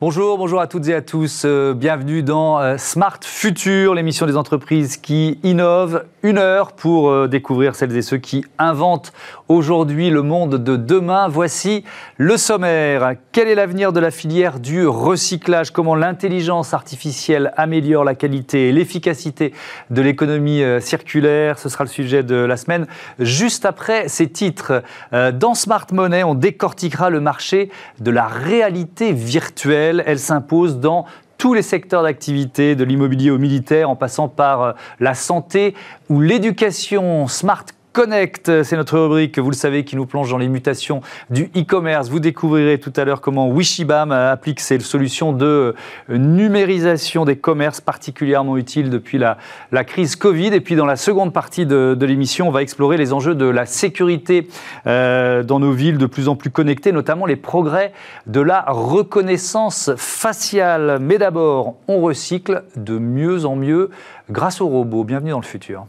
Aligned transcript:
Bonjour, 0.00 0.38
bonjour 0.38 0.60
à 0.60 0.68
toutes 0.68 0.86
et 0.86 0.94
à 0.94 1.02
tous. 1.02 1.42
Euh, 1.44 1.74
bienvenue 1.74 2.22
dans 2.22 2.60
euh, 2.60 2.76
Smart 2.78 3.18
Future, 3.20 3.94
l'émission 3.94 4.26
des 4.26 4.36
entreprises 4.36 4.96
qui 4.96 5.40
innovent. 5.42 6.04
Une 6.22 6.38
heure 6.38 6.70
pour 6.70 7.10
euh, 7.10 7.26
découvrir 7.26 7.74
celles 7.74 7.96
et 7.96 8.02
ceux 8.02 8.18
qui 8.18 8.44
inventent 8.58 9.12
aujourd'hui 9.48 10.10
le 10.10 10.22
monde 10.22 10.54
de 10.62 10.76
demain. 10.76 11.26
Voici 11.26 11.82
le 12.16 12.36
sommaire. 12.36 13.14
Quel 13.32 13.48
est 13.48 13.56
l'avenir 13.56 13.92
de 13.92 13.98
la 13.98 14.12
filière 14.12 14.60
du 14.60 14.86
recyclage? 14.86 15.72
Comment 15.72 15.96
l'intelligence 15.96 16.74
artificielle 16.74 17.52
améliore 17.56 18.04
la 18.04 18.14
qualité 18.14 18.68
et 18.68 18.72
l'efficacité 18.72 19.52
de 19.90 20.00
l'économie 20.00 20.62
circulaire? 20.80 21.58
Ce 21.58 21.68
sera 21.68 21.82
le 21.82 21.90
sujet 21.90 22.22
de 22.22 22.36
la 22.36 22.56
semaine. 22.56 22.86
Juste 23.18 23.64
après 23.64 24.08
ces 24.08 24.28
titres, 24.28 24.82
dans 25.12 25.54
Smart 25.54 25.86
Money, 25.92 26.22
on 26.24 26.34
décortiquera 26.34 27.10
le 27.10 27.20
marché 27.20 27.70
de 28.00 28.10
la 28.10 28.26
réalité 28.26 29.12
virtuelle 29.12 29.87
elle 30.06 30.18
s'impose 30.18 30.78
dans 30.78 31.06
tous 31.38 31.54
les 31.54 31.62
secteurs 31.62 32.02
d'activité, 32.02 32.74
de 32.74 32.84
l'immobilier 32.84 33.30
au 33.30 33.38
militaire, 33.38 33.88
en 33.88 33.96
passant 33.96 34.28
par 34.28 34.62
euh, 34.62 34.72
la 34.98 35.14
santé 35.14 35.74
ou 36.10 36.20
l'éducation. 36.20 37.28
Smart 37.28 37.64
Connect, 37.98 38.62
c'est 38.62 38.76
notre 38.76 38.96
rubrique, 38.96 39.40
vous 39.40 39.50
le 39.50 39.56
savez, 39.56 39.84
qui 39.84 39.96
nous 39.96 40.06
plonge 40.06 40.30
dans 40.30 40.38
les 40.38 40.46
mutations 40.46 41.00
du 41.30 41.50
e-commerce. 41.56 42.08
Vous 42.10 42.20
découvrirez 42.20 42.78
tout 42.78 42.92
à 42.94 43.04
l'heure 43.04 43.20
comment 43.20 43.48
Wishibam 43.48 44.12
applique 44.12 44.60
ses 44.60 44.78
solutions 44.78 45.32
de 45.32 45.74
numérisation 46.08 47.24
des 47.24 47.34
commerces 47.34 47.80
particulièrement 47.80 48.56
utiles 48.56 48.88
depuis 48.88 49.18
la, 49.18 49.36
la 49.72 49.82
crise 49.82 50.14
Covid. 50.14 50.54
Et 50.54 50.60
puis 50.60 50.76
dans 50.76 50.86
la 50.86 50.94
seconde 50.94 51.32
partie 51.32 51.66
de, 51.66 51.98
l'émission, 52.00 52.46
on 52.46 52.52
va 52.52 52.62
explorer 52.62 52.98
les 52.98 53.12
enjeux 53.12 53.34
de 53.34 53.46
la 53.46 53.66
sécurité 53.66 54.46
euh, 54.86 55.42
dans 55.42 55.58
nos 55.58 55.72
villes 55.72 55.98
de 55.98 56.06
plus 56.06 56.28
en 56.28 56.36
plus 56.36 56.50
connectées, 56.50 56.92
notamment 56.92 57.26
les 57.26 57.34
progrès 57.34 57.92
de 58.28 58.40
la 58.40 58.64
reconnaissance 58.68 59.90
faciale. 59.96 60.98
Mais 61.00 61.18
d'abord, 61.18 61.74
on 61.88 62.00
recycle 62.00 62.62
de 62.76 62.96
mieux 62.96 63.44
en 63.44 63.56
mieux 63.56 63.90
grâce 64.30 64.60
aux 64.60 64.68
robots. 64.68 65.02
Bienvenue 65.02 65.32
dans 65.32 65.40
le 65.40 65.44
futur. 65.44 65.84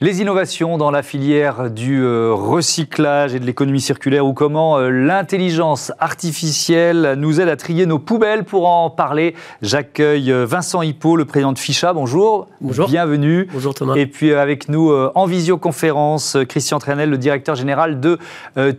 Les 0.00 0.20
innovations 0.20 0.76
dans 0.76 0.90
la 0.90 1.04
filière 1.04 1.70
du 1.70 2.02
euh, 2.02 2.32
recyclage 2.34 3.32
et 3.32 3.38
de 3.38 3.46
l'économie 3.46 3.80
circulaire 3.80 4.26
ou 4.26 4.32
comment 4.32 4.76
euh, 4.76 4.90
l'intelligence 4.90 5.92
artificielle 6.00 7.14
nous 7.16 7.40
aide 7.40 7.48
à 7.48 7.54
trier 7.54 7.86
nos 7.86 8.00
poubelles. 8.00 8.42
Pour 8.42 8.68
en 8.68 8.90
parler, 8.90 9.36
j'accueille 9.62 10.32
euh, 10.32 10.46
Vincent 10.46 10.82
Hippo, 10.82 11.14
le 11.14 11.24
président 11.24 11.52
de 11.52 11.60
Ficha. 11.60 11.92
Bonjour. 11.92 12.48
Bonjour. 12.60 12.88
Bienvenue. 12.88 13.48
Bonjour 13.52 13.72
Thomas. 13.72 13.94
Et 13.94 14.06
puis 14.06 14.34
avec 14.34 14.68
nous 14.68 14.92
en 14.92 15.26
visioconférence, 15.26 16.36
Christian 16.48 16.80
Trenel, 16.80 17.08
le 17.08 17.18
directeur 17.18 17.54
général 17.54 18.00
de 18.00 18.18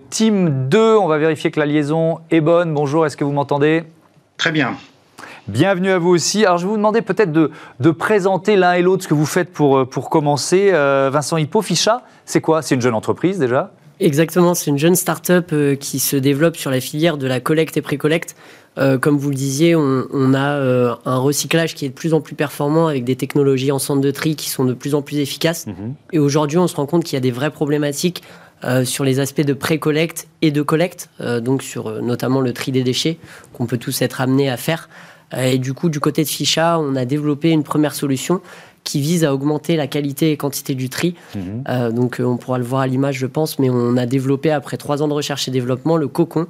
Team 0.10 0.68
2. 0.68 0.98
On 0.98 1.08
va 1.08 1.18
vérifier 1.18 1.50
que 1.50 1.62
la 1.62 1.66
liaison 1.66 2.20
est 2.30 2.42
bonne. 2.42 2.74
Bonjour, 2.74 3.06
est-ce 3.06 3.16
que 3.16 3.24
vous 3.24 3.32
m'entendez? 3.32 3.84
Très 4.38 4.52
bien. 4.52 4.76
Bienvenue 5.48 5.92
à 5.92 6.00
vous 6.00 6.10
aussi. 6.10 6.44
Alors, 6.44 6.58
je 6.58 6.64
vais 6.64 6.72
vous 6.72 6.78
demander 6.78 7.04
peut-être 7.04 7.32
de, 7.32 7.52
de, 7.80 7.92
présenter 7.92 8.56
l'un 8.56 8.74
et 8.74 8.82
l'autre 8.82 9.04
ce 9.04 9.08
que 9.08 9.14
vous 9.14 9.28
faites 9.28 9.54
pour, 9.54 9.78
euh, 9.78 9.86
pour 9.86 10.10
commencer. 10.10 10.72
Euh, 10.74 11.12
Vincent 11.14 11.38
Hippo, 11.38 11.62
Ficha, 11.62 12.02
c'est 12.26 12.42
quoi? 12.42 12.64
C'est 12.64 12.74
une 12.74 12.82
jeune 12.82 12.96
entreprise 12.96 13.38
déjà? 13.38 13.72
Exactement, 14.00 14.56
c'est 14.56 14.72
une 14.72 14.80
jeune 14.80 14.96
start-up 14.96 15.52
euh, 15.54 15.76
qui 15.76 16.00
se 16.00 16.16
développe 16.16 16.58
sur 16.58 16.72
la 16.72 16.82
filière 16.82 17.18
de 17.18 17.28
la 17.28 17.40
collecte 17.40 17.78
et 17.78 17.82
pré-collecte. 17.82 18.36
comme 19.02 19.18
vous 19.18 19.30
le 19.30 19.36
disiez, 19.36 19.76
on, 19.76 20.06
on 20.12 20.34
a 20.34 20.98
un 21.06 21.18
recyclage 21.18 21.76
qui 21.76 21.86
est 21.86 21.90
de 21.90 21.94
plus 21.94 22.14
en 22.14 22.22
plus 22.22 22.36
performant 22.36 22.88
avec 22.88 23.06
des 23.06 23.16
technologies 23.16 23.72
en 23.72 23.80
centre 23.80 24.02
de 24.02 24.12
tri 24.12 24.36
qui 24.36 24.50
sont 24.50 24.66
de 24.66 24.74
plus 24.74 24.96
en 24.96 25.02
plus 25.02 25.20
efficaces. 25.20 25.68
Mhm. 25.68 25.94
Et 26.12 26.20
aujourd'hui, 26.20 26.58
on 26.58 26.68
se 26.68 26.76
rend 26.76 26.88
compte 26.88 27.04
qu'il 27.04 27.14
y 27.14 27.18
a 27.18 27.22
des 27.22 27.32
vraies 27.32 27.52
problématiques 27.52 28.24
sur 28.84 29.04
les 29.04 29.20
aspects 29.20 29.46
de 29.46 29.54
pré-collecte 29.54 30.28
et 30.42 30.50
de 30.50 30.64
collecte, 30.64 31.10
donc 31.20 31.62
sur 31.62 32.02
notamment 32.02 32.42
le 32.42 32.52
tri 32.52 32.72
des 32.72 32.84
déchets 32.84 33.20
qu'on 33.54 33.68
peut 33.68 33.78
tous 33.78 34.02
être 34.02 34.22
amenés 34.22 34.50
à 34.50 34.58
faire. 34.58 34.90
Euh, 35.34 35.52
et 35.52 35.58
du 35.58 35.74
coup, 35.74 35.90
du 35.90 36.00
côté 36.00 36.24
de 36.24 36.30
Ficha, 36.30 36.80
on 36.80 36.96
a 36.96 37.06
développé 37.06 37.52
une 37.52 37.64
première 37.64 37.96
solution 37.96 38.42
qui 38.84 39.02
vise 39.02 39.24
à 39.24 39.34
augmenter 39.34 39.76
la 39.76 39.88
qualité 39.88 40.32
et 40.32 40.38
quantité 40.38 40.76
du 40.76 40.90
tri. 40.90 41.16
Mhm. 41.36 41.64
Euh, 41.68 41.92
donc, 41.92 42.20
euh, 42.20 42.24
on 42.24 42.38
pourra 42.38 42.60
le 42.60 42.64
voir 42.64 42.82
à 42.82 42.88
l'image, 42.88 43.18
je 43.18 43.26
pense, 43.26 43.58
mais 43.58 43.70
on 43.70 43.98
a 43.98 44.06
développé, 44.06 44.52
après 44.52 44.78
trois 44.78 45.02
ans 45.02 45.08
de 45.08 45.14
recherche 45.14 45.48
et 45.48 45.52
développement, 45.52 45.98
le 45.98 46.08
Cocon, 46.08 46.48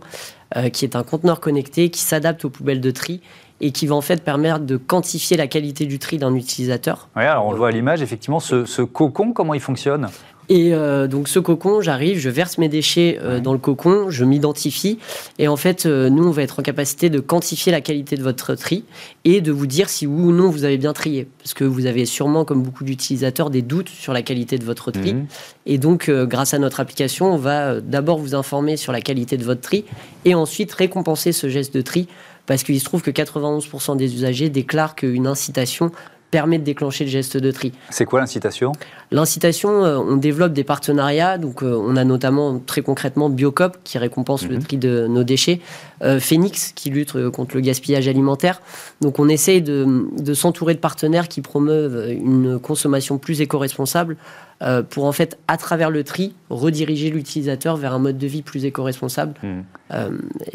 qui 0.72 0.86
est 0.86 0.96
un 0.96 1.04
conteneur 1.04 1.42
connecté 1.42 1.90
qui 1.90 2.00
s'adapte 2.00 2.46
aux 2.46 2.50
poubelles 2.50 2.80
de 2.80 2.92
tri 2.92 3.20
et 3.62 3.72
qui 3.72 3.88
va 3.88 3.96
en 3.96 4.02
fait 4.02 4.24
permettre 4.24 4.60
de 4.60 4.78
quantifier 4.78 5.38
la 5.38 5.48
qualité 5.48 5.86
du 5.86 6.00
tri 6.00 6.18
d'un 6.18 6.36
utilisateur. 6.36 7.10
Oui, 7.16 7.24
alors 7.24 7.46
on 7.46 7.52
le 7.52 7.58
voit 7.58 7.70
à 7.70 7.72
l'image, 7.72 8.02
effectivement, 8.02 8.40
ce, 8.40 8.66
ce, 8.66 8.82
cocon, 8.82 9.34
comment 9.34 9.54
il 9.54 9.62
fonctionne? 9.62 10.10
Et 10.50 10.74
euh, 10.74 11.08
donc 11.08 11.28
ce 11.28 11.40
cocon, 11.40 11.82
j'arrive, 11.82 12.20
je 12.20 12.30
verse 12.30 12.58
mes 12.58 12.70
déchets 12.70 13.20
euh, 13.22 13.40
dans 13.40 13.54
le 13.54 13.58
cocon, 13.58 14.10
je 14.10 14.24
m'identifie. 14.24 15.00
Et 15.40 15.48
en 15.48 15.56
fait, 15.56 15.86
euh, 15.86 16.10
nous, 16.10 16.24
on 16.28 16.32
va 16.32 16.44
être 16.44 16.60
en 16.60 16.62
capacité 16.64 17.10
de 17.10 17.20
quantifier 17.20 17.72
la 17.72 17.82
qualité 17.82 18.16
de 18.16 18.24
votre 18.24 18.54
tri 18.56 18.84
et 19.24 19.42
de 19.42 19.52
vous 19.52 19.66
dire 19.66 19.90
si 19.90 20.06
oui 20.06 20.22
ou 20.22 20.32
non 20.32 20.50
vous 20.50 20.64
avez 20.64 20.78
bien 20.78 20.94
trié. 20.94 21.28
Parce 21.40 21.54
que 21.54 21.64
vous 21.64 21.86
avez 21.86 22.06
sûrement, 22.06 22.46
comme 22.46 22.62
beaucoup 22.62 22.84
d'utilisateurs, 22.84 23.50
des 23.50 23.62
doutes 23.62 23.90
sur 23.90 24.14
la 24.14 24.22
qualité 24.22 24.58
de 24.58 24.66
votre 24.66 24.92
tri. 24.92 25.16
Mhm. 25.16 25.26
Et 25.66 25.78
donc, 25.78 26.12
grâce 26.12 26.54
à 26.54 26.60
notre 26.60 26.80
application, 26.80 27.34
on 27.34 27.38
va 27.38 27.82
d'abord 27.82 28.20
vous 28.20 28.36
informer 28.36 28.78
sur 28.78 28.92
la 28.92 29.02
qualité 29.02 29.38
de 29.38 29.44
votre 29.44 29.62
tri 29.62 29.86
et 30.26 30.36
ensuite 30.36 30.72
récompenser 30.74 31.32
ce 31.32 31.50
geste 31.50 31.74
de 31.74 31.82
tri. 31.82 32.08
Parce 32.46 32.64
qu'il 32.64 32.80
se 32.80 32.86
trouve 32.86 33.02
que 33.02 33.12
91% 33.12 33.98
des 33.98 34.14
usagers 34.14 34.50
déclarent 34.50 34.96
qu'une 34.96 35.28
incitation 35.28 35.92
permet 36.32 36.58
de 36.58 36.64
déclencher 36.64 37.06
le 37.06 37.10
geste 37.10 37.38
de 37.38 37.50
tri. 37.50 37.72
C'est 37.92 38.04
quoi 38.04 38.20
l'incitation? 38.20 38.74
L'incitation, 39.12 39.86
euh, 39.86 39.98
on 39.98 40.18
développe 40.18 40.52
des 40.52 40.66
partenariats. 40.66 41.38
Donc, 41.38 41.64
euh, 41.64 41.80
on 41.82 41.96
a 41.96 42.04
notamment 42.04 42.60
très 42.60 42.82
concrètement 42.82 43.30
Biocop 43.30 43.78
qui 43.86 43.98
récompense 43.98 44.46
le 44.46 44.56
mhm. 44.56 44.64
tri 44.64 44.78
de 44.78 45.08
nos 45.08 45.24
déchets, 45.24 45.62
Phoenix 46.20 46.72
qui 46.74 46.90
lutte 46.90 47.30
contre 47.30 47.56
le 47.56 47.62
gaspillage 47.62 48.08
alimentaire. 48.08 48.62
Donc, 49.02 49.20
on 49.20 49.30
essaye 49.30 49.62
de, 49.62 50.08
de 50.18 50.34
s'entourer 50.34 50.74
de 50.74 50.80
partenaires 50.80 51.28
qui 51.28 51.42
promeuvent 51.42 52.10
une 52.12 52.60
consommation 52.60 53.18
plus 53.18 53.42
éco-responsable 53.42 54.18
euh, 54.62 54.84
pour 54.84 55.04
en 55.04 55.12
fait, 55.12 55.38
à 55.50 55.58
travers 55.58 55.90
le 55.90 56.06
tri, 56.06 56.34
rediriger 56.50 57.10
l'utilisateur 57.10 57.76
vers 57.76 57.94
un 57.94 58.00
mode 58.00 58.18
de 58.18 58.26
vie 58.26 58.42
plus 58.42 58.64
éco-responsable. 58.64 59.34
Hmm. 59.44 59.62
Euh, 59.92 60.10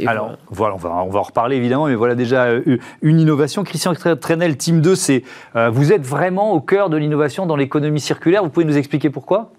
Alors, 0.06 0.38
voilà. 0.48 0.74
on, 0.74 0.78
va, 0.78 1.04
on 1.04 1.10
va 1.10 1.18
en 1.18 1.22
reparler 1.22 1.56
évidemment, 1.56 1.86
mais 1.86 1.94
voilà 1.94 2.14
déjà 2.14 2.44
euh, 2.44 2.78
une 3.02 3.20
innovation. 3.20 3.62
Christian 3.62 3.92
Trenel, 3.94 4.56
Team 4.56 4.80
2, 4.80 4.94
c'est, 4.94 5.22
vous 5.70 5.92
êtes 5.92 6.06
vraiment 6.06 6.52
au 6.54 6.60
cœur 6.60 6.88
de 6.88 6.96
l'innovation 6.96 7.44
dans 7.44 7.56
l'économie 7.56 8.00
circulaire. 8.00 8.42
Vous 8.42 8.48
pouvez 8.48 8.64
nous 8.64 8.78
expliquer 8.78 9.10
pourquoi? 9.10 9.52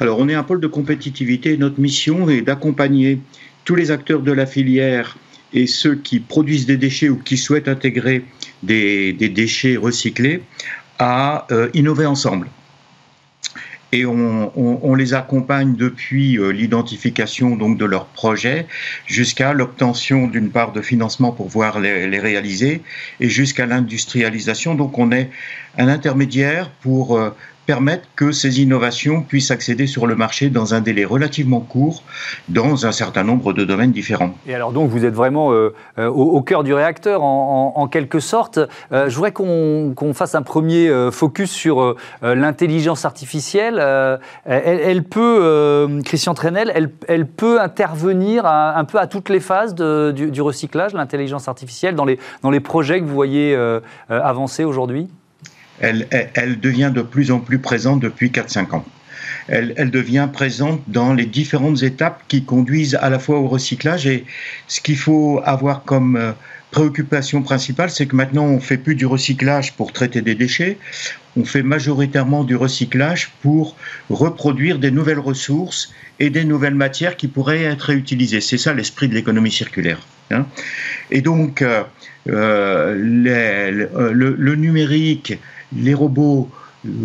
Alors, 0.00 0.18
on 0.18 0.28
est 0.28 0.34
un 0.34 0.42
pôle 0.42 0.60
de 0.60 0.66
compétitivité. 0.66 1.56
Notre 1.56 1.80
mission 1.80 2.28
est 2.28 2.42
d'accompagner 2.42 3.20
tous 3.66 3.74
les 3.74 3.90
acteurs 3.90 4.22
de 4.22 4.32
la 4.32 4.46
filière 4.46 5.18
et 5.52 5.66
ceux 5.66 5.96
qui 5.96 6.20
produisent 6.20 6.64
des 6.64 6.78
déchets 6.78 7.10
ou 7.10 7.18
qui 7.18 7.36
souhaitent 7.36 7.68
intégrer 7.68 8.24
des, 8.62 9.12
déchets 9.12 9.76
recyclés 9.76 10.42
à 10.98 11.46
innover 11.74 12.06
ensemble 12.06 12.48
et 13.92 14.04
on, 14.04 14.94
les 14.94 15.14
accompagne 15.14 15.74
depuis 15.76 16.38
euh, 16.38 16.50
l'identification 16.50 17.56
donc 17.56 17.78
de 17.78 17.84
leurs 17.84 18.06
projets 18.06 18.66
jusqu'à 19.06 19.52
l'obtention 19.52 20.26
d'une 20.26 20.50
part 20.50 20.72
de 20.72 20.82
financement 20.82 21.32
pour 21.32 21.46
pouvoir 21.46 21.80
les, 21.80 22.08
les 22.08 22.18
réaliser 22.18 22.82
et 23.20 23.28
jusqu'à 23.28 23.66
l'industrialisation. 23.66 24.74
Donc 24.74 24.98
on 24.98 25.12
est 25.12 25.30
un 25.78 25.88
intermédiaire 25.88 26.70
pour 26.82 27.16
euh, 27.16 27.30
permettre 27.66 28.04
que 28.14 28.32
ces 28.32 28.60
innovations 28.60 29.22
puissent 29.22 29.50
accéder 29.50 29.86
sur 29.86 30.06
le 30.06 30.14
marché 30.14 30.48
dans 30.48 30.74
un 30.74 30.80
délai 30.80 31.04
relativement 31.04 31.60
court, 31.60 32.02
dans 32.48 32.86
un 32.86 32.92
certain 32.92 33.24
nombre 33.24 33.52
de 33.52 33.64
domaines 33.64 33.92
différents. 33.92 34.34
Et 34.46 34.54
alors 34.54 34.72
donc 34.72 34.88
vous 34.90 35.04
êtes 35.04 35.14
vraiment 35.14 35.52
euh, 35.52 35.74
euh, 35.98 36.08
au, 36.08 36.40
cœur 36.42 36.62
du 36.62 36.72
réacteur 36.72 37.22
en, 37.22 37.88
quelque 37.88 38.20
sorte. 38.20 38.58
Euh, 38.92 39.08
je 39.08 39.14
voudrais 39.14 39.32
qu'on 39.32 40.12
fasse 40.14 40.34
un 40.34 40.42
premier 40.42 40.90
focus 41.10 41.50
sur 41.50 41.96
l'intelligence 42.22 43.04
artificielle. 43.04 43.82
Elle, 44.44 45.02
peut, 45.02 46.00
Christian 46.04 46.34
Trenel, 46.34 46.90
elle, 47.08 47.26
peut 47.26 47.60
intervenir 47.60 48.46
un 48.46 48.84
peu 48.84 48.98
à 48.98 49.06
toutes 49.06 49.28
les 49.28 49.40
phases 49.40 49.74
du, 49.74 50.30
du, 50.30 50.42
recyclage, 50.42 50.94
l'intelligence 50.94 51.48
artificielle, 51.48 51.94
dans 51.94 52.04
les, 52.04 52.18
dans 52.42 52.50
les 52.50 52.60
projets 52.60 53.00
que 53.00 53.06
vous 53.06 53.14
voyez 53.14 53.56
avancer 54.08 54.64
aujourd'hui? 54.64 55.08
Elle, 55.80 56.60
devient 56.60 56.92
de 56.94 57.02
plus 57.02 57.30
en 57.30 57.40
plus 57.40 57.58
présente 57.58 58.00
depuis 58.00 58.30
4-5 58.30 58.74
ans. 58.74 58.84
Elle, 59.48 59.90
devient 59.90 60.28
présente 60.32 60.82
dans 60.88 61.14
les 61.14 61.26
différentes 61.26 61.82
étapes 61.82 62.22
qui 62.28 62.44
conduisent 62.44 62.96
à 63.00 63.10
la 63.10 63.18
fois 63.18 63.38
au 63.38 63.46
recyclage 63.46 64.06
et 64.06 64.24
ce 64.66 64.80
qu'il 64.80 64.96
faut 64.96 65.40
avoir 65.44 65.84
comme 65.84 66.16
euh, 66.16 66.32
préoccupation 66.72 67.42
principale, 67.42 67.90
c'est 67.90 68.06
que 68.06 68.16
maintenant 68.16 68.44
on 68.44 68.58
fait 68.58 68.76
plus 68.76 68.96
du 68.96 69.06
recyclage 69.06 69.74
pour 69.74 69.92
traiter 69.92 70.20
des 70.20 70.34
déchets, 70.34 70.78
on 71.36 71.44
fait 71.44 71.62
majoritairement 71.62 72.42
du 72.42 72.56
recyclage 72.56 73.30
pour 73.40 73.76
reproduire 74.10 74.78
des 74.78 74.90
nouvelles 74.90 75.20
ressources 75.20 75.92
et 76.18 76.30
des 76.30 76.44
nouvelles 76.44 76.74
matières 76.74 77.16
qui 77.16 77.28
pourraient 77.28 77.62
être 77.62 77.82
réutilisées. 77.82 78.40
C'est 78.40 78.58
ça 78.58 78.74
l'esprit 78.74 79.08
de 79.08 79.14
l'économie 79.14 79.52
circulaire. 79.52 80.00
Hein. 80.30 80.46
Et 81.10 81.20
donc, 81.20 81.62
euh, 81.62 81.84
euh, 82.28 82.94
le, 82.96 84.54
numérique 84.56 85.38
les 85.74 85.94
robots 85.94 86.50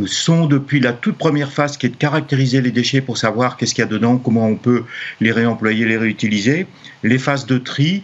sont 0.05 0.45
depuis 0.45 0.79
la 0.79 0.93
toute 0.93 1.17
première 1.17 1.51
phase 1.51 1.77
qui 1.77 1.85
est 1.87 1.89
de 1.89 1.95
caractériser 1.95 2.61
les 2.61 2.71
déchets 2.71 3.01
pour 3.01 3.17
savoir 3.17 3.57
qu'est-ce 3.57 3.73
qu'il 3.73 3.81
y 3.81 3.85
a 3.85 3.89
dedans, 3.89 4.17
comment 4.17 4.47
on 4.47 4.55
peut 4.55 4.83
les 5.19 5.31
réemployer, 5.31 5.85
les 5.85 5.97
réutiliser, 5.97 6.67
les 7.03 7.17
phases 7.17 7.45
de 7.45 7.57
tri, 7.57 8.03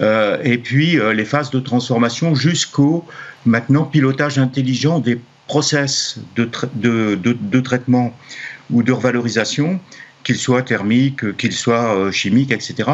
euh, 0.00 0.38
et 0.42 0.58
puis 0.58 0.98
euh, 0.98 1.12
les 1.12 1.24
phases 1.24 1.50
de 1.50 1.60
transformation 1.60 2.34
jusqu'au 2.34 3.04
maintenant 3.44 3.84
pilotage 3.84 4.38
intelligent 4.38 5.00
des 5.00 5.20
process 5.48 6.18
de, 6.36 6.48
de, 6.74 7.14
de, 7.14 7.60
traitement 7.60 8.16
ou 8.70 8.82
de 8.82 8.92
revalorisation, 8.92 9.80
qu'ils 10.24 10.36
soient 10.36 10.62
thermiques, 10.62 11.36
qu'ils 11.36 11.52
soient 11.52 11.94
euh, 11.94 12.10
chimiques, 12.10 12.52
etc., 12.52 12.90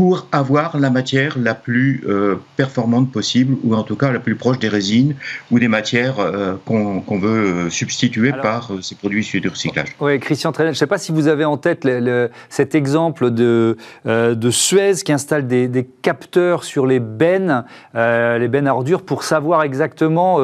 pour 0.00 0.26
avoir 0.32 0.78
la 0.78 0.88
matière 0.88 1.36
la 1.38 1.54
plus 1.54 2.02
euh, 2.08 2.36
performante 2.56 3.12
possible, 3.12 3.58
ou 3.64 3.74
en 3.74 3.82
tout 3.82 3.96
cas 3.96 4.10
la 4.10 4.18
plus 4.18 4.34
proche 4.34 4.58
des 4.58 4.70
résines 4.70 5.14
ou 5.50 5.58
des 5.58 5.68
matières 5.68 6.20
euh, 6.20 6.54
qu'on 6.64 7.18
veut 7.18 7.66
euh, 7.66 7.68
substituer 7.68 8.32
par 8.32 8.70
ces 8.80 8.94
produits 8.94 9.20
issus 9.20 9.42
du 9.42 9.48
recyclage. 9.48 9.94
Oui, 10.00 10.18
Christian 10.18 10.54
je 10.56 10.62
ne 10.62 10.72
sais 10.72 10.86
pas 10.86 10.96
si 10.96 11.12
vous 11.12 11.28
avez 11.28 11.44
en 11.44 11.58
tête 11.58 11.86
cet 12.48 12.74
exemple 12.74 13.30
de, 13.30 13.76
de 14.06 14.50
Suez 14.50 14.94
qui 15.04 15.12
installe 15.12 15.46
des, 15.46 15.68
des, 15.68 15.86
capteurs 16.00 16.64
sur 16.64 16.86
les 16.86 16.98
bennes, 16.98 17.64
les 17.94 18.48
bennes 18.48 18.68
à 18.68 18.74
ordures, 18.74 19.02
pour 19.02 19.22
savoir 19.22 19.64
exactement 19.64 20.38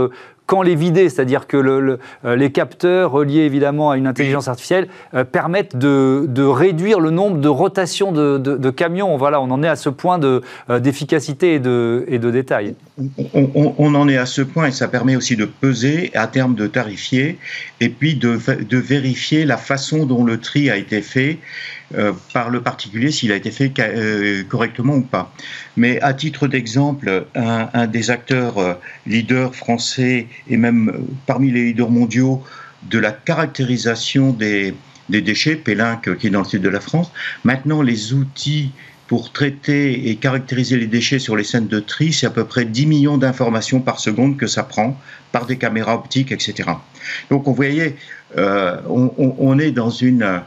quand 0.47 0.63
les 0.63 0.75
vider, 0.75 1.09
c'est-à-dire 1.09 1.47
que 1.47 1.57
le, 1.57 1.99
euh, 2.25 2.37
les 2.37 2.51
capteurs 2.51 3.11
reliés 3.11 3.41
évidemment 3.41 3.91
à 3.91 3.97
une 3.97 4.07
intelligence 4.07 4.49
artificielle 4.49 4.89
euh, 5.15 5.25
permettent 5.25 5.77
de, 5.77 6.25
de, 6.29 6.45
réduire 6.45 7.01
le 7.01 7.11
nombre 7.11 7.39
de 7.39 7.49
rotations 7.49 8.13
de, 8.13 8.39
de, 8.39 8.71
camions. 8.71 9.17
Voilà, 9.17 9.41
on 9.41 9.51
en 9.51 9.63
est 9.63 9.69
à 9.69 9.77
ce 9.77 9.89
point 9.89 10.21
euh, 10.23 10.41
d'efficacité 10.79 11.55
et 11.55 11.59
de, 11.59 12.05
et 12.09 12.19
de 12.19 12.31
détail. 12.31 12.75
On, 13.35 13.75
on, 13.77 13.95
en 13.95 14.09
est 14.09 14.17
à 14.17 14.27
ce 14.27 14.41
point 14.41 14.69
et 14.69 14.73
ça 14.73 14.89
permet 14.89 15.17
aussi 15.17 15.37
de 15.37 15.45
peser 15.45 16.11
à 16.15 16.27
terme 16.29 16.55
de 16.55 16.67
tarifier 16.67 17.39
et 17.81 17.89
puis 17.89 18.15
de, 18.15 18.39
de 18.63 18.79
vérifier 18.79 19.45
la 19.45 19.57
façon 19.57 20.07
dont 20.07 20.25
le 20.25 20.39
tri 20.39 20.71
a 20.71 20.77
été 20.77 21.03
fait 21.03 21.39
par 22.33 22.51
le 22.51 22.63
particulier 22.63 23.13
s'il 23.13 23.31
a 23.33 23.37
été 23.37 23.51
fait 23.51 23.73
euh, 23.79 24.43
correctement 24.45 24.97
ou 24.97 25.03
pas. 25.03 25.33
Mais 25.77 26.01
à 26.01 26.15
titre 26.15 26.49
d'exemple, 26.49 27.27
un, 27.35 27.87
des 27.87 28.11
acteurs 28.11 28.59
euh, 28.59 28.75
leaders 29.07 29.55
français 29.55 30.27
et 30.49 30.57
même 30.57 31.07
parmi 31.27 31.51
les 31.51 31.67
leaders 31.67 31.91
mondiaux 31.91 32.43
de 32.91 32.99
la 32.99 33.13
caractérisation 33.13 34.33
des, 34.33 34.75
déchets, 35.09 35.57
Pélinck 35.57 36.17
qui 36.17 36.27
est 36.27 36.31
dans 36.31 36.41
le 36.41 36.47
sud 36.47 36.63
de 36.63 36.69
la 36.69 36.81
France, 36.81 37.13
maintenant 37.45 37.83
les 37.83 38.13
outils 38.13 38.73
pour 39.07 39.31
traiter 39.31 40.11
et 40.11 40.17
caractériser 40.17 40.77
les 40.77 40.89
déchets 40.89 41.21
sur 41.21 41.37
les 41.37 41.45
scènes 41.45 41.69
de 41.69 41.79
tri, 41.79 42.13
c'est 42.13 42.27
à 42.27 42.31
peu 42.31 42.45
près 42.45 42.65
10 42.65 42.87
millions 42.87 43.19
d'informations 43.19 43.79
par 43.79 44.01
seconde 44.01 44.37
que 44.37 44.49
ça 44.49 44.65
prend 44.65 45.01
par 45.31 45.47
des 45.47 45.57
caméras 45.57 45.95
optiques, 45.95 46.33
etc. 46.33 46.71
Donc 47.31 47.47
on 47.47 47.53
voyait, 47.53 47.95
on, 48.37 49.59
est 49.61 49.71
dans 49.71 49.91
une 49.91 50.43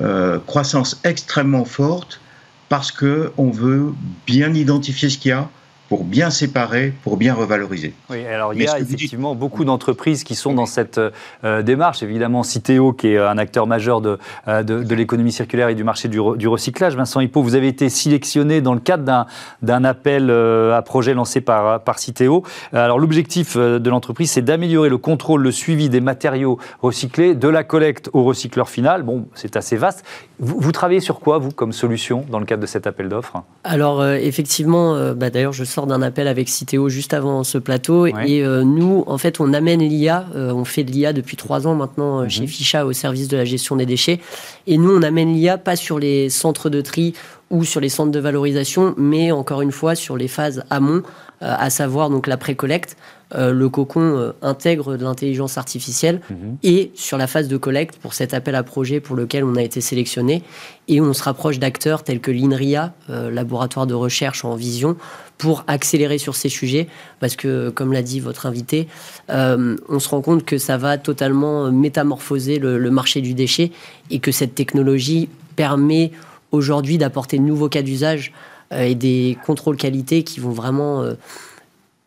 euh, 0.00 0.38
croissance 0.46 1.00
extrêmement 1.04 1.64
forte 1.64 2.20
parce 2.68 2.92
qu'on 2.92 3.50
veut 3.50 3.94
bien 4.26 4.52
identifier 4.54 5.08
ce 5.08 5.18
qu'il 5.18 5.30
y 5.30 5.32
a, 5.32 5.48
pour 5.88 6.04
bien 6.04 6.28
séparer, 6.30 6.92
pour 7.02 7.16
bien 7.16 7.32
revaloriser. 7.32 7.94
Oui, 8.10 8.24
alors 8.26 8.52
il 8.52 8.62
y 8.62 8.68
a 8.68 8.78
effectivement 8.78 9.34
beaucoup 9.34 9.64
d'entreprises 9.64 10.22
qui 10.22 10.34
sont 10.34 10.52
dans 10.52 10.66
cette 10.66 11.00
euh, 11.44 11.62
démarche. 11.62 12.02
Évidemment, 12.02 12.42
Citeo, 12.42 12.92
qui 12.92 13.08
est 13.08 13.18
un 13.18 13.38
acteur 13.38 13.66
majeur 13.66 14.02
de, 14.02 14.18
euh, 14.48 14.62
de, 14.62 14.94
l'économie 14.94 15.32
circulaire 15.32 15.68
et 15.68 15.74
du 15.74 15.84
marché 15.84 16.08
du, 16.08 16.20
du, 16.36 16.48
recyclage. 16.48 16.94
Vincent 16.94 17.20
Hippo, 17.20 17.42
vous 17.42 17.54
avez 17.54 17.68
été 17.68 17.88
sélectionné 17.88 18.60
dans 18.60 18.74
le 18.74 18.80
cadre 18.80 19.26
d'un 19.62 19.84
appel 19.84 20.28
euh, 20.30 20.76
à 20.76 20.82
projet 20.82 21.14
lancé 21.14 21.40
par, 21.40 21.82
par 21.82 21.98
Citeo. 21.98 22.42
Alors 22.72 22.98
l'objectif 22.98 23.56
de 23.56 23.90
l'entreprise, 23.90 24.30
c'est 24.30 24.42
d'améliorer 24.42 24.90
le 24.90 24.98
contrôle, 24.98 25.42
le 25.42 25.52
suivi 25.52 25.88
des 25.88 26.00
matériaux 26.00 26.58
recyclés, 26.82 27.34
de 27.34 27.48
la 27.48 27.64
collecte 27.64 28.10
au 28.12 28.24
recycleur 28.24 28.68
final. 28.68 29.04
Bon, 29.04 29.26
c'est 29.34 29.56
assez 29.56 29.76
vaste. 29.76 30.04
Vous, 30.38 30.58
vous, 30.60 30.72
travaillez 30.72 31.00
sur 31.00 31.20
quoi, 31.20 31.38
vous, 31.38 31.50
comme 31.50 31.72
solution, 31.72 32.24
dans 32.30 32.38
le 32.38 32.44
cadre 32.44 32.62
de 32.62 32.66
cet 32.66 32.86
appel 32.86 33.08
d'offres? 33.08 33.42
Alors, 33.64 34.06
effectivement, 34.06 35.12
bah, 35.14 35.30
d'ailleurs, 35.30 35.52
je 35.52 35.64
d'un 35.86 36.02
appel 36.02 36.28
avec 36.28 36.48
Citeo 36.48 36.88
juste 36.88 37.14
avant 37.14 37.44
ce 37.44 37.58
plateau. 37.58 38.06
Et 38.06 38.42
euh, 38.42 38.62
nous, 38.64 39.04
en 39.06 39.18
fait, 39.18 39.40
on 39.40 39.52
amène 39.52 39.80
l'IA. 39.80 40.26
Euh, 40.34 40.52
on 40.52 40.64
fait 40.64 40.84
de 40.84 40.90
l'IA 40.90 41.12
depuis 41.12 41.36
trois 41.36 41.66
ans 41.66 41.74
maintenant 41.74 42.20
euh, 42.20 42.28
chez 42.28 42.42
mhm. 42.42 42.48
Ficha 42.48 42.86
au 42.86 42.92
service 42.92 43.28
de 43.28 43.36
la 43.36 43.44
gestion 43.44 43.76
des 43.76 43.86
déchets. 43.86 44.20
Et 44.66 44.78
nous, 44.78 44.90
on 44.90 45.02
amène 45.02 45.32
l'IA 45.32 45.58
pas 45.58 45.76
sur 45.76 45.98
les 45.98 46.28
centres 46.28 46.70
de 46.70 46.80
tri 46.80 47.14
ou 47.50 47.64
sur 47.64 47.80
les 47.80 47.88
centres 47.88 48.12
de 48.12 48.20
valorisation, 48.20 48.94
mais 48.98 49.32
encore 49.32 49.62
une 49.62 49.72
fois 49.72 49.94
sur 49.94 50.16
les 50.16 50.28
phases 50.28 50.64
amont, 50.68 51.02
à 51.40 51.70
savoir 51.70 52.10
donc 52.10 52.26
la 52.26 52.36
pré-collecte. 52.36 52.96
Euh, 53.34 53.52
le 53.52 53.68
cocon 53.68 54.00
euh, 54.00 54.32
intègre 54.40 54.96
de 54.96 55.04
l'intelligence 55.04 55.58
artificielle 55.58 56.22
mhm. 56.30 56.56
et 56.62 56.90
sur 56.94 57.18
la 57.18 57.26
phase 57.26 57.46
de 57.46 57.58
collecte 57.58 57.98
pour 57.98 58.14
cet 58.14 58.32
appel 58.32 58.54
à 58.54 58.62
projet 58.62 59.00
pour 59.00 59.16
lequel 59.16 59.44
on 59.44 59.54
a 59.56 59.62
été 59.62 59.82
sélectionné. 59.82 60.42
Et 60.88 61.02
on 61.02 61.12
se 61.12 61.22
rapproche 61.22 61.58
d'acteurs 61.58 62.04
tels 62.04 62.20
que 62.20 62.30
l'INRIA, 62.30 62.94
euh, 63.10 63.30
laboratoire 63.30 63.86
de 63.86 63.92
recherche 63.92 64.46
en 64.46 64.54
vision, 64.54 64.96
pour 65.36 65.62
accélérer 65.66 66.16
sur 66.16 66.36
ces 66.36 66.48
sujets, 66.48 66.88
parce 67.20 67.36
que, 67.36 67.68
comme 67.68 67.92
l'a 67.92 68.02
dit 68.02 68.18
votre 68.18 68.46
invité, 68.46 68.88
on 69.28 70.00
se 70.00 70.08
rend 70.08 70.20
compte 70.20 70.44
que 70.44 70.58
ça 70.58 70.78
va 70.78 70.98
totalement 70.98 71.70
métamorphoser 71.70 72.58
le, 72.58 72.76
le 72.76 72.90
marché 72.90 73.20
du 73.20 73.34
déchet 73.34 73.70
et 74.10 74.18
que 74.18 74.32
cette 74.32 74.56
technologie 74.56 75.28
permet 75.54 76.10
aujourd'hui 76.50 76.98
d'apporter 76.98 77.38
de 77.38 77.44
nouveaux 77.44 77.68
cas 77.68 77.82
d'usage 77.82 78.32
et 78.74 78.96
des 78.96 79.38
contrôles 79.46 79.76
qualité 79.76 80.24
qui 80.24 80.40
vont 80.40 80.50
vraiment 80.50 81.04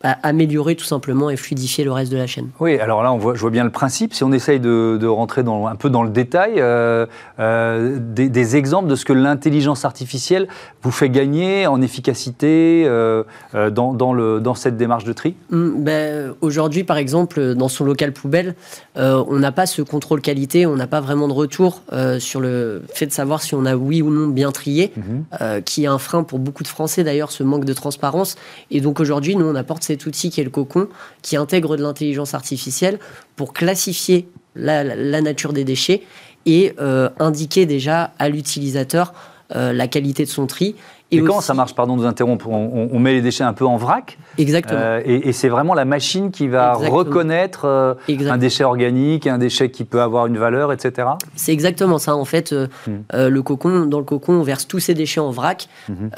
améliorer 0.03 0.75
tout 0.75 0.86
simplement 0.86 1.30
et 1.30 1.38
fluidifier 1.38 1.83
le 1.83 1.92
reste 1.92 2.12
de 2.12 2.18
la 2.18 2.27
chaîne. 2.27 2.50
Oui, 2.59 2.80
alors 2.80 3.03
là, 3.03 3.13
on 3.13 3.18
voit, 3.18 3.36
je 3.36 3.42
vois 3.42 3.50
bien 3.50 3.63
le 3.63 3.69
principe. 3.69 4.13
Si 4.13 4.24
on 4.24 4.31
essaye 4.31 4.59
de, 4.59 5.06
rentrer 5.06 5.44
dans, 5.44 5.68
un 5.68 5.75
peu 5.75 5.89
dans 5.89 6.03
le 6.03 6.09
détail, 6.09 6.53
euh, 6.57 7.06
euh, 7.39 7.98
des, 8.00 8.56
exemples 8.56 8.89
de 8.89 8.95
ce 8.95 9.06
que 9.06 9.13
l'intelligence 9.13 9.86
artificielle 9.86 10.48
vous 10.81 10.92
fait 10.92 11.09
gagner 11.09 11.68
en 11.68 11.81
efficacité 11.81 12.83
euh, 12.86 13.24
dans, 13.53 13.94
dans, 13.94 14.13
le, 14.13 14.39
dans 14.39 14.56
cette 14.56 14.77
démarche 14.77 15.03
de 15.03 15.13
tri? 15.13 15.36
Hum, 15.51 15.83
ben, 15.83 16.33
Aujourd'hui, 16.42 16.83
par 16.83 16.97
exemple, 16.97 17.54
dans 17.54 17.69
son 17.69 17.86
local 17.86 18.13
poubelle, 18.13 18.56
on 18.95 19.38
n'a 19.38 19.51
pas 19.51 19.65
ce 19.65 19.81
contrôle 19.81 20.21
qualité, 20.21 20.65
on 20.65 20.75
n'a 20.75 20.88
pas 20.88 21.01
vraiment 21.01 21.27
de 21.27 21.33
retour 21.33 21.81
sur 22.19 22.42
le 22.42 22.81
fait 22.94 23.06
de 23.06 23.12
savoir 23.12 23.42
si 23.42 23.56
on 23.56 23.65
a 23.65 23.75
oui 23.75 24.01
ou 24.01 24.09
non 24.09 24.27
bien 24.27 24.51
trié, 24.51 24.92
mhm. 24.97 25.62
qui 25.63 25.83
est 25.83 25.88
un 25.88 25.97
frein 25.97 26.24
pour 26.24 26.39
beaucoup 26.39 26.63
de 26.63 26.68
Français 26.68 27.04
d'ailleurs, 27.04 27.31
ce 27.31 27.44
manque 27.44 27.65
de 27.65 27.74
transparence. 27.74 28.36
Et 28.69 28.81
donc 28.81 29.00
aujourd'hui, 29.00 29.36
nous, 29.36 29.45
on 29.45 29.56
apporte 29.56 29.83
cet 29.92 30.06
outil 30.06 30.30
qui 30.30 30.42
est 30.42 30.44
le 30.44 30.50
cocon, 30.50 30.88
qui 31.22 31.36
intègre 31.36 31.76
de 31.76 31.83
l'intelligence 31.83 32.33
artificielle 32.33 33.00
pour 33.36 33.54
classifier 33.54 34.28
la, 34.56 35.21
nature 35.21 35.54
des 35.54 35.64
déchets 35.64 36.04
et 36.45 36.74
euh, 36.80 37.10
indiquer 37.19 37.66
déjà 37.66 38.14
à 38.19 38.30
l'utilisateur 38.30 39.14
euh, 39.56 39.74
la 39.74 39.88
qualité 39.88 40.24
de 40.24 40.30
son 40.30 40.48
tri 40.48 40.76
et, 41.12 41.21
comment 41.21 41.42
ça 41.42 41.54
marche, 41.54 41.76
pardon 41.76 41.95
de 41.98 42.02
vous 42.02 42.07
interrompre 42.07 42.48
on, 42.48 43.00
met 43.00 43.14
les 43.14 43.21
déchets 43.21 43.44
un 43.44 43.54
peu 43.54 43.66
en 43.66 43.76
vrac. 43.76 44.18
Exactement. 44.38 44.80
Euh, 44.80 45.02
et, 45.06 45.33
c'est 45.33 45.50
vraiment 45.50 45.74
la 45.74 45.83
machine 45.83 46.31
qui 46.31 46.48
va 46.48 46.74
reconnaître 46.74 47.66
euh, 47.66 47.94
un 48.10 48.38
déchet 48.38 48.64
organique, 48.64 49.28
un 49.28 49.38
déchet 49.38 49.69
qui 49.71 49.83
peut 49.83 50.02
avoir 50.02 50.28
une 50.28 50.38
valeur, 50.38 50.71
etc. 50.71 51.10
C'est 51.36 51.52
exactement 51.52 51.98
ça. 51.98 52.16
En 52.16 52.24
fait, 52.24 52.54
euh, 52.54 52.68
hmm. 52.88 53.28
le 53.28 53.42
cocon, 53.42 53.86
dans 53.86 54.00
le 54.00 54.06
cocon, 54.06 54.33
on 54.33 54.44
verse 54.44 54.68
tous 54.68 54.80
ces 54.80 54.94
déchets 54.94 55.19
en 55.19 55.31
vrac 55.31 55.68
hmm. 55.90 56.10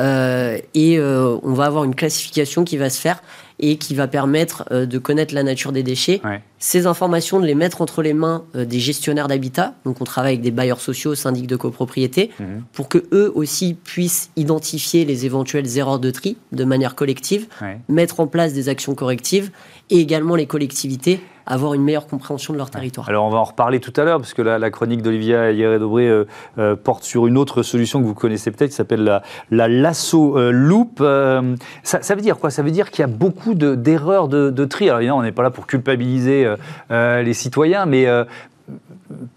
et 0.75 0.99
on 0.99 1.53
va 1.53 1.65
avoir 1.65 1.83
une 1.85 1.95
classification 1.95 2.63
qui 2.63 2.77
va 2.77 2.89
se 2.89 3.01
faire 3.01 3.21
et 3.59 3.77
qui 3.77 3.95
va 3.95 4.07
permettre 4.07 4.65
de 4.71 4.97
connaître 4.97 5.33
la 5.33 5.43
nature 5.43 5.71
des 5.71 5.83
déchets. 5.83 6.21
Ces 6.59 6.87
informations, 6.87 7.39
de 7.39 7.45
les 7.45 7.55
mettre 7.55 7.81
entre 7.81 8.01
les 8.01 8.13
mains 8.13 8.43
des 8.53 8.79
gestionnaires 8.79 9.27
d'habitat. 9.27 9.75
Donc, 9.85 9.99
on 9.99 10.05
travaille 10.05 10.33
avec 10.33 10.41
des 10.41 10.51
bailleurs 10.51 10.79
sociaux, 10.79 11.13
syndics 11.13 11.47
de 11.47 11.57
copropriété, 11.57 12.31
hmm. 12.39 12.61
pour 12.71 12.87
que 12.87 13.03
eux 13.11 13.31
aussi 13.35 13.73
puissent 13.73 14.29
identifier 14.37 15.03
les 15.05 15.25
éventuelles 15.25 15.77
erreurs 15.77 15.99
de 15.99 16.09
tri 16.09 16.37
de 16.51 16.63
manière 16.63 16.95
collective, 16.95 17.47
mettre 17.89 18.19
en 18.19 18.27
place 18.27 18.53
des 18.53 18.69
actions 18.69 18.95
correctives 18.95 19.51
et 19.89 19.99
également 19.99 20.35
les 20.35 20.47
collectivités 20.47 21.19
avoir 21.45 21.73
une 21.73 21.83
meilleure 21.83 22.07
compréhension 22.07 22.53
de 22.53 22.57
leur 22.57 22.69
territoire. 22.69 23.09
Alors 23.09 23.25
on 23.25 23.29
va 23.29 23.37
en 23.37 23.43
reparler 23.43 23.79
tout 23.79 23.93
à 23.97 24.03
l'heure, 24.03 24.19
parce 24.19 24.33
que 24.33 24.41
la, 24.41 24.71
chronique 24.71 25.01
d'Olivia 25.01 25.51
Hieré-Dobré 25.51 26.07
euh, 26.07 26.25
euh, 26.57 26.75
porte 26.75 27.03
sur 27.03 27.27
une 27.27 27.37
autre 27.37 27.63
solution 27.63 28.01
que 28.01 28.05
vous 28.05 28.13
connaissez 28.13 28.51
peut-être, 28.51 28.71
qui 28.71 28.75
s'appelle 28.75 29.03
la, 29.03 29.21
la, 29.51 29.67
lasso 29.67 30.37
euh, 30.37 30.51
loop. 30.51 31.03
Ça, 31.83 32.15
veut 32.15 32.21
dire 32.21 32.37
quoi? 32.37 32.49
Ça 32.49 32.63
veut 32.63 32.71
dire 32.71 32.91
qu'il 32.91 33.01
y 33.01 33.03
a 33.03 33.07
beaucoup 33.07 33.53
d'erreurs 33.53 34.27
de, 34.27 34.49
de, 34.49 34.65
tri. 34.65 34.89
Alors 34.89 34.99
évidemment, 34.99 35.19
on 35.19 35.23
n'est 35.23 35.31
pas 35.31 35.43
là 35.43 35.51
pour 35.51 35.67
culpabiliser 35.67 36.53
les 36.89 37.33
citoyens, 37.33 37.85
mais 37.85 38.07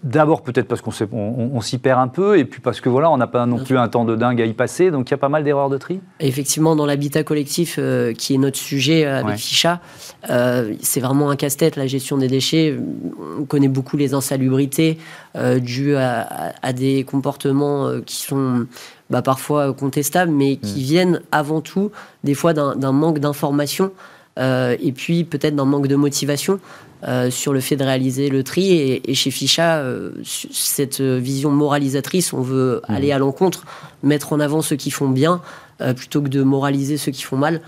D'abord 0.02 0.42
peut-être 0.42 0.68
parce 0.68 0.80
qu'on 0.80 0.92
on, 1.12 1.60
s'y 1.60 1.78
perd 1.78 2.00
un 2.00 2.08
peu, 2.08 2.38
et 2.38 2.44
puis 2.44 2.60
parce 2.60 2.80
que 2.80 2.88
voilà, 2.88 3.10
on 3.10 3.16
n'a 3.16 3.26
pas 3.26 3.46
non 3.46 3.62
plus 3.62 3.76
un 3.78 3.88
temps 3.88 4.04
de 4.04 4.14
dingue 4.14 4.40
à 4.40 4.44
y 4.44 4.52
passer, 4.52 4.90
donc 4.90 5.08
il 5.08 5.12
y 5.12 5.14
a 5.14 5.18
pas 5.18 5.28
mal 5.28 5.44
d'erreurs 5.44 5.68
de 5.68 5.78
tri. 5.78 6.00
Effectivement, 6.20 6.76
dans 6.76 6.86
l'habitat 6.86 7.24
collectif, 7.24 7.76
euh, 7.78 8.12
qui 8.12 8.34
est 8.34 8.38
notre 8.38 8.58
sujet 8.58 9.04
euh, 9.04 9.20
avec 9.20 9.36
Ficha, 9.36 9.80
euh, 10.30 10.74
c'est 10.80 11.00
vraiment 11.00 11.30
un 11.30 11.36
casse-tête 11.36 11.76
la 11.76 11.86
gestion 11.86 12.18
des 12.18 12.28
déchets. 12.28 12.78
On 13.38 13.44
connaît 13.44 13.68
beaucoup 13.68 13.96
les 13.96 14.14
insalubrités 14.14 14.98
dues 15.60 15.96
à, 15.96 16.72
des 16.72 17.04
comportements 17.04 17.90
qui 18.04 18.16
sont 18.16 18.66
bah, 19.10 19.20
parfois 19.20 19.74
contestables, 19.74 20.32
mais 20.32 20.56
qui 20.56 20.80
mm. 20.80 20.82
viennent 20.82 21.20
avant 21.30 21.60
tout 21.60 21.90
des 22.24 22.34
fois 22.34 22.54
d'un 22.54 22.92
manque 22.92 23.18
d'information 23.18 23.92
et 24.38 24.92
puis 24.92 25.24
peut-être 25.24 25.56
d'un 25.56 25.64
manque 25.64 25.88
de 25.88 25.96
motivation. 25.96 26.60
sur 27.30 27.52
le 27.52 27.60
fait 27.60 27.76
de 27.76 27.84
réaliser 27.84 28.28
le 28.28 28.42
tri. 28.42 29.00
Et, 29.04 29.14
chez 29.14 29.30
Ficha, 29.30 29.82
cette 30.24 31.00
vision 31.00 31.50
moralisatrice, 31.50 32.32
on 32.32 32.42
veut 32.42 32.82
mmh. 32.88 32.92
aller 32.92 33.12
à 33.12 33.18
l'encontre, 33.18 33.64
mettre 34.02 34.32
en 34.32 34.40
avant 34.40 34.62
ceux 34.62 34.76
qui 34.76 34.90
font 34.90 35.08
bien, 35.08 35.40
plutôt 35.96 36.20
que 36.22 36.28
de 36.28 36.42
moraliser 36.42 36.96
ceux 36.96 37.12
qui 37.12 37.22
font 37.22 37.36
mal. 37.36 37.60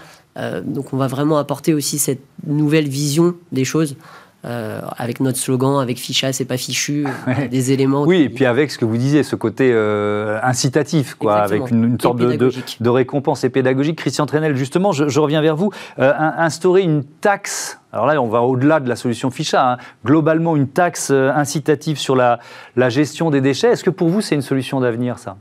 donc 0.65 0.93
on 0.93 0.97
va 0.97 1.07
vraiment 1.07 1.39
apporter 1.39 1.73
aussi 1.75 1.99
cette 1.99 2.23
nouvelle 2.47 2.89
vision 2.89 3.35
des 3.53 3.65
choses. 3.65 3.97
Euh, 4.45 4.81
avec 4.97 5.19
notre 5.19 5.37
slogan, 5.37 5.81
avec 5.81 5.99
ficha, 5.99 6.33
c'est 6.33 6.45
pas 6.45 6.57
fichu, 6.57 7.05
euh, 7.29 7.49
des 7.49 7.73
éléments. 7.73 8.05
Oui, 8.05 8.21
et 8.21 8.29
puis 8.29 8.45
avec 8.45 8.71
ce 8.71 8.79
que 8.79 8.85
vous 8.85 8.97
disiez, 8.97 9.25
ce 9.25 9.35
côté 9.35 9.71
euh, 9.73 10.39
incitatif, 10.45 11.15
quoi, 11.15 11.39
avec 11.39 11.73
une, 11.73 11.99
sorte 12.01 12.19
de, 12.19 12.37
de, 12.37 12.89
récompense 12.89 13.43
et 13.43 13.51
pédagogique. 13.51 13.99
Christian 13.99 14.27
Trenel, 14.27 14.55
justement, 14.55 14.93
je, 14.93 15.19
reviens 15.19 15.43
vers 15.43 15.57
vous. 15.57 15.73
instaurer 15.99 16.83
une 16.83 17.03
taxe, 17.03 17.81
alors 17.93 18.07
là, 18.07 18.23
on 18.23 18.29
va 18.29 18.43
au-delà 18.43 18.79
de 18.79 18.89
la 18.89 18.95
solution 18.95 19.33
ficha, 19.33 19.73
hein. 19.73 19.77
globalement 20.05 20.55
une 20.55 20.69
taxe 20.69 21.11
incitative 21.11 21.99
sur 21.99 22.15
la, 22.15 22.39
la 22.77 22.91
gestion 22.91 23.31
des 23.31 23.41
déchets, 23.41 23.73
est-ce 23.73 23.83
que 23.83 23.91
pour 23.91 24.09
vous, 24.09 24.21
c'est 24.21 24.37
une 24.37 24.43
solution 24.43 24.79
d'avenir, 24.79 25.19
ça? 25.19 25.37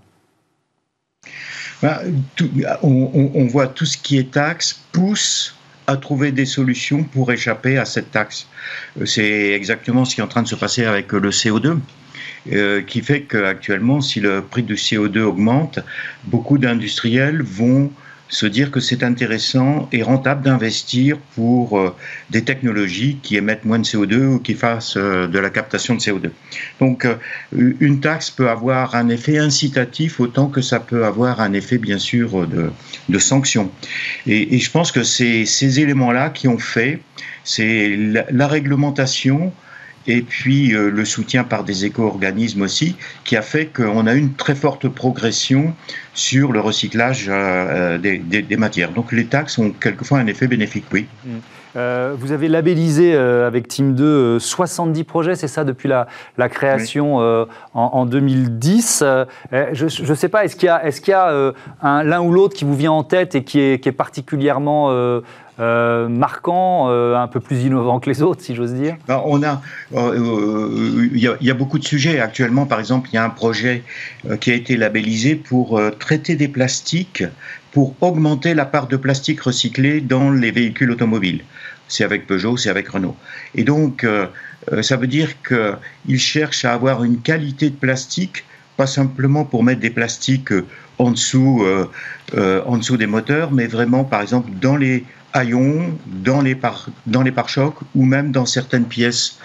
Bah, 1.83 2.01
on, 2.81 3.31
on 3.35 3.45
voit 3.45 3.67
tout 3.67 3.85
ce 3.85 3.99
qui 3.99 4.17
est 4.17 4.31
taxe 4.31 4.81
pousse 4.91 5.56
à 5.88 5.98
trouver 5.98 6.32
des 6.32 6.46
solutions 6.46 7.03
pour 7.03 7.32
échapper 7.32 7.77
à 7.77 7.86
cette 7.86 8.12
taxe. 8.12 8.48
Euh, 9.00 9.06
c'est 9.06 9.51
exactement 9.53 10.06
ce 10.06 10.15
qui 10.15 10.22
est 10.22 10.24
en 10.24 10.27
train 10.27 10.44
de 10.44 10.48
se 10.48 10.56
passer 10.56 10.86
avec 10.86 11.12
le 11.13 11.29
CO2. 11.29 11.77
Euh, 12.53 12.82
qui 12.82 13.01
fait 13.01 13.24
qu'actuellement, 13.24 14.00
si 14.00 14.22
le 14.22 14.41
prix 14.41 14.63
du 14.63 14.75
CO2 14.75 15.20
augmente, 15.20 15.79
beaucoup 16.25 16.58
d'industriels 16.58 17.41
vont 17.41 17.91
se 18.29 18.46
dire 18.46 18.72
que 18.72 18.79
c'est 18.79 19.03
intéressant 19.03 19.88
et 19.91 20.03
rentable 20.03 20.43
d'investir 20.43 21.17
pour 21.36 21.79
euh, 21.79 21.96
des 22.29 22.43
technologies 22.43 23.19
qui 23.24 23.38
émettent 23.38 23.65
moins 23.65 23.79
de 23.79 23.86
CO2 23.86 24.25
ou 24.25 24.39
qui 24.39 24.53
fassent 24.53 24.98
euh, 24.98 25.27
de 25.27 25.39
la 25.39 25.50
captation 25.50 25.96
de 25.96 26.00
CO2. 26.00 26.29
Donc 26.79 27.05
euh, 27.05 27.15
une 27.51 28.00
taxe 28.01 28.29
peut 28.29 28.50
avoir 28.50 28.96
un 28.96 29.10
effet 29.10 29.38
incitatif 29.38 30.19
autant 30.19 30.48
que 30.48 30.62
ça 30.62 30.79
peut 30.79 31.05
avoir 31.05 31.39
un 31.41 31.53
effet 31.53 31.77
bien 31.77 32.00
sûr 32.00 32.48
de, 32.48 32.72
de 33.07 33.19
sanction. 33.19 33.72
Et, 34.25 34.57
je 34.57 34.72
pense 34.72 34.91
que 34.91 35.03
c'est 35.03 35.46
ces 35.46 35.79
éléments-là 35.79 36.29
qui 36.29 36.48
ont 36.48 36.57
fait, 36.57 37.00
c'est 37.43 37.96
la 38.31 38.48
réglementation, 38.48 39.53
et 40.07 40.21
puis 40.21 40.73
euh, 40.73 40.89
le 40.89 41.05
soutien 41.05 41.43
par 41.43 41.63
des 41.63 41.85
éco-organismes 41.85 42.61
aussi, 42.61 42.95
qui 43.23 43.35
a 43.35 43.41
fait 43.41 43.67
qu'on 43.67 44.07
a 44.07 44.13
une 44.13 44.33
très 44.33 44.55
forte 44.55 44.87
progression 44.87 45.73
sur 46.13 46.51
le 46.51 46.59
recyclage 46.59 47.27
euh, 47.29 47.97
euh, 48.03 48.19
des, 48.19 48.57
matières. 48.57 48.91
Donc 48.91 49.11
les 49.11 49.25
taxes 49.25 49.57
ont 49.57 49.71
quelquefois 49.71 50.19
un 50.19 50.27
effet 50.27 50.47
bénéfique, 50.47 50.85
oui. 50.91 51.05
Mmh. 51.25 51.29
Vous 52.17 52.31
avez 52.31 52.48
labellisé 52.48 53.15
avec 53.15 53.67
Team 53.67 53.96
2 53.96 54.39
70 54.39 55.03
projets, 55.03 55.36
c'est 55.36 55.48
ça, 55.48 55.63
depuis 55.63 55.88
la, 55.89 56.50
création 56.50 57.17
en, 57.74 58.05
2010. 58.05 59.03
je 59.51 60.10
ne 60.10 60.15
sais 60.15 60.29
pas, 60.29 60.46
est-ce 60.46 60.55
qu'il 60.55 60.67
y 60.67 60.69
a, 60.69 60.86
est 60.86 61.07
y 61.07 61.12
l'un 61.12 62.22
ou 62.22 62.31
l'autre 62.31 62.55
qui 62.55 62.65
vous 62.65 62.75
vient 62.75 62.91
en 62.91 63.03
tête 63.03 63.36
et 63.36 63.43
qui 63.43 63.60
est, 63.60 63.79
qui 63.81 63.89
est 63.89 63.93
particulièrement 63.93 65.22
euh, 65.60 66.07
marquant, 66.07 66.91
euh, 66.91 67.15
un 67.15 67.27
peu 67.27 67.39
plus 67.39 67.63
innovant 67.63 68.00
que 68.00 68.07
les 68.07 68.22
autres, 68.22 68.41
si 68.41 68.53
j'ose 68.53 68.75
dire? 68.75 68.96
Ben, 69.07 69.19
On 69.25 69.41
a, 69.41 69.60
euh, 69.96 71.10
il 71.12 71.19
y, 71.19 71.50
a 71.50 71.53
beaucoup 71.55 71.79
de 71.79 71.84
sujets 71.84 72.19
actuellement. 72.19 72.67
Par 72.67 72.79
exemple, 72.79 73.10
il 73.12 73.15
y 73.15 73.17
a 73.17 73.24
un 73.24 73.31
projet 73.31 73.84
qui 74.39 74.51
a 74.51 74.53
été 74.53 74.77
labellisé 74.77 75.36
pour 75.36 75.81
traiter 75.98 76.36
des 76.36 76.48
plastiques, 76.48 77.24
pour 77.72 77.96
augmenter 78.01 78.53
la 78.53 78.65
part 78.65 78.88
de 78.88 78.98
plastique 78.98 79.41
recyclé 79.41 80.00
dans 80.00 80.29
les 80.29 80.51
véhicules 80.51 80.91
automobiles. 80.91 81.41
C'est 81.88 82.03
avec 82.03 82.27
Peugeot, 82.27 82.58
c'est 82.58 82.70
avec 82.70 82.89
Renault. 82.89 83.15
Et 83.56 83.63
donc, 83.63 84.06
ça 84.82 84.98
veut 84.98 85.08
dire 85.08 85.29
qu'ils 85.41 86.20
cherchent 86.20 86.65
à 86.65 86.74
avoir 86.74 87.03
une 87.03 87.22
qualité 87.22 87.70
de 87.70 87.75
plastique, 87.75 88.44
pas 88.75 88.88
simplement 88.88 89.46
pour 89.46 89.63
mettre 89.63 89.79
des 89.79 89.89
plastiques 89.89 90.51
en 90.98 91.12
dessous, 91.12 91.65
en 92.36 92.77
dessous 92.77 92.98
des 92.98 93.08
moteurs, 93.08 93.51
mais 93.51 93.67
vraiment, 93.67 94.03
par 94.03 94.22
exemple, 94.22 94.50
dans 94.60 94.75
les 94.75 95.06
haillons 95.34 95.98
dans 96.08 96.41
les 96.41 96.58
dans 97.06 97.22
les 97.22 97.32
pare-chocs 97.32 97.79
ou 97.96 98.06
même 98.06 98.32
dans 98.32 98.46
certaines 98.46 98.86
pièces 98.86 99.39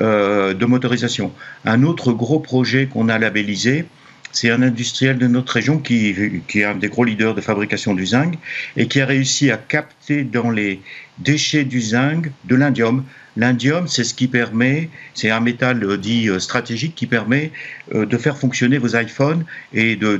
euh, 0.00 0.54
de 0.54 0.66
motorisation. 0.66 1.32
Un 1.64 1.82
autre 1.82 2.12
gros 2.12 2.40
projet 2.40 2.86
qu'on 2.86 3.08
a 3.08 3.18
labellisé, 3.18 3.86
c'est 4.32 4.50
un 4.50 4.62
industriel 4.62 5.18
de 5.18 5.26
notre 5.26 5.52
région 5.52 5.78
qui, 5.78 6.42
est 6.54 6.64
un 6.64 6.74
des 6.74 6.88
gros 6.88 7.04
leaders 7.04 7.34
de 7.34 7.40
fabrication 7.40 7.94
du 7.94 8.06
zinc 8.06 8.38
et 8.76 8.86
qui 8.86 9.00
a 9.00 9.06
réussi 9.06 9.50
à 9.50 9.56
capter 9.56 10.24
dans 10.24 10.50
les 10.50 10.80
déchets 11.18 11.64
du 11.64 11.80
zinc 11.80 12.30
de 12.44 12.54
l'indium. 12.54 13.04
L'indium, 13.36 13.86
c'est 13.86 14.04
ce 14.04 14.14
qui 14.14 14.26
permet, 14.26 14.90
c'est 15.14 15.30
un 15.30 15.40
métal 15.40 15.84
euh, 15.84 15.96
dit 15.96 16.28
euh, 16.28 16.38
stratégique 16.40 16.94
qui 16.94 17.06
permet 17.06 17.52
de 17.94 18.16
faire 18.16 18.36
fonctionner 18.36 18.78
vos 18.78 18.96
iPhones 18.96 19.44
et 19.72 19.96
de 19.96 20.18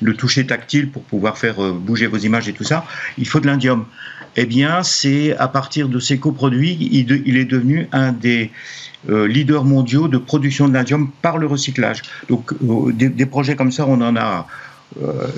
le 0.00 0.14
toucher 0.14 0.46
tactile 0.46 0.90
pour 0.90 1.02
pouvoir 1.02 1.38
faire 1.38 1.72
bouger 1.72 2.06
vos 2.06 2.18
images 2.18 2.48
et 2.48 2.52
tout 2.52 2.64
ça. 2.64 2.84
Il 3.18 3.26
faut 3.26 3.40
de 3.40 3.46
l'indium. 3.46 3.86
Eh 4.36 4.46
bien, 4.46 4.82
c'est 4.82 5.36
à 5.36 5.48
partir 5.48 5.88
de 5.88 5.98
ces 5.98 6.18
coproduits, 6.18 6.76
il, 6.92 7.36
est 7.36 7.44
devenu 7.44 7.88
un 7.92 8.12
des 8.12 8.50
euh, 9.08 9.26
leaders 9.26 9.64
mondiaux 9.64 10.08
de 10.08 10.18
production 10.18 10.68
de 10.68 10.74
l'indium 10.74 11.10
par 11.22 11.38
le 11.38 11.46
recyclage. 11.46 12.02
Donc 12.28 12.52
euh, 12.52 12.92
des, 12.92 13.26
projets 13.26 13.56
comme 13.56 13.72
ça, 13.72 13.86
on 13.86 14.00
en 14.00 14.16
a 14.16 14.46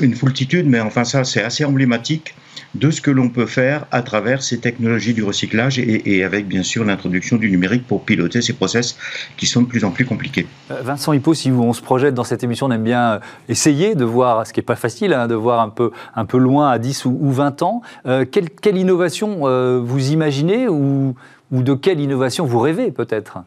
une 0.00 0.14
foultitude, 0.14 0.66
mais 0.66 0.80
enfin 0.80 1.04
ça 1.04 1.24
c'est 1.24 1.42
assez 1.42 1.64
emblématique 1.64 2.34
de 2.74 2.90
ce 2.90 3.00
que 3.00 3.10
l'on 3.10 3.28
peut 3.28 3.46
faire 3.46 3.86
à 3.90 4.02
travers 4.02 4.42
ces 4.42 4.58
technologies 4.58 5.14
du 5.14 5.22
recyclage 5.22 5.78
et, 5.78 6.22
avec 6.22 6.46
bien 6.46 6.62
sûr 6.62 6.84
l'introduction 6.84 7.36
du 7.36 7.50
numérique 7.50 7.86
pour 7.86 8.04
piloter 8.04 8.42
ces 8.42 8.52
process 8.52 8.96
qui 9.36 9.46
sont 9.46 9.62
de 9.62 9.66
plus 9.66 9.84
en 9.84 9.90
plus 9.90 10.04
compliqués. 10.04 10.46
Vincent 10.68 11.12
Hippo, 11.12 11.34
si 11.34 11.50
on 11.50 11.72
se 11.72 11.82
projette 11.82 12.14
dans 12.14 12.24
cette 12.24 12.44
émission, 12.44 12.66
on 12.66 12.70
aime 12.70 12.84
bien 12.84 13.20
essayer 13.48 13.94
de 13.94 14.04
voir, 14.04 14.46
ce 14.46 14.52
qui 14.52 14.60
n'est 14.60 14.64
pas 14.64 14.76
facile, 14.76 15.12
hein, 15.12 15.28
de 15.28 15.34
voir 15.34 15.60
un 15.60 15.70
peu, 15.70 15.90
un 16.14 16.24
peu 16.24 16.38
loin 16.38 16.70
à 16.70 16.78
10 16.78 17.06
ou, 17.06 17.30
20 17.30 17.62
ans. 17.62 17.82
quelle, 18.04 18.76
innovation 18.76 19.80
vous 19.80 20.10
imaginez 20.10 20.68
ou 20.68 21.14
de 21.50 21.74
quelle 21.74 22.00
innovation 22.00 22.44
vous 22.44 22.60
rêvez 22.60 22.90
peut-être? 22.90 23.38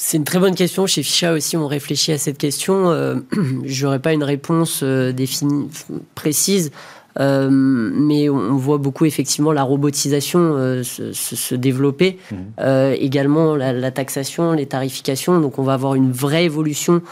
C'est 0.00 0.16
une 0.16 0.24
très 0.24 0.38
bonne 0.38 0.54
question. 0.54 0.86
Chez 0.86 1.02
Ficha 1.02 1.32
aussi, 1.32 1.56
on 1.56 1.66
réfléchit 1.66 2.12
à 2.12 2.18
cette 2.18 2.38
question. 2.38 2.88
Euh, 2.90 3.16
Je 3.64 3.84
n'aurais 3.84 3.98
pas 3.98 4.12
une 4.12 4.22
réponse 4.22 4.80
euh, 4.84 5.12
définie, 5.12 5.68
précise, 6.14 6.70
euh, 7.18 7.48
mais 7.50 8.28
on 8.28 8.56
voit 8.56 8.78
beaucoup 8.78 9.06
effectivement 9.06 9.50
la 9.50 9.64
robotisation 9.64 10.54
se, 10.84 11.54
développer. 11.56 12.16
Mmh. 12.30 12.92
également 13.00 13.56
la, 13.56 13.72
la, 13.72 13.90
taxation, 13.90 14.52
les 14.52 14.66
tarifications. 14.66 15.40
Donc 15.40 15.58
on 15.58 15.64
va 15.64 15.74
avoir 15.74 15.96
une 15.96 16.12
vraie 16.12 16.44
évolution 16.44 17.02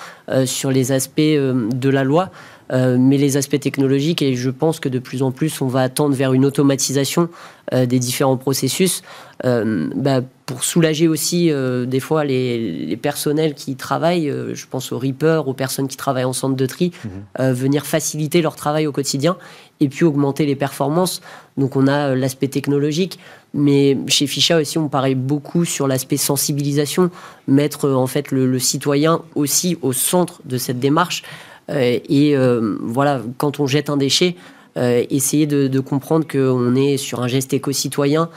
sur 0.45 0.71
les 0.71 0.93
aspects 0.93 1.21
de 1.21 1.89
la 1.89 2.05
loi. 2.05 2.31
Euh, 2.73 2.97
mais 2.99 3.17
les 3.17 3.37
aspects 3.37 3.61
technologiques, 3.61 4.23
et 4.23 4.35
je 4.35 4.51
pense 4.51 4.81
que 4.81 4.89
de 4.89 4.99
plus 4.99 5.23
en 5.23 5.31
plus, 5.31 5.61
on 5.61 5.67
va 5.67 5.83
attendre 5.83 6.15
vers 6.15 6.33
une 6.33 6.45
automatisation 6.45 7.29
euh, 7.73 7.87
des 7.87 7.99
différents 7.99 8.37
processus, 8.37 9.03
euh, 9.45 9.89
bah, 9.95 10.23
pour 10.47 10.65
soulager 10.65 11.09
aussi 11.09 11.51
des 11.87 11.99
fois 11.99 12.25
les, 12.25 12.97
personnels 13.03 13.55
qui 13.55 13.75
travaillent, 13.75 14.33
je 14.53 14.67
pense 14.71 14.93
aux 14.93 14.99
reapers, 14.99 15.49
aux 15.49 15.55
personnes 15.55 15.89
qui 15.89 15.97
travaillent 15.97 16.25
en 16.25 16.33
centre 16.33 16.55
de 16.55 16.67
tri, 16.67 16.93
mhm. 17.05 17.53
venir 17.53 17.85
faciliter 17.85 18.43
leur 18.43 18.55
travail 18.55 18.87
au 18.87 18.93
quotidien, 18.93 19.37
et 19.81 19.89
puis 19.89 20.05
augmenter 20.05 20.47
les 20.47 20.55
performances. 20.55 21.21
Donc 21.57 21.75
on 21.75 21.89
a 21.89 22.15
l'aspect 22.15 22.47
technologique, 22.47 23.19
mais 23.55 23.99
chez 24.07 24.29
Ficha 24.29 24.59
aussi, 24.59 24.79
on 24.79 24.89
paraît 24.89 25.17
beaucoup 25.17 25.65
sur 25.65 25.89
l'aspect 25.89 26.17
sensibilisation, 26.17 27.11
mettre 27.49 27.91
en 27.91 28.07
fait 28.07 28.31
le, 28.31 28.59
citoyen 28.61 29.23
aussi 29.35 29.77
au 29.83 29.93
centre 29.93 30.41
de 30.45 30.59
cette 30.59 30.79
démarche. 30.79 31.25
Euh, 31.71 31.99
et 32.09 32.37
euh, 32.37 32.77
voilà, 32.81 33.23
quand 33.39 33.61
on 33.61 33.67
jette 33.67 33.91
un 33.91 33.97
déchet, 33.97 34.37
euh, 34.77 35.05
essayer 35.11 35.47
de, 35.47 35.69
de 35.69 35.81
comprendre 35.81 36.27
qu'on 36.27 36.75
est 36.75 36.97
sur 36.97 37.23
un 37.23 37.29
geste 37.29 37.53
éco-citoyen 37.55 38.29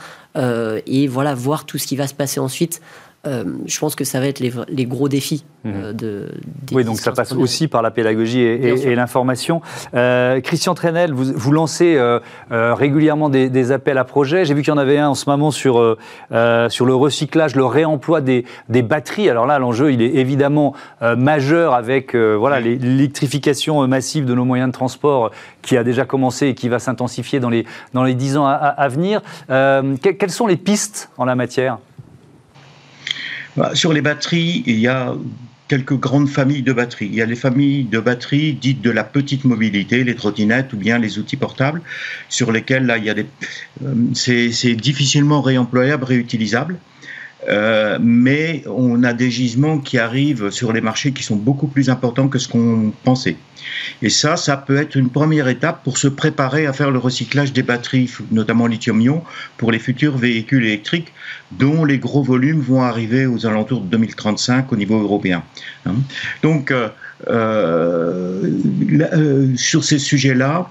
et 0.86 1.08
voilà, 1.08 1.34
voir 1.34 1.66
tout 1.66 1.76
ce 1.76 1.88
qui 1.88 1.96
va 1.96 2.06
se 2.06 2.14
passer 2.14 2.38
ensuite. 2.38 2.80
Euh, 3.26 3.44
je 3.66 3.78
pense 3.78 3.96
que 3.96 4.04
ça 4.04 4.18
va 4.18 4.26
être 4.26 4.40
les, 4.40 4.86
gros 4.86 5.10
défis 5.10 5.44
mhm. 5.64 5.72
euh, 5.76 5.92
de. 5.92 6.28
oui, 6.72 6.84
donc 6.84 6.96
ça 6.96 7.12
passe 7.12 7.32
aussi 7.32 7.68
par 7.68 7.82
la 7.82 7.90
pédagogie 7.90 8.40
et, 8.40 8.94
l'information. 8.94 9.60
Euh, 9.92 10.40
Christian 10.40 10.74
Trenel, 10.74 11.12
vous, 11.12 11.30
vous 11.34 11.52
lancez 11.52 12.00
régulièrement 12.50 13.28
des, 13.28 13.72
appels 13.72 13.98
à 13.98 14.04
projets. 14.04 14.46
J'ai 14.46 14.54
vu 14.54 14.62
qu'il 14.62 14.70
y 14.70 14.74
en 14.74 14.78
avait 14.78 14.96
un 14.96 15.10
en 15.10 15.14
ce 15.14 15.28
moment 15.28 15.50
sur, 15.50 15.96
sur 16.70 16.86
le 16.86 16.94
recyclage, 16.94 17.54
le 17.56 17.64
réemploi 17.64 18.22
des, 18.22 18.46
des 18.70 18.82
batteries. 18.82 19.28
Alors 19.28 19.46
là, 19.46 19.58
l'enjeu, 19.58 19.92
il 19.92 20.00
est 20.00 20.14
évidemment 20.14 20.74
majeur 21.02 21.74
avec 21.74 22.16
voilà 22.16 22.58
l'électrification 22.60 23.86
massive 23.86 24.24
de 24.24 24.34
nos 24.34 24.46
moyens 24.46 24.70
de 24.70 24.74
transport 24.74 25.30
qui 25.60 25.76
a 25.76 25.84
déjà 25.84 26.06
commencé 26.06 26.46
et 26.46 26.54
qui 26.54 26.70
va 26.70 26.78
s'intensifier 26.78 27.38
dans 27.38 27.50
les, 27.50 27.66
dans 27.92 28.02
les 28.02 28.14
10 28.14 28.38
ans 28.38 28.46
à, 28.46 28.52
à 28.54 28.88
venir. 28.88 29.20
quelles 29.48 30.30
sont 30.30 30.46
les 30.46 30.56
pistes 30.56 31.10
en 31.18 31.26
la 31.26 31.34
matière? 31.34 31.78
Sur 33.74 33.92
les 33.92 34.00
batteries, 34.00 34.62
il 34.66 34.78
y 34.78 34.86
a 34.88 35.14
quelques 35.70 35.94
grandes 35.94 36.28
familles 36.28 36.62
de 36.62 36.72
batteries. 36.72 37.06
Il 37.06 37.14
y 37.14 37.22
a 37.22 37.26
les 37.26 37.36
familles 37.36 37.84
de 37.84 38.00
batteries 38.00 38.54
dites 38.54 38.82
de 38.82 38.90
la 38.90 39.04
petite 39.04 39.44
mobilité, 39.44 40.02
les 40.02 40.16
trottinettes 40.16 40.72
ou 40.72 40.76
bien 40.76 40.98
les 40.98 41.18
outils 41.20 41.36
portables, 41.36 41.80
sur 42.28 42.50
lesquels 42.50 42.86
là, 42.86 42.98
il 42.98 43.04
y 43.04 43.10
a 43.10 43.14
des, 43.14 43.26
euh, 43.84 43.94
c'est 44.12 44.74
difficilement 44.74 45.40
réemployable, 45.40 46.04
réutilisable. 46.04 46.76
Euh, 47.48 47.98
mais 48.00 48.62
on 48.66 49.02
a 49.02 49.12
des 49.12 49.30
gisements 49.30 49.78
qui 49.78 49.98
arrivent 49.98 50.50
sur 50.50 50.72
les 50.72 50.80
marchés 50.80 51.12
qui 51.12 51.22
sont 51.22 51.36
beaucoup 51.36 51.68
plus 51.68 51.88
importants 51.88 52.28
que 52.28 52.38
ce 52.38 52.48
qu'on 52.48 52.92
pensait. 53.02 53.36
Et 54.02 54.10
ça, 54.10 54.36
ça 54.36 54.56
peut 54.56 54.76
être 54.76 54.94
une 54.94 55.08
première 55.08 55.48
étape 55.48 55.82
pour 55.82 55.98
se 55.98 56.08
préparer 56.08 56.66
à 56.66 56.72
faire 56.72 56.90
le 56.90 56.98
recyclage 56.98 57.52
des 57.52 57.62
batteries, 57.62 58.10
notamment 58.30 58.66
lithium-ion, 58.66 59.22
pour 59.56 59.72
les 59.72 59.78
futurs 59.78 60.16
véhicules 60.16 60.64
électriques, 60.64 61.12
dont 61.52 61.84
les 61.84 61.98
gros 61.98 62.22
volumes 62.22 62.60
vont 62.60 62.82
arriver 62.82 63.26
aux 63.26 63.46
alentours 63.46 63.80
de 63.80 63.88
2035 63.88 64.72
au 64.72 64.76
niveau 64.76 65.00
européen. 65.00 65.42
Hein. 65.86 65.94
Donc, 66.42 66.70
euh, 66.70 66.88
euh, 67.28 68.50
sur 69.56 69.84
ces 69.84 69.98
sujets-là, 69.98 70.70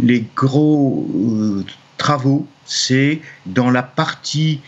les 0.00 0.24
gros 0.36 1.08
travaux, 1.96 2.46
c'est 2.64 3.20
dans 3.46 3.70
la 3.70 3.82
partie 3.82 4.60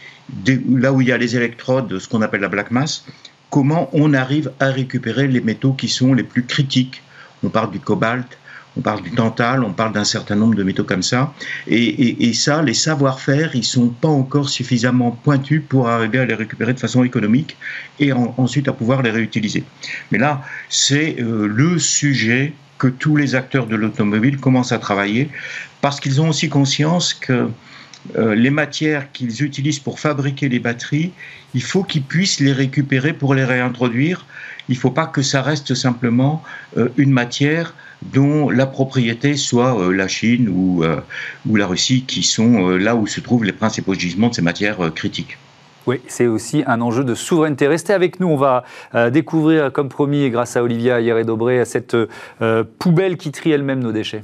là 0.68 0.92
où 0.92 1.00
il 1.00 1.08
y 1.08 1.12
a 1.12 1.18
les 1.18 1.36
électrodes, 1.36 1.98
ce 1.98 2.08
qu'on 2.08 2.22
appelle 2.22 2.40
la 2.40 2.48
black 2.48 2.70
mass, 2.70 3.04
comment 3.50 3.90
on 3.92 4.14
arrive 4.14 4.52
à 4.60 4.66
récupérer 4.66 5.26
les 5.28 5.40
métaux 5.40 5.72
qui 5.72 5.88
sont 5.88 6.14
les 6.14 6.22
plus 6.22 6.44
critiques. 6.44 7.02
On 7.42 7.48
parle 7.48 7.70
du 7.70 7.80
cobalt, 7.80 8.38
on 8.76 8.80
parle 8.80 9.02
du 9.02 9.10
tantal, 9.10 9.64
on 9.64 9.72
parle 9.72 9.92
d'un 9.92 10.04
certain 10.04 10.36
nombre 10.36 10.54
de 10.54 10.62
métaux 10.62 10.84
comme 10.84 11.02
ça. 11.02 11.32
Et, 11.66 12.32
ça, 12.32 12.62
les 12.62 12.74
savoir-faire, 12.74 13.54
ils 13.54 13.64
sont 13.64 13.88
pas 13.88 14.08
encore 14.08 14.48
suffisamment 14.48 15.10
pointus 15.10 15.62
pour 15.68 15.88
arriver 15.88 16.18
à 16.18 16.24
les 16.24 16.34
récupérer 16.34 16.72
de 16.72 16.78
façon 16.78 17.02
économique 17.02 17.56
et 17.98 18.12
ensuite 18.12 18.68
à 18.68 18.72
pouvoir 18.72 19.02
les 19.02 19.10
réutiliser. 19.10 19.64
Mais 20.10 20.18
là, 20.18 20.42
c'est 20.68 21.16
euh, 21.18 21.46
le 21.48 21.78
sujet 21.78 22.52
que 22.78 22.86
tous 22.86 23.16
les 23.16 23.34
acteurs 23.34 23.66
de 23.66 23.76
l'automobile 23.76 24.38
commencent 24.38 24.72
à 24.72 24.78
travailler 24.78 25.28
parce 25.82 26.00
qu'ils 26.00 26.20
ont 26.20 26.30
aussi 26.30 26.48
conscience 26.48 27.12
que 27.12 27.48
euh, 28.16 28.34
les 28.34 28.50
matières 28.50 29.12
qu'ils 29.12 29.42
utilisent 29.42 29.78
pour 29.78 30.00
fabriquer 30.00 30.48
les 30.48 30.58
batteries, 30.58 31.12
il 31.54 31.62
faut 31.62 31.82
qu'ils 31.82 32.02
puissent 32.02 32.40
les 32.40 32.52
récupérer 32.52 33.12
pour 33.12 33.34
les 33.34 33.44
réintroduire. 33.44 34.26
Il 34.68 34.74
ne 34.74 34.80
faut 34.80 34.90
pas 34.90 35.06
que 35.06 35.22
ça 35.22 35.42
reste 35.42 35.74
simplement 35.74 36.42
euh, 36.76 36.88
une 36.96 37.10
matière 37.10 37.74
dont 38.02 38.48
la 38.48 38.66
propriété 38.66 39.36
soit 39.36 39.78
euh, 39.78 39.92
la 39.92 40.08
Chine 40.08 40.48
ou, 40.48 40.82
la 41.56 41.66
Russie, 41.66 42.04
qui 42.06 42.22
sont 42.22 42.68
là 42.70 42.96
où 42.96 43.06
se 43.06 43.20
trouvent 43.20 43.44
les 43.44 43.52
principaux 43.52 43.94
gisements 43.94 44.28
de 44.28 44.34
ces 44.34 44.42
matières 44.42 44.92
critiques. 44.94 45.36
Oui, 45.86 46.00
c'est 46.06 46.26
aussi 46.26 46.62
un 46.66 46.80
enjeu 46.80 47.04
de 47.04 47.14
souveraineté. 47.14 47.66
Restez 47.66 47.92
avec 47.92 48.20
nous, 48.20 48.28
on 48.28 48.36
va 48.36 48.64
découvrir, 49.10 49.72
comme 49.72 49.88
promis, 49.88 50.30
grâce 50.30 50.56
à 50.56 50.62
Olivia 50.62 51.00
Hieré-Dobré, 51.00 51.64
cette 51.64 51.96
poubelle 52.78 53.16
qui 53.16 53.32
trie 53.32 53.50
elle-même 53.50 53.80
nos 53.80 53.92
déchets. 53.92 54.22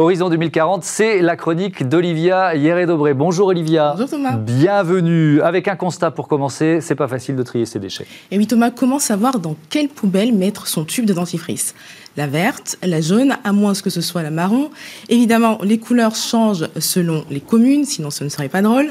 Horizon 0.00 0.28
2040, 0.30 0.84
c'est 0.84 1.20
la 1.22 1.34
chronique 1.34 1.88
d'Olivia 1.88 2.54
Hieré-Dobré. 2.54 3.14
Bonjour 3.14 3.48
Olivia. 3.48 3.94
Bonjour 3.96 4.08
Thomas. 4.08 4.36
Bienvenue. 4.36 5.42
Avec 5.42 5.66
un 5.66 5.74
constat 5.74 6.12
pour 6.12 6.28
commencer, 6.28 6.80
c'est 6.80 6.94
pas 6.94 7.08
facile 7.08 7.34
de 7.34 7.42
trier 7.42 7.66
ses 7.66 7.80
déchets. 7.80 8.06
Et 8.30 8.38
oui 8.38 8.46
Thomas, 8.46 8.70
comment 8.70 9.00
savoir 9.00 9.40
dans 9.40 9.56
quelle 9.70 9.88
poubelle 9.88 10.32
mettre 10.32 10.68
son 10.68 10.84
tube 10.84 11.04
de 11.04 11.14
dentifrice? 11.14 11.74
La 12.16 12.26
verte, 12.26 12.76
la 12.82 13.00
jaune, 13.00 13.36
à 13.44 13.52
moins 13.52 13.74
que 13.74 13.90
ce 13.90 14.00
soit 14.00 14.22
la 14.22 14.30
marron. 14.30 14.70
Évidemment, 15.08 15.58
les 15.62 15.78
couleurs 15.78 16.14
changent 16.14 16.68
selon 16.78 17.24
les 17.30 17.40
communes, 17.40 17.84
sinon 17.84 18.10
ce 18.10 18.24
ne 18.24 18.28
serait 18.28 18.48
pas 18.48 18.62
drôle. 18.62 18.90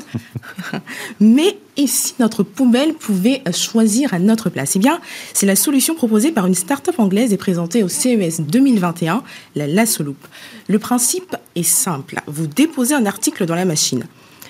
Mais 1.20 1.58
et 1.76 1.86
si 1.86 2.16
notre 2.20 2.42
poubelle 2.44 2.94
pouvait 2.94 3.44
choisir 3.54 4.14
à 4.14 4.20
notre 4.20 4.50
place 4.50 4.76
Eh 4.76 4.80
bien, 4.80 5.00
c'est 5.34 5.46
la 5.46 5.56
solution 5.56 5.94
proposée 5.94 6.32
par 6.32 6.48
une 6.48 6.56
start-up 6.56 7.00
anglaise 7.00 7.34
et 7.34 7.38
présentée 7.38 7.84
au 7.84 7.88
CES 7.88 8.42
2021, 8.42 9.24
la 9.56 9.68
Lassoloop. 9.68 10.18
Le 10.68 10.80
principe 10.80 11.36
est 11.56 11.64
simple. 11.64 12.16
Vous 12.26 12.48
déposez 12.48 12.96
un 12.96 13.06
article 13.06 13.46
dans 13.46 13.56
la 13.56 13.66
machine. 13.66 14.06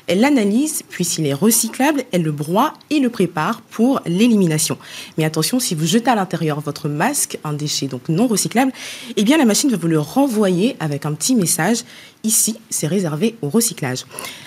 Elle 0.07 0.21
l'analyse, 0.21 0.83
puis 0.89 1.03
s'il 1.03 1.25
est 1.25 1.33
recyclable, 1.33 2.03
elle 2.11 2.23
le 2.23 2.31
broie 2.31 2.73
et 2.89 2.99
le 2.99 3.09
prépare 3.09 3.61
pour 3.61 4.01
l'élimination. 4.05 4.77
Mais 5.17 5.25
attention, 5.25 5.59
si 5.59 5.75
vous 5.75 5.85
jetez 5.85 6.09
à 6.09 6.15
l'intérieur 6.15 6.61
votre 6.61 6.87
masque, 6.87 7.37
un 7.43 7.53
déchet 7.53 7.87
donc 7.87 8.07
non 8.07 8.27
recyclable, 8.27 8.71
eh 9.17 9.23
bien 9.23 9.37
la 9.37 9.45
machine 9.45 9.69
va 9.69 9.77
vous 9.77 9.87
le 9.87 9.99
renvoyer 9.99 10.77
avec 10.79 11.05
un 11.05 11.13
petit 11.13 11.35
message 11.35 11.83
Ici, 12.23 12.57
c'est 12.69 12.87
réservé 12.87 13.35
au 13.41 13.49
recyclage. 13.49 14.05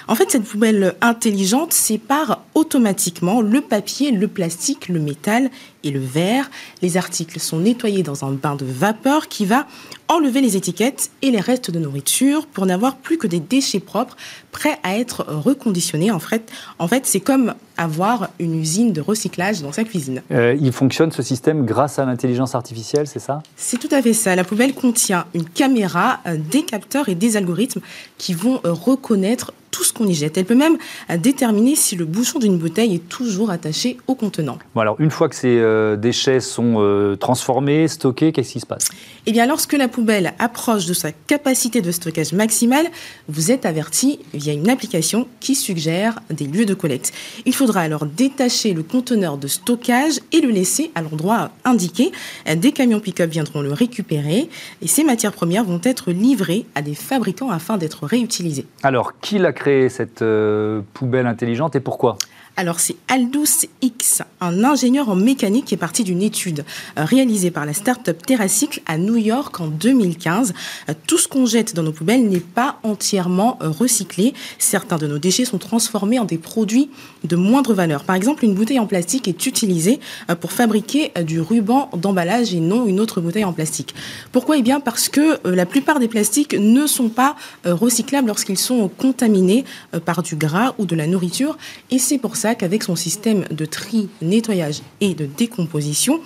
En 0.08 0.14
fait, 0.14 0.30
cette 0.30 0.44
poubelle 0.44 0.96
intelligente 1.00 1.72
sépare 1.72 2.42
automatiquement 2.54 3.40
le 3.40 3.60
papier, 3.60 4.10
le 4.10 4.28
plastique, 4.28 4.88
le 4.88 4.98
métal 4.98 5.50
et 5.84 5.90
le 5.90 6.00
verre. 6.00 6.50
Les 6.82 6.96
articles 6.96 7.38
sont 7.40 7.58
nettoyés 7.58 8.02
dans 8.02 8.24
un 8.24 8.32
bain 8.32 8.56
de 8.56 8.64
vapeur 8.64 9.28
qui 9.28 9.46
va 9.46 9.66
enlever 10.08 10.40
les 10.40 10.56
étiquettes 10.56 11.10
et 11.22 11.30
les 11.30 11.40
restes 11.40 11.70
de 11.70 11.78
nourriture 11.78 12.46
pour 12.46 12.66
n'avoir 12.66 12.96
plus 12.96 13.16
que 13.16 13.26
des 13.26 13.40
déchets 13.40 13.80
propres 13.80 14.16
prêts 14.50 14.78
à 14.82 14.98
être 14.98 15.24
reconditionnés. 15.28 16.10
En 16.10 16.18
fait, 16.18 16.50
en 16.78 16.88
fait 16.88 17.06
c'est 17.06 17.20
comme 17.20 17.54
avoir 17.76 18.28
une 18.38 18.58
usine 18.60 18.92
de 18.92 19.00
recyclage 19.00 19.62
dans 19.62 19.72
sa 19.72 19.84
cuisine. 19.84 20.22
Euh, 20.32 20.56
il 20.60 20.72
fonctionne 20.72 21.12
ce 21.12 21.22
système 21.22 21.64
grâce 21.64 21.98
à 21.98 22.04
l'intelligence 22.04 22.54
artificielle, 22.54 23.06
c'est 23.06 23.20
ça? 23.20 23.42
C'est 23.56 23.78
tout 23.78 23.94
à 23.94 24.02
fait 24.02 24.12
ça. 24.12 24.36
La 24.36 24.44
poubelle 24.44 24.74
contient 24.74 25.24
une 25.34 25.48
caméra, 25.48 26.20
euh, 26.26 26.36
des 26.36 26.62
capteurs 26.62 27.08
et 27.08 27.14
des 27.14 27.36
algorithmes 27.36 27.80
qui 28.18 28.34
vont 28.34 28.60
reconnaître 28.64 29.52
tout 29.70 29.84
ce 29.84 29.92
qu'on 29.92 30.06
y 30.06 30.14
jette. 30.14 30.36
Elle 30.38 30.44
peut 30.44 30.54
même 30.54 30.76
euh, 31.10 31.16
déterminer 31.16 31.76
si 31.76 31.96
le 31.96 32.04
bouchon 32.04 32.38
d'une 32.38 32.58
bouteille 32.58 32.94
est 32.94 33.08
toujours 33.08 33.50
attaché 33.50 33.98
au 34.06 34.14
contenant. 34.14 34.58
Bon 34.74 34.80
alors, 34.80 34.96
une 34.98 35.10
fois 35.10 35.28
que 35.28 35.34
ces 35.34 35.58
euh, 35.58 35.96
déchets 35.96 36.40
sont 36.40 36.76
euh, 36.78 37.16
transformés, 37.16 37.88
stockés, 37.88 38.32
qu'est-ce 38.32 38.52
qui 38.52 38.60
se 38.60 38.66
passe? 38.66 38.88
Eh 39.26 39.32
bien, 39.32 39.46
lorsque 39.46 39.74
la 39.74 39.88
poubelle 39.88 40.32
approche 40.38 40.86
de 40.86 40.94
sa 40.94 41.12
capacité 41.12 41.82
de 41.82 41.90
stockage 41.90 42.32
maximale, 42.32 42.86
vous 43.28 43.50
êtes 43.50 43.66
averti 43.66 44.18
via 44.34 44.52
une 44.52 44.70
application 44.70 45.26
qui 45.40 45.54
suggère 45.54 46.20
des 46.30 46.46
lieux 46.46 46.66
de 46.66 46.74
collecte. 46.74 47.12
Il 47.44 47.54
faudra 47.54 47.80
alors 47.80 48.06
détacher 48.06 48.72
le 48.72 48.82
conteneur 48.82 49.36
de 49.36 49.46
stockage 49.46 50.20
et 50.32 50.40
le 50.40 50.50
laisser 50.50 50.90
à 50.94 51.02
l'endroit 51.02 51.50
indiqué. 51.64 52.12
Des 52.54 52.72
camions 52.72 53.00
pick-up 53.00 53.30
viendront 53.30 53.60
le 53.60 53.72
récupérer 53.72 54.48
et 54.82 54.86
ces 54.86 55.04
matières 55.04 55.32
premières 55.32 55.64
vont 55.64 55.80
être 55.82 56.10
livrées 56.10 56.66
à 56.74 56.82
des 56.82 56.94
fabricants 56.94 57.50
afin 57.50 57.76
d'être 57.76 58.06
réutilisées. 58.06 58.66
Alors, 58.82 59.18
qui 59.20 59.38
l'a 59.38 59.52
créer 59.60 59.90
cette 59.90 60.22
euh, 60.22 60.80
poubelle 60.94 61.26
intelligente 61.26 61.76
et 61.76 61.80
pourquoi? 61.80 62.16
Alors 62.60 62.78
c'est 62.78 62.96
Aldous 63.08 63.64
X, 63.80 64.20
un 64.42 64.64
ingénieur 64.64 65.08
en 65.08 65.16
mécanique 65.16 65.64
qui 65.64 65.74
est 65.74 65.78
parti 65.78 66.04
d'une 66.04 66.20
étude 66.20 66.66
euh, 66.98 67.06
réalisée 67.06 67.50
par 67.50 67.64
la 67.64 67.72
start-up 67.72 68.20
TerraCycle 68.26 68.82
à 68.84 68.98
New 68.98 69.16
York 69.16 69.58
en 69.60 69.68
2015. 69.68 70.52
Euh, 70.90 70.92
tout 71.06 71.16
ce 71.16 71.26
qu'on 71.26 71.46
jette 71.46 71.74
dans 71.74 71.82
nos 71.82 71.92
poubelles 71.92 72.28
n'est 72.28 72.38
pas 72.38 72.78
entièrement 72.82 73.58
euh, 73.62 73.70
recyclé. 73.70 74.34
Certains 74.58 74.98
de 74.98 75.06
nos 75.06 75.18
déchets 75.18 75.46
sont 75.46 75.56
transformés 75.56 76.18
en 76.18 76.26
des 76.26 76.36
produits 76.36 76.90
de 77.24 77.34
moindre 77.34 77.72
valeur. 77.72 78.04
Par 78.04 78.14
exemple, 78.14 78.44
une 78.44 78.52
bouteille 78.52 78.78
en 78.78 78.86
plastique 78.86 79.26
est 79.26 79.46
utilisée 79.46 79.98
pour 80.40 80.52
fabriquer 80.52 81.12
du 81.22 81.40
ruban 81.40 81.88
d'emballage 81.96 82.52
et 82.54 82.60
non 82.60 82.86
une 82.86 83.00
autre 83.00 83.22
bouteille 83.22 83.44
en 83.44 83.52
plastique. 83.54 83.94
Pourquoi? 84.32 84.58
Eh 84.58 84.62
bien 84.62 84.80
parce 84.80 85.08
que 85.08 85.38
la 85.48 85.66
plupart 85.66 85.98
des 85.98 86.08
plastiques 86.08 86.54
ne 86.54 86.86
sont 86.86 87.08
pas 87.08 87.36
recyclables 87.64 88.28
lorsqu'ils 88.28 88.58
sont 88.58 88.88
contaminés 88.88 89.64
par 90.04 90.22
du 90.22 90.36
gras 90.36 90.74
ou 90.78 90.86
de 90.86 90.96
la 90.96 91.06
nourriture 91.06 91.58
et 91.90 91.98
c'est 91.98 92.18
pour 92.18 92.36
ça 92.36 92.49
avec 92.62 92.82
son 92.82 92.96
système 92.96 93.44
de 93.50 93.64
tri, 93.64 94.08
nettoyage 94.20 94.82
et 95.00 95.14
de 95.14 95.26
décomposition, 95.26 96.20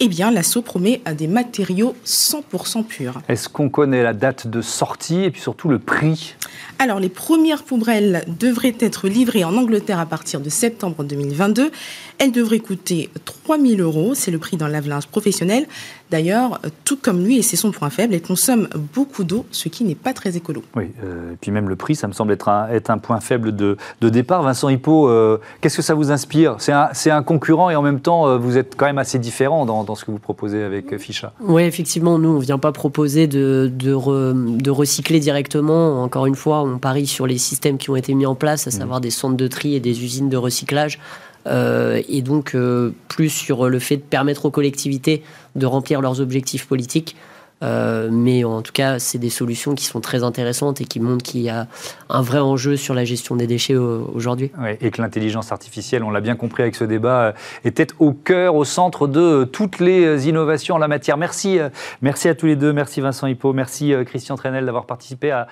eh 0.00 0.08
bien, 0.08 0.30
l'assaut 0.30 0.62
promet 0.62 1.00
des 1.16 1.26
matériaux 1.26 1.96
100% 2.06 2.84
purs. 2.84 3.20
Est-ce 3.28 3.48
qu'on 3.48 3.68
connaît 3.68 4.02
la 4.02 4.12
date 4.12 4.46
de 4.46 4.62
sortie 4.62 5.24
et 5.24 5.30
puis 5.30 5.40
surtout 5.40 5.68
le 5.68 5.80
prix? 5.80 6.36
Alors, 6.78 7.00
les 7.00 7.08
premières 7.08 7.64
poubelles 7.64 8.24
devraient 8.28 8.76
être 8.78 9.08
livrées 9.08 9.42
en 9.42 9.56
Angleterre 9.56 9.98
à 9.98 10.06
partir 10.06 10.40
de 10.40 10.48
septembre 10.48 11.02
2022. 11.02 11.72
Elles 12.18 12.30
devraient 12.30 12.60
coûter 12.60 13.10
3000 13.24 13.80
euros, 13.80 14.14
c'est 14.14 14.30
le 14.30 14.38
prix 14.38 14.56
d'un 14.56 14.68
lave-linge 14.68 15.08
professionnel. 15.08 15.66
D'ailleurs, 16.10 16.60
tout 16.84 16.96
comme 16.96 17.22
lui, 17.22 17.38
et 17.38 17.42
c'est 17.42 17.56
son 17.56 17.70
point 17.70 17.90
faible, 17.90 18.14
elle 18.14 18.22
consomme 18.22 18.68
beaucoup 18.94 19.24
d'eau, 19.24 19.44
ce 19.50 19.68
qui 19.68 19.84
n'est 19.84 19.94
pas 19.94 20.14
très 20.14 20.36
écolo. 20.36 20.62
Oui, 20.74 20.90
euh, 21.04 21.32
et 21.32 21.36
puis 21.36 21.50
même 21.50 21.68
le 21.68 21.76
prix, 21.76 21.96
ça 21.96 22.08
me 22.08 22.14
semble 22.14 22.32
être 22.32 22.48
un, 22.48 22.68
être 22.70 22.90
un 22.90 22.98
point 22.98 23.20
faible 23.20 23.54
de, 23.54 23.76
de 24.00 24.08
départ. 24.08 24.42
Vincent 24.42 24.70
Hippo, 24.70 25.08
euh, 25.08 25.38
qu'est-ce 25.60 25.76
que 25.76 25.82
ça 25.82 25.94
vous 25.94 26.10
inspire? 26.10 26.56
C'est 26.58 26.72
un, 26.72 26.90
un, 27.06 27.22
concurrent 27.22 27.68
et 27.68 27.76
en 27.76 27.82
même 27.82 28.00
temps, 28.00 28.26
euh, 28.26 28.38
vous 28.38 28.56
êtes 28.56 28.74
quand 28.76 28.86
même 28.86 28.98
assez 28.98 29.18
différent 29.18 29.66
dans, 29.66 29.84
dans 29.84 29.94
ce 29.94 30.04
que 30.04 30.10
vous 30.10 30.18
proposez 30.18 30.62
avec 30.62 30.96
Ficha. 30.98 31.32
Oui, 31.40 31.62
effectivement, 31.64 32.18
nous, 32.18 32.30
on 32.30 32.38
ne 32.38 32.42
vient 32.42 32.58
pas 32.58 32.72
proposer 32.72 33.26
de, 33.26 33.70
de, 33.72 33.92
de, 34.34 34.70
recycler 34.70 35.20
directement. 35.20 36.02
Encore 36.02 36.24
une 36.24 36.36
fois, 36.36 36.62
on 36.62 36.78
parie 36.78 37.06
sur 37.06 37.26
les 37.26 37.38
systèmes 37.38 37.76
qui 37.76 37.90
ont 37.90 37.96
été 37.96 38.14
mis 38.14 38.26
en 38.26 38.34
place, 38.34 38.66
à 38.66 38.70
mmh. 38.70 38.72
savoir 38.72 39.00
des 39.00 39.10
centres 39.10 39.36
de 39.36 39.46
tri 39.46 39.74
et 39.74 39.80
des 39.80 40.02
usines 40.02 40.30
de 40.30 40.36
recyclage. 40.38 40.98
Euh, 41.48 42.02
et 42.08 42.22
donc 42.22 42.54
euh, 42.54 42.92
plus 43.08 43.30
sur 43.30 43.68
le 43.68 43.78
fait 43.78 43.96
de 43.96 44.02
permettre 44.02 44.44
aux 44.46 44.50
collectivités 44.50 45.22
de 45.56 45.66
remplir 45.66 46.00
leurs 46.00 46.20
objectifs 46.20 46.66
politiques 46.66 47.16
mais 47.62 48.44
en 48.44 48.62
tout 48.62 48.72
cas, 48.72 48.98
c'est 48.98 49.18
des 49.18 49.30
solutions 49.30 49.74
qui 49.74 49.84
sont 49.84 50.00
très 50.00 50.22
intéressantes 50.24 50.80
et 50.80 50.84
qui 50.84 51.00
montrent 51.00 51.24
qu'il 51.24 51.40
y 51.40 51.50
a 51.50 51.66
un 52.08 52.22
vrai 52.22 52.38
enjeu 52.38 52.76
sur 52.76 52.94
la 52.94 53.04
gestion 53.04 53.36
des 53.36 53.46
déchets 53.46 53.76
aujourd'hui. 53.76 54.50
et 54.80 54.90
que 54.90 55.02
l'intelligence 55.02 55.52
artificielle, 55.52 56.02
on 56.04 56.10
l'a 56.10 56.20
bien 56.20 56.36
compris 56.36 56.62
avec 56.62 56.74
ce 56.74 56.84
débat, 56.84 57.34
était 57.64 57.88
au 57.98 58.12
cœur, 58.12 58.54
au 58.54 58.64
centre 58.64 59.06
de 59.06 59.44
toutes 59.44 59.78
les 59.78 60.28
innovations 60.28 60.76
en 60.76 60.78
la 60.78 60.88
matière. 60.88 61.16
Merci, 61.16 61.58
merci 62.02 62.28
à 62.28 62.34
tous 62.34 62.46
les 62.46 62.56
deux. 62.56 62.72
Merci 62.72 63.00
Vincent 63.00 63.26
Hippo, 63.26 63.52
merci 63.52 63.92
Christian 64.06 64.36
Trenel 64.36 64.64
d'avoir 64.64 64.86
participé 64.86 65.30
à, 65.30 65.46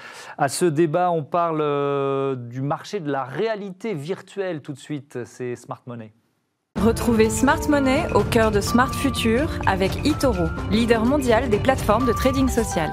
ce 0.48 0.64
débat. 0.64 1.10
On 1.10 1.22
parle 1.22 1.58
du 2.48 2.60
marché 2.60 3.00
de 3.00 3.10
la 3.10 3.24
réalité 3.24 3.94
virtuelle 3.94 4.60
tout 4.60 4.72
de 4.72 4.78
suite. 4.78 5.18
C'est 5.24 5.56
Smart 5.56 5.82
Money. 5.86 6.12
Retrouvez 6.84 7.30
Smart 7.30 7.60
Money 7.70 8.06
au 8.14 8.20
cœur 8.20 8.50
de 8.50 8.60
Smart 8.60 8.92
Future 8.92 9.48
avec 9.66 10.06
eToro, 10.06 10.44
leader 10.70 11.04
mondial 11.04 11.48
des 11.48 11.58
plateformes 11.58 12.06
de 12.06 12.12
trading 12.12 12.48
social. 12.48 12.90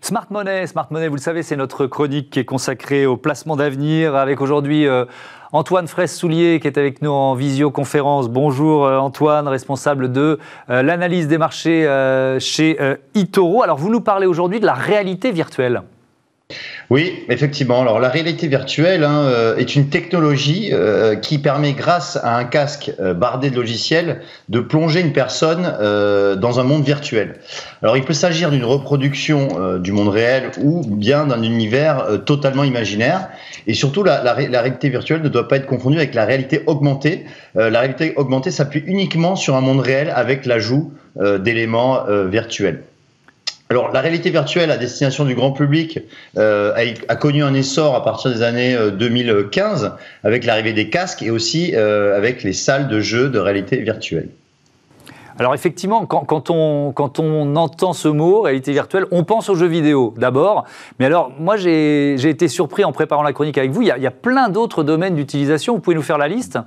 Smart 0.00 0.26
Money, 0.30 0.66
Smart 0.66 0.88
Money, 0.90 1.08
vous 1.08 1.16
le 1.16 1.20
savez, 1.20 1.42
c'est 1.42 1.56
notre 1.56 1.86
chronique 1.86 2.30
qui 2.30 2.40
est 2.40 2.44
consacrée 2.44 3.04
au 3.04 3.16
placement 3.18 3.56
d'avenir 3.56 4.16
avec 4.16 4.40
aujourd'hui 4.40 4.86
euh, 4.86 5.04
Antoine 5.52 5.86
Fraisse-Soulier 5.86 6.60
qui 6.60 6.66
est 6.66 6.78
avec 6.78 7.02
nous 7.02 7.10
en 7.10 7.34
visioconférence. 7.34 8.28
Bonjour 8.28 8.86
euh, 8.86 8.98
Antoine, 8.98 9.48
responsable 9.48 10.12
de 10.12 10.38
euh, 10.70 10.82
l'analyse 10.82 11.28
des 11.28 11.38
marchés 11.38 11.86
chez 12.40 12.78
eToro. 13.14 13.62
Alors 13.62 13.76
vous 13.76 13.90
nous 13.90 14.00
parlez 14.00 14.26
aujourd'hui 14.26 14.60
de 14.60 14.66
la 14.66 14.74
réalité 14.74 15.30
virtuelle. 15.30 15.82
Oui, 16.90 17.24
effectivement. 17.30 17.80
Alors 17.80 17.98
la 17.98 18.10
réalité 18.10 18.46
virtuelle 18.46 19.04
hein, 19.04 19.24
euh, 19.24 19.56
est 19.56 19.74
une 19.74 19.88
technologie 19.88 20.68
euh, 20.72 21.16
qui 21.16 21.38
permet, 21.38 21.72
grâce 21.72 22.16
à 22.22 22.36
un 22.36 22.44
casque 22.44 22.92
euh, 23.00 23.14
bardé 23.14 23.48
de 23.50 23.56
logiciels, 23.56 24.20
de 24.50 24.60
plonger 24.60 25.00
une 25.00 25.12
personne 25.12 25.62
dans 25.64 26.60
un 26.60 26.62
monde 26.62 26.84
virtuel. 26.84 27.36
Alors 27.82 27.96
il 27.96 28.04
peut 28.04 28.12
s'agir 28.12 28.50
d'une 28.50 28.64
reproduction 28.64 29.78
du 29.78 29.92
monde 29.92 30.08
réel 30.08 30.50
ou 30.62 30.82
bien 30.86 31.26
d'un 31.26 31.42
univers 31.42 32.06
totalement 32.24 32.64
imaginaire. 32.64 33.28
Et 33.66 33.74
surtout, 33.74 34.02
la, 34.02 34.22
la, 34.22 34.34
réalité 34.34 34.88
virtuelle 34.88 35.22
ne 35.22 35.28
doit 35.28 35.48
pas 35.48 35.56
être 35.56 35.66
confondue 35.66 35.96
avec 35.96 36.14
la 36.14 36.24
réalité 36.24 36.62
augmentée. 36.66 37.24
la 37.54 37.80
réalité 37.80 38.12
augmentée 38.16 38.50
s'appuie 38.50 38.82
uniquement 38.86 39.36
sur 39.36 39.56
un 39.56 39.60
monde 39.60 39.80
réel 39.80 40.12
avec 40.14 40.46
l'ajout 40.46 40.92
d'éléments 41.16 42.04
virtuels. 42.28 42.82
Alors, 43.70 43.92
la 43.92 44.02
réalité 44.02 44.28
virtuelle 44.28 44.70
à 44.70 44.76
destination 44.76 45.24
du 45.24 45.34
grand 45.34 45.52
public 45.52 45.98
euh, 46.36 46.74
a, 47.08 47.16
connu 47.16 47.42
un 47.42 47.54
essor 47.54 47.94
à 47.94 48.04
partir 48.04 48.30
des 48.30 48.42
années 48.42 48.76
2015 48.92 49.84
euh, 49.84 49.88
avec 50.22 50.44
l'arrivée 50.44 50.74
des 50.74 50.90
casques 50.90 51.22
et 51.22 51.30
aussi 51.30 51.72
euh, 51.74 52.14
avec 52.16 52.42
les 52.42 52.52
salles 52.52 52.88
de 52.88 53.00
jeux 53.00 53.30
de 53.30 53.38
réalité 53.38 53.78
virtuelle. 53.78 54.28
Alors 55.38 55.54
effectivement, 55.54 56.04
quand, 56.06 56.50
on, 56.50 57.56
entend 57.56 57.92
ce 57.94 58.06
mot, 58.06 58.42
réalité 58.42 58.72
virtuelle, 58.72 59.06
on 59.10 59.24
pense 59.24 59.48
aux 59.48 59.56
jeux 59.56 59.66
vidéo 59.66 60.14
d'abord. 60.16 60.64
Mais 61.00 61.06
alors, 61.06 61.32
moi, 61.40 61.56
j'ai 61.56 62.28
été 62.28 62.48
surpris 62.48 62.84
en 62.84 62.92
préparant 62.92 63.22
la 63.22 63.32
chronique 63.32 63.58
avec 63.58 63.72
vous. 63.72 63.82
Il 63.82 63.88
y 63.88 64.06
a 64.06 64.10
plein 64.12 64.50
d'autres 64.50 64.84
domaines 64.84 65.16
d'utilisation. 65.16 65.74
Vous 65.74 65.80
pouvez 65.80 65.96
nous 65.96 66.02
faire 66.02 66.18
la 66.18 66.28
liste? 66.28 66.58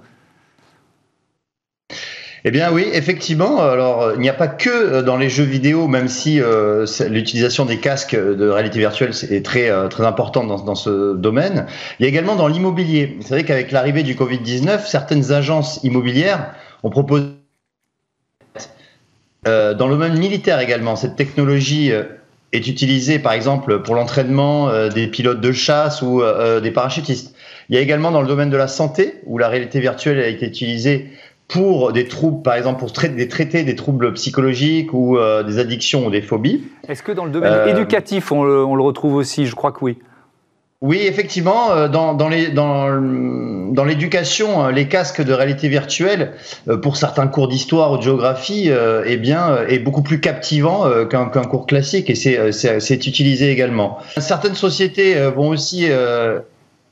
Eh 2.44 2.52
bien 2.52 2.72
oui, 2.72 2.86
effectivement. 2.94 3.60
Alors 3.60 4.14
il 4.14 4.20
n'y 4.20 4.30
a 4.30 4.34
pas 4.34 4.48
que 4.48 4.70
euh, 4.70 5.02
dans 5.02 5.18
les 5.18 5.30
jeux 5.30 5.44
vidéo, 5.44 5.88
même 5.88 6.08
si 6.08 6.40
euh, 6.40 6.86
l'utilisation 7.10 7.66
des 7.66 7.78
casques 7.78 8.16
de 8.16 8.50
réalité 8.50 8.80
virtuelle 8.80 9.12
est 9.30 9.44
très 9.44 9.70
euh, 9.70 9.88
très 9.88 10.06
importante 10.06 10.48
dans, 10.48 10.76
ce 10.76 11.16
domaine. 11.16 11.66
Il 12.00 12.04
y 12.04 12.06
a 12.06 12.10
également 12.10 12.36
dans 12.36 12.48
l'immobilier. 12.48 13.18
Vous 13.20 13.28
savez 13.28 13.44
qu'avec 13.44 13.72
l'arrivée 13.72 14.04
du 14.04 14.16
Covid 14.16 14.40
19, 14.40 14.88
certaines 14.88 15.32
agences 15.32 15.80
immobilières 15.84 16.54
ont 16.84 16.90
proposé 16.90 17.26
euh, 19.48 19.74
dans 19.74 19.88
le 19.88 19.96
domaine 19.96 20.18
militaire 20.18 20.60
également. 20.60 20.96
Cette 20.96 21.16
technologie 21.16 21.92
est 22.54 22.68
utilisée 22.68 23.20
par 23.20 23.34
exemple 23.34 23.82
pour 23.82 23.96
l'entraînement 23.96 24.88
des 24.90 25.08
pilotes 25.08 25.42
de 25.42 25.52
chasse 25.52 26.02
ou 26.02 26.22
des 26.62 26.72
parachutistes. 26.72 27.36
Il 27.70 27.76
y 27.76 27.78
a 27.78 27.82
également 27.82 28.12
dans 28.12 28.22
le 28.22 28.28
domaine 28.28 28.50
de 28.50 28.58
la 28.58 28.68
santé 28.68 29.16
où 29.26 29.38
la 29.38 29.50
réalité 29.50 29.80
virtuelle 29.80 30.20
a 30.20 30.28
été 30.28 30.46
utilisée 30.46 31.12
pour 31.48 31.94
des 31.94 32.08
troubles, 32.08 32.42
par 32.42 32.56
exemple, 32.56 32.80
pour 32.80 32.92
traiter 32.92 33.16
des, 33.16 33.28
traiter 33.28 33.64
des 33.64 33.76
troubles 33.76 34.14
psychologiques 34.14 34.94
ou 34.94 35.18
euh, 35.18 35.44
des 35.44 35.60
addictions 35.60 36.06
ou 36.06 36.12
des 36.12 36.22
phobies. 36.22 36.64
Est-ce 36.88 37.04
que 37.04 37.12
dans 37.12 37.26
le 37.26 37.32
domaine 37.32 37.54
euh, 37.54 37.68
éducatif, 37.68 38.32
on 38.32 38.44
le, 38.44 38.66
on 38.66 38.76
le, 38.76 38.84
retrouve 38.84 39.16
aussi? 39.16 39.46
Je 39.46 39.56
crois 39.56 39.72
que 39.72 39.80
oui. 39.82 39.98
Oui, 40.82 41.00
effectivement, 41.02 41.72
euh, 41.72 41.88
dans, 41.88 42.14
dans, 42.14 42.28
les, 42.28 42.50
dans, 42.50 43.02
dans 43.72 43.84
l'éducation, 43.86 44.68
les 44.68 44.88
casques 44.90 45.24
de 45.24 45.34
réalité 45.34 45.70
virtuelle, 45.70 46.34
pour 46.84 46.98
certains 46.98 47.28
cours 47.28 47.48
d'histoire 47.48 47.94
ou 47.94 47.98
de 47.98 48.04
géographie, 48.04 48.70
eh 49.06 49.18
bien, 49.18 49.58
est 49.70 49.80
beaucoup 49.80 50.04
plus 50.04 50.20
captivant 50.20 50.84
qu'un, 51.08 51.28
cours 51.28 51.66
classique 51.66 52.10
et 52.10 52.16
c'est 52.16 53.08
utilisé 53.08 53.52
également. 53.52 53.98
Certaines 54.18 54.54
sociétés 54.54 55.16
vont 55.36 55.48
aussi 55.48 55.88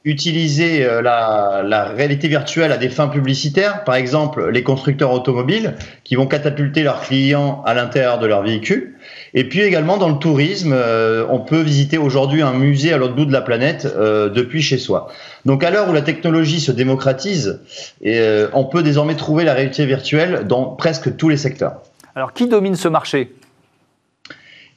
utiliser 0.05 0.85
euh, 0.85 1.01
la, 1.01 1.63
la, 1.65 1.85
réalité 1.85 2.27
virtuelle 2.27 2.71
à 2.71 2.77
des 2.77 2.89
fins 2.89 3.07
publicitaires, 3.07 3.83
par 3.83 3.95
exemple 3.95 4.49
les 4.49 4.63
constructeurs 4.63 5.11
automobiles 5.11 5.75
qui 6.03 6.15
vont 6.15 6.27
catapulter 6.27 6.83
leurs 6.83 7.01
clients 7.01 7.63
à 7.65 7.73
l'intérieur 7.73 8.19
de 8.19 8.27
leur 8.27 8.43
véhicule. 8.43 8.93
Et 9.33 9.49
puis 9.49 9.61
également 9.61 9.97
dans 9.97 10.09
le 10.09 10.19
tourisme, 10.19 10.73
euh, 10.73 11.25
on 11.29 11.39
peut 11.39 11.61
visiter 11.61 11.97
aujourd'hui 11.97 12.43
un 12.43 12.53
musée 12.53 12.93
à 12.93 12.97
l'autre 12.97 13.15
bout 13.15 13.25
de 13.25 13.33
la 13.33 13.41
planète 13.41 13.91
euh, 13.97 14.29
depuis 14.29 14.61
chez 14.61 14.77
soi. 14.77 15.07
Donc 15.43 15.63
à 15.63 15.71
l'heure 15.71 15.89
où 15.89 15.93
la 15.93 16.03
technologie 16.03 16.61
se 16.61 16.71
démocratise, 16.71 17.59
et, 18.01 18.21
on 18.53 18.63
peut 18.63 18.83
désormais 18.83 19.15
trouver 19.15 19.43
la 19.43 19.53
réalité 19.53 19.85
virtuelle 19.85 20.45
dans 20.47 20.65
presque 20.65 21.17
tous 21.17 21.29
les 21.29 21.37
secteurs. 21.37 21.81
Alors 22.15 22.31
qui 22.31 22.47
domine 22.47 22.75
ce 22.75 22.87
marché? 22.87 23.33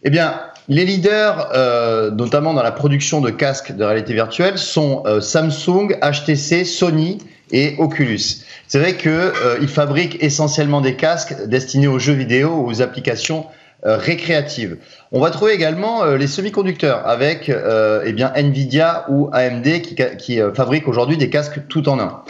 Eh 0.02 0.10
bien, 0.10 0.40
les 0.68 0.84
leaders, 0.84 1.50
euh, 1.54 2.10
notamment 2.10 2.52
dans 2.52 2.62
la 2.62 2.72
production 2.72 3.20
de 3.20 3.30
casques 3.30 3.74
de 3.74 3.84
réalité 3.84 4.12
virtuelle, 4.12 4.58
sont 4.58 5.02
euh, 5.06 5.20
Samsung, 5.20 5.96
HTC, 6.02 6.64
Sony 6.64 7.18
et 7.52 7.74
Oculus. 7.78 8.44
C'est 8.66 8.78
vrai 8.78 8.96
qu'ils 8.96 9.10
euh, 9.10 9.66
fabriquent 9.66 10.22
essentiellement 10.22 10.82
des 10.82 10.94
casques 10.94 11.34
destinés 11.46 11.88
aux 11.88 11.98
jeux 11.98 12.12
vidéo 12.12 12.50
ou 12.50 12.66
aux 12.68 12.82
applications 12.82 13.46
récréatives. 13.84 14.76
On 15.12 15.20
va 15.20 15.30
trouver 15.30 15.52
également 15.52 16.04
les 16.04 16.26
semi-conducteurs 16.26 17.06
avec 17.06 17.48
eh 17.48 18.12
bien 18.12 18.32
Nvidia 18.34 19.06
ou 19.08 19.30
AMD 19.32 19.82
qui, 19.82 19.94
qui 20.18 20.40
fabriquent 20.52 20.88
aujourd'hui 20.88 21.16
des 21.16 21.30
casques 21.30 21.60
tout 21.68 21.88
en 21.88 22.00
un. 22.00 22.24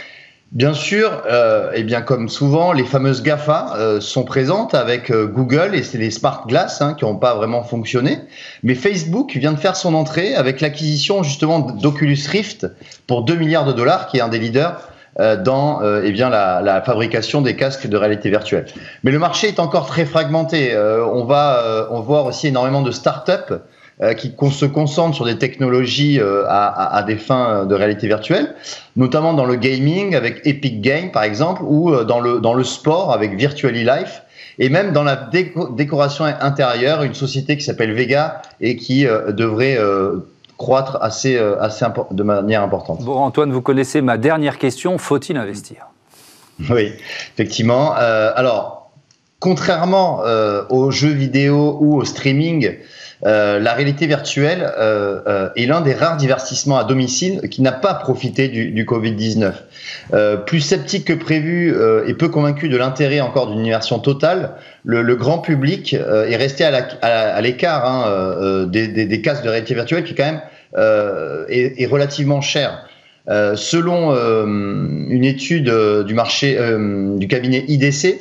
Bien 0.51 0.73
sûr, 0.73 1.21
euh, 1.29 1.71
et 1.73 1.83
bien 1.83 2.01
comme 2.01 2.27
souvent, 2.27 2.73
les 2.73 2.83
fameuses 2.83 3.21
GAFA 3.21 3.75
euh, 3.77 4.01
sont 4.01 4.23
présentes 4.23 4.73
avec 4.73 5.11
euh, 5.11 5.27
Google 5.27 5.75
et 5.75 5.83
c'est 5.83 5.99
les 5.99 6.09
smart 6.09 6.43
glass 6.47 6.81
hein, 6.81 6.95
qui 6.95 7.05
n'ont 7.05 7.17
pas 7.17 7.35
vraiment 7.35 7.61
fonctionné. 7.61 8.17
Mais 8.63 8.73
Facebook 8.73 9.35
vient 9.35 9.51
de 9.51 9.59
faire 9.59 9.75
son 9.75 9.93
entrée 9.93 10.33
avec 10.33 10.59
l'acquisition 10.59 11.21
justement 11.21 11.59
d'Oculus 11.59 12.17
Rift 12.27 12.65
pour 13.05 13.25
2 13.25 13.35
milliards 13.35 13.65
de 13.65 13.73
dollars, 13.73 14.07
qui 14.07 14.17
est 14.17 14.21
un 14.21 14.27
des 14.27 14.39
leaders 14.39 14.89
euh, 15.19 15.35
dans 15.37 15.81
eh 15.83 16.11
bien 16.11 16.29
la, 16.29 16.61
la, 16.61 16.81
fabrication 16.81 17.41
des 17.41 17.55
casques 17.55 17.85
de 17.85 17.97
réalité 17.97 18.31
virtuelle. 18.31 18.65
Mais 19.03 19.11
le 19.11 19.19
marché 19.19 19.49
est 19.49 19.59
encore 19.59 19.85
très 19.85 20.05
fragmenté. 20.05 20.75
on 20.75 21.25
va 21.25 21.87
on 21.91 21.99
voit 21.99 22.23
aussi 22.23 22.47
énormément 22.47 22.81
de 22.81 22.89
start-up 22.89 23.53
euh, 24.01 24.13
qui 24.13 24.33
se 24.51 24.65
concentre 24.65 25.13
sur 25.13 25.25
des 25.25 25.37
technologies 25.37 26.21
euh, 26.21 26.45
à, 26.47 26.95
à, 26.95 27.03
des 27.03 27.17
fins 27.17 27.65
de 27.65 27.75
réalité 27.75 28.07
virtuelle, 28.07 28.55
notamment 28.95 29.33
dans 29.33 29.43
le 29.43 29.55
gaming 29.55 30.15
avec 30.15 30.39
Epic 30.45 30.79
Games 30.79 31.11
par 31.11 31.23
exemple, 31.23 31.63
ou 31.65 31.91
euh, 31.93 32.05
dans 32.05 32.21
le, 32.21 32.39
dans 32.39 32.53
le 32.53 32.63
sport 32.63 33.11
avec 33.11 33.35
Virtually 33.35 33.83
Life, 33.83 34.21
et 34.57 34.69
même 34.69 34.93
dans 34.93 35.03
la 35.03 35.29
décoration 35.75 36.23
intérieure, 36.23 37.03
une 37.03 37.13
société 37.13 37.57
qui 37.57 37.63
s'appelle 37.65 37.91
Vega 37.91 38.41
et 38.61 38.77
qui 38.77 39.05
devrait 39.05 39.77
croître 40.57 40.97
assez, 41.01 41.37
assez 41.37 41.85
de 42.11 42.23
manière 42.23 42.63
importante. 42.63 43.03
Bon, 43.03 43.17
Antoine, 43.17 43.51
vous 43.51 43.61
connaissez 43.61 44.01
ma 44.01 44.17
dernière 44.17 44.57
question, 44.57 44.97
faut-il 44.97 45.35
investir? 45.35 45.87
Oui, 46.69 46.91
effectivement. 47.33 47.93
alors, 47.93 48.91
contrairement 49.39 50.21
aux 50.69 50.91
jeux 50.91 51.13
vidéo 51.13 51.77
ou 51.79 51.95
au 51.95 52.03
streaming, 52.03 52.75
euh, 53.25 53.59
la 53.59 53.73
réalité 53.73 54.07
virtuelle 54.07 54.61
euh, 54.77 55.19
euh, 55.27 55.49
est 55.57 55.65
l'un 55.65 55.81
des 55.81 55.93
rares 55.93 56.15
divertissements 56.15 56.77
à 56.77 56.85
domicile 56.85 57.41
qui 57.49 57.61
n'a 57.61 57.73
pas 57.73 57.93
profité 57.93 58.47
du, 58.47 58.71
du 58.71 58.85
Covid-19. 58.85 59.51
plus 60.45 60.61
sceptique 60.61 61.05
que 61.05 61.13
prévu 61.13 61.75
et 62.07 62.13
peu 62.13 62.29
convaincu 62.29 62.69
de 62.69 62.77
l'intérêt 62.77 63.19
encore 63.19 63.47
d'une 63.47 63.65
immersion 63.65 63.99
totale, 63.99 64.51
le, 64.85 65.15
grand 65.15 65.39
public 65.39 65.93
est 65.93 66.35
resté 66.35 66.63
à 66.63 67.41
l'écart 67.41 67.85
hein, 67.85 68.65
des, 68.67 69.21
casques 69.21 69.43
de 69.43 69.49
réalité 69.49 69.73
virtuelle 69.73 70.03
qui 70.03 70.15
quand 70.15 70.25
même 70.25 70.41
est, 71.49 71.85
relativement 71.85 72.41
cher. 72.41 72.85
selon 73.55 74.15
une 74.15 75.25
étude 75.25 75.71
du 76.05 76.13
marché 76.13 76.57
du 77.17 77.27
cabinet 77.27 77.65
IDC, 77.67 78.19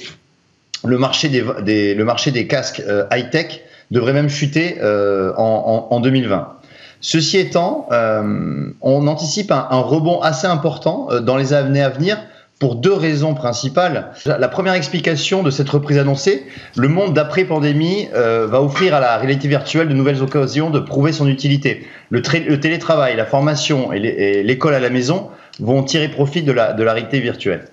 le 0.84 0.98
marché 0.98 1.28
des 1.28 2.46
casques 2.46 2.82
high-tech 3.10 3.62
devrait 3.90 4.12
même 4.12 4.28
chuter 4.28 4.76
euh, 4.80 5.32
en, 5.36 5.88
en, 5.90 6.00
2020. 6.00 6.54
Ceci 7.00 7.38
étant, 7.38 7.86
euh, 7.92 8.70
on 8.80 9.06
anticipe 9.06 9.52
un, 9.52 9.66
un, 9.70 9.80
rebond 9.80 10.20
assez 10.20 10.46
important 10.46 11.08
euh, 11.10 11.20
dans 11.20 11.36
les 11.36 11.52
années 11.52 11.82
à 11.82 11.90
venir 11.90 12.18
pour 12.58 12.74
deux 12.74 12.92
raisons 12.92 13.34
principales. 13.34 14.10
La 14.26 14.48
première 14.48 14.74
explication 14.74 15.42
de 15.42 15.50
cette 15.50 15.68
reprise 15.68 15.98
annoncée, 15.98 16.44
le 16.76 16.88
monde 16.88 17.14
d'après-pandémie 17.14 18.08
euh, 18.14 18.48
va 18.48 18.60
offrir 18.60 18.94
à 18.94 19.00
la 19.00 19.16
réalité 19.16 19.46
virtuelle 19.46 19.88
de 19.88 19.94
nouvelles 19.94 20.22
occasions 20.22 20.70
de 20.70 20.80
prouver 20.80 21.12
son 21.12 21.28
utilité. 21.28 21.86
Le, 22.10 22.20
télétravail, 22.20 23.16
la 23.16 23.26
formation 23.26 23.92
et 23.92 24.42
l'école 24.42 24.74
à 24.74 24.80
la 24.80 24.90
maison 24.90 25.28
vont 25.60 25.84
tirer 25.84 26.08
profit 26.08 26.42
de 26.42 26.52
la, 26.52 26.72
de 26.72 26.82
la 26.82 26.94
réalité 26.94 27.20
virtuelle. 27.20 27.66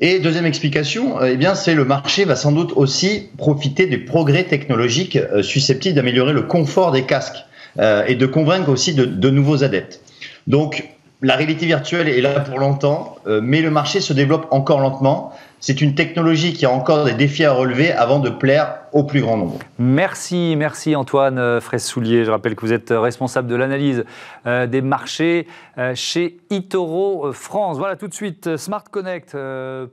Et 0.00 0.20
deuxième 0.20 0.46
explication, 0.46 1.20
euh, 1.20 1.30
eh 1.32 1.36
bien, 1.36 1.54
c'est 1.54 1.74
le 1.74 1.84
marché 1.84 2.24
va 2.24 2.36
sans 2.36 2.52
doute 2.52 2.72
aussi 2.76 3.28
profiter 3.36 3.86
des 3.86 3.98
progrès 3.98 4.44
technologiques 4.44 5.16
euh, 5.16 5.42
susceptibles 5.42 5.96
d'améliorer 5.96 6.32
le 6.32 6.42
confort 6.42 6.92
des 6.92 7.02
casques 7.02 7.44
et 8.08 8.16
de 8.16 8.26
convaincre 8.26 8.70
aussi 8.70 8.92
de, 8.92 9.30
nouveaux 9.30 9.62
adeptes. 9.62 10.00
Donc, 10.48 10.88
la 11.20 11.34
réalité 11.34 11.66
virtuelle 11.66 12.08
est 12.08 12.20
là 12.20 12.40
pour 12.40 12.58
longtemps, 12.58 13.16
euh, 13.26 13.40
mais 13.42 13.60
le 13.60 13.70
marché 13.70 14.00
se 14.00 14.12
développe 14.12 14.46
encore 14.50 14.80
lentement. 14.80 15.32
C'est 15.60 15.80
une 15.80 15.94
technologie 15.94 16.52
qui 16.52 16.66
a 16.66 16.70
encore 16.70 17.04
des 17.04 17.14
défis 17.14 17.44
à 17.44 17.52
relever 17.52 17.92
avant 17.92 18.18
de 18.18 18.30
plaire 18.30 18.80
au 18.92 19.04
plus 19.04 19.20
grand 19.20 19.36
nombre. 19.36 19.58
Merci, 19.78 20.54
merci 20.56 20.96
Antoine 20.96 21.38
euh, 21.38 21.60
Fraisse-Soulier. 21.60 22.24
Je 22.24 22.30
rappelle 22.30 22.54
que 22.54 22.60
vous 22.60 22.72
êtes 22.72 22.90
responsable 22.90 23.48
de 23.48 23.56
l'analyse 23.56 24.04
euh, 24.46 24.66
des 24.66 24.80
marchés 24.80 25.46
chez 25.94 26.38
Itoro 26.50 27.32
France. 27.32 27.78
Voilà 27.78 27.96
tout 27.96 28.08
de 28.08 28.14
suite 28.14 28.56
Smart 28.56 28.84
Connect, 28.90 29.36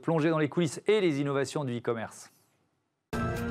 plongé 0.02 0.30
dans 0.30 0.38
les 0.38 0.48
coulisses 0.48 0.80
et 0.88 1.00
les 1.00 1.20
innovations 1.20 1.64
du 1.64 1.78
e-commerce. 1.78 2.30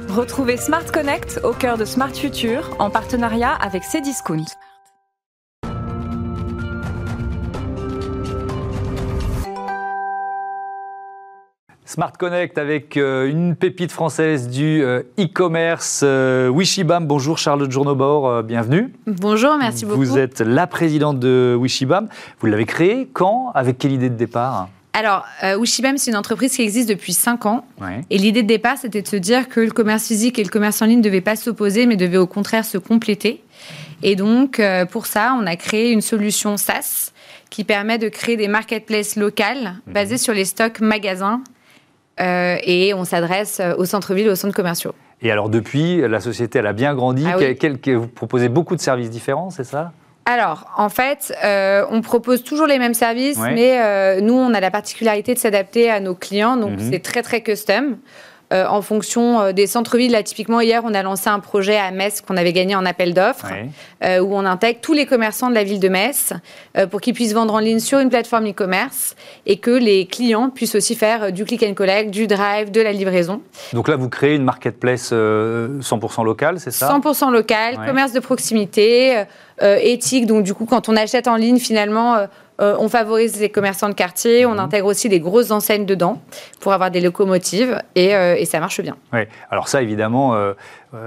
Retrouvez 0.09 0.57
Smart 0.57 0.85
Connect 0.85 1.41
au 1.43 1.51
cœur 1.51 1.77
de 1.77 1.85
Smart 1.85 2.13
Future 2.13 2.75
en 2.79 2.89
partenariat 2.89 3.53
avec 3.53 3.83
Cdiscount. 3.83 4.45
Smart 11.87 12.13
Connect 12.13 12.57
avec 12.57 12.97
euh, 12.97 13.29
une 13.29 13.55
pépite 13.55 13.91
française 13.91 14.49
du 14.49 14.81
euh, 14.81 15.03
e-commerce, 15.19 16.01
euh, 16.03 16.49
Wishibam. 16.49 17.05
Bonjour 17.05 17.37
Charlotte 17.37 17.69
Journobord, 17.69 18.41
bienvenue. 18.41 18.91
Bonjour, 19.05 19.55
merci 19.57 19.85
beaucoup. 19.85 19.99
Vous 19.99 20.17
êtes 20.17 20.41
la 20.41 20.65
présidente 20.65 21.19
de 21.19 21.55
Wishibam. 21.55 22.07
Vous 22.39 22.47
l'avez 22.47 22.65
créée 22.65 23.07
quand? 23.13 23.51
Avec 23.53 23.77
quelle 23.77 23.91
idée 23.91 24.09
de 24.09 24.15
départ? 24.15 24.69
Alors, 24.93 25.25
Wishibam, 25.59 25.97
c'est 25.97 26.09
une 26.09 26.17
entreprise 26.17 26.55
qui 26.55 26.61
existe 26.61 26.87
depuis 26.87 27.11
5 27.11 27.45
ans. 27.45 27.65
Et 28.09 28.17
l'idée 28.17 28.43
de 28.43 28.47
départ, 28.47 28.77
c'était 28.77 29.01
de 29.01 29.07
se 29.07 29.17
dire 29.17 29.49
que 29.49 29.59
le 29.59 29.71
commerce 29.71 30.07
physique 30.07 30.39
et 30.39 30.43
le 30.43 30.49
commerce 30.49 30.81
en 30.81 30.85
ligne 30.85 30.99
ne 30.99 31.03
devaient 31.03 31.19
pas 31.19 31.35
s'opposer, 31.35 31.85
mais 31.85 31.97
devaient 31.97 32.17
au 32.17 32.27
contraire 32.27 32.63
se 32.63 32.77
compléter. 32.77 33.43
Et 34.03 34.15
donc, 34.15 34.61
pour 34.91 35.05
ça, 35.05 35.37
on 35.37 35.45
a 35.45 35.57
créé 35.57 35.91
une 35.91 35.99
solution 35.99 36.55
SaaS 36.55 37.11
qui 37.49 37.65
permet 37.65 37.97
de 37.97 38.07
créer 38.07 38.37
des 38.37 38.47
marketplaces 38.47 39.17
locales 39.17 39.75
mhm. 39.85 39.93
basées 39.93 40.17
sur 40.17 40.33
les 40.33 40.45
stocks 40.45 40.79
magasins 40.79 41.41
euh, 42.19 42.57
et 42.63 42.93
on 42.93 43.03
s'adresse 43.03 43.59
euh, 43.59 43.75
au 43.77 43.85
centre-ville, 43.85 44.29
aux 44.29 44.35
centres 44.35 44.55
commerciaux. 44.55 44.93
Et 45.21 45.31
alors 45.31 45.49
depuis, 45.49 46.01
la 46.01 46.19
société, 46.19 46.59
elle 46.59 46.67
a 46.67 46.73
bien 46.73 46.93
grandi. 46.93 47.25
Ah 47.27 47.37
vous 47.37 48.07
proposez 48.07 48.49
beaucoup 48.49 48.75
de 48.75 48.81
services 48.81 49.09
différents, 49.09 49.49
c'est 49.49 49.63
ça? 49.63 49.91
Alors, 50.25 50.65
en 50.77 50.89
fait, 50.89 51.33
euh, 51.43 51.85
on 51.91 52.01
propose 52.01 52.43
toujours 52.43 52.67
les 52.67 52.79
mêmes 52.79 52.95
services, 52.95 53.39
mais 53.39 54.21
nous, 54.21 54.33
on 54.33 54.53
a 54.53 54.59
la 54.59 54.71
particularité 54.71 55.33
de 55.33 55.39
s'adapter 55.39 55.89
à 55.89 55.99
nos 55.99 56.15
clients, 56.15 56.57
donc 56.57 56.79
mhm. 56.79 56.91
c'est 56.91 56.99
très 56.99 57.21
très 57.21 57.41
custom. 57.41 57.97
Euh, 58.53 58.67
en 58.67 58.83
fonction 58.83 59.41
euh, 59.41 59.51
des 59.53 59.65
centres-villes. 59.65 60.11
Là, 60.11 60.21
typiquement, 60.21 60.61
hier, 60.61 60.83
on 60.85 60.93
a 60.93 61.01
lancé 61.01 61.29
un 61.29 61.39
projet 61.39 61.77
à 61.77 61.89
Metz 61.89 62.21
qu'on 62.21 62.37
avait 62.37 62.53
gagné 62.53 62.75
en 62.75 62.85
appel 62.85 63.15
d'offres, 63.15 63.47
euh, 64.03 64.19
où 64.19 64.35
on 64.35 64.45
intègre 64.45 64.79
tous 64.81 64.93
les 64.93 65.07
commerçants 65.07 65.49
de 65.49 65.55
la 65.55 65.63
ville 65.63 65.79
de 65.79 65.89
Metz 65.89 66.33
pour 66.91 67.01
qu'ils 67.01 67.15
puissent 67.15 67.33
vendre 67.33 67.53
en 67.55 67.59
ligne 67.59 67.79
sur 67.79 67.99
une 67.99 68.09
plateforme 68.09 68.47
e-commerce 68.49 69.15
et 69.47 69.57
que 69.57 69.71
les 69.71 70.05
clients 70.05 70.49
puissent 70.49 70.75
aussi 70.75 70.93
faire 70.95 71.31
du 71.31 71.43
click 71.45 71.63
and 71.63 71.73
collect, 71.73 72.11
du 72.11 72.27
drive, 72.27 72.69
de 72.69 72.81
la 72.81 72.91
livraison. 72.91 73.41
Donc 73.73 73.87
là, 73.87 73.95
vous 73.95 74.09
créez 74.09 74.35
une 74.35 74.43
marketplace 74.43 75.11
100% 75.11 76.23
locale, 76.23 76.59
c'est 76.59 76.71
ça? 76.71 76.89
100% 76.89 77.31
local, 77.31 77.79
commerce 77.85 78.11
de 78.11 78.19
proximité, 78.19 79.23
éthique. 79.61 80.27
Donc 80.27 80.43
du 80.43 80.53
coup, 80.53 80.65
quand 80.65 80.89
on 80.89 80.95
achète 80.95 81.27
en 81.27 81.35
ligne, 81.35 81.57
finalement, 81.57 82.27
euh, 82.61 82.75
on 82.79 82.87
favorise 82.87 83.39
les 83.41 83.49
commerçants 83.49 83.89
de 83.89 83.93
quartier, 83.93 84.45
on 84.45 84.53
mhm. 84.53 84.59
intègre 84.59 84.87
aussi 84.87 85.09
des 85.09 85.19
grosses 85.19 85.51
enseignes 85.51 85.85
dedans 85.85 86.21
pour 86.61 86.71
avoir 86.71 86.89
des 86.89 87.01
locomotives 87.01 87.81
et, 87.95 88.15
euh, 88.15 88.43
ça 88.45 88.59
marche 88.59 88.79
bien. 88.79 88.95
Oui, 89.11 89.21
alors 89.51 89.67
ça 89.67 89.81
évidemment, 89.81 90.35
euh, 90.35 90.53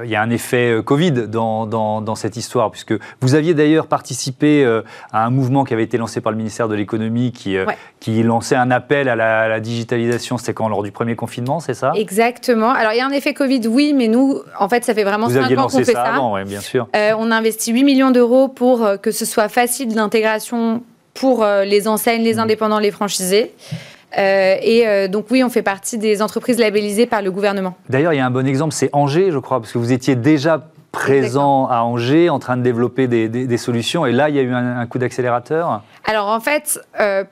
il 0.04 0.10
y 0.10 0.16
a 0.16 0.20
un 0.20 0.28
effet 0.28 0.82
Covid 0.84 1.12
dans, 1.28 2.14
cette 2.14 2.36
histoire, 2.36 2.70
puisque 2.70 2.94
vous 3.22 3.34
aviez 3.34 3.54
d'ailleurs 3.54 3.86
participé 3.86 4.66
à 5.12 5.24
un 5.24 5.30
mouvement 5.30 5.64
qui 5.64 5.72
avait 5.72 5.84
été 5.84 5.96
lancé 5.96 6.20
par 6.20 6.32
le 6.32 6.36
ministère 6.36 6.68
de 6.68 6.74
l'économie 6.74 7.32
qui, 7.32 7.56
qui 8.00 8.22
lançait 8.22 8.56
un 8.56 8.70
appel 8.70 9.08
à 9.08 9.16
la, 9.16 9.60
digitalisation, 9.60 10.36
c'était 10.36 10.52
quand 10.52 10.68
lors 10.68 10.82
du 10.82 10.92
premier 10.92 11.16
confinement, 11.16 11.60
c'est 11.60 11.74
ça? 11.74 11.92
Exactement. 11.94 12.70
Alors 12.70 12.92
il 12.92 12.98
y 12.98 13.00
a 13.00 13.06
un 13.06 13.12
effet 13.12 13.32
Covid, 13.32 13.66
oui, 13.66 13.94
mais 13.96 14.08
nous, 14.08 14.42
en 14.58 14.68
fait, 14.68 14.84
ça 14.84 14.92
fait 14.92 15.04
vraiment 15.04 15.30
5 15.30 15.56
ans 15.56 15.68
qu'on 15.68 15.78
fait 15.78 15.84
ça. 15.84 16.02
Avant, 16.02 16.42
bien 16.42 16.60
sûr. 16.60 16.88
on 16.94 17.30
a 17.30 17.36
investi 17.36 17.72
8 17.72 17.84
millions 17.84 18.10
d'euros 18.10 18.48
pour 18.48 18.86
que 19.00 19.10
ce 19.10 19.24
soit 19.24 19.48
facile 19.48 19.94
d'intégration 19.94 20.82
pour 21.18 21.42
euh, 21.42 21.64
les 21.64 21.88
enseignes, 21.88 22.22
les 22.22 22.34
mmh. 22.34 22.40
indépendants, 22.40 22.78
les 22.78 22.90
franchisés. 22.90 23.52
Euh, 24.16 24.56
et 24.62 24.86
euh, 24.86 25.08
donc 25.08 25.26
oui, 25.30 25.44
on 25.44 25.50
fait 25.50 25.62
partie 25.62 25.98
des 25.98 26.22
entreprises 26.22 26.58
labellisées 26.58 27.06
par 27.06 27.20
le 27.20 27.30
gouvernement. 27.30 27.76
D'ailleurs, 27.88 28.14
il 28.14 28.16
y 28.16 28.20
a 28.20 28.26
un 28.26 28.30
bon 28.30 28.46
exemple, 28.46 28.72
c'est 28.72 28.88
Angers, 28.92 29.30
je 29.30 29.38
crois, 29.38 29.60
parce 29.60 29.72
que 29.72 29.78
vous 29.78 29.92
étiez 29.92 30.16
déjà 30.16 30.70
présent 30.92 31.66
à 31.66 31.82
Angers, 31.82 32.30
en 32.30 32.38
train 32.38 32.56
de 32.56 32.62
développer 32.62 33.06
des, 33.06 33.56
solutions. 33.56 34.06
Et 34.06 34.12
là, 34.12 34.28
il 34.28 34.36
y 34.36 34.38
a 34.38 34.42
eu 34.42 34.52
un, 34.52 34.86
coup 34.86 34.98
d'accélérateur? 34.98 35.82
Alors 36.04 36.28
en 36.28 36.40
fait, 36.40 36.80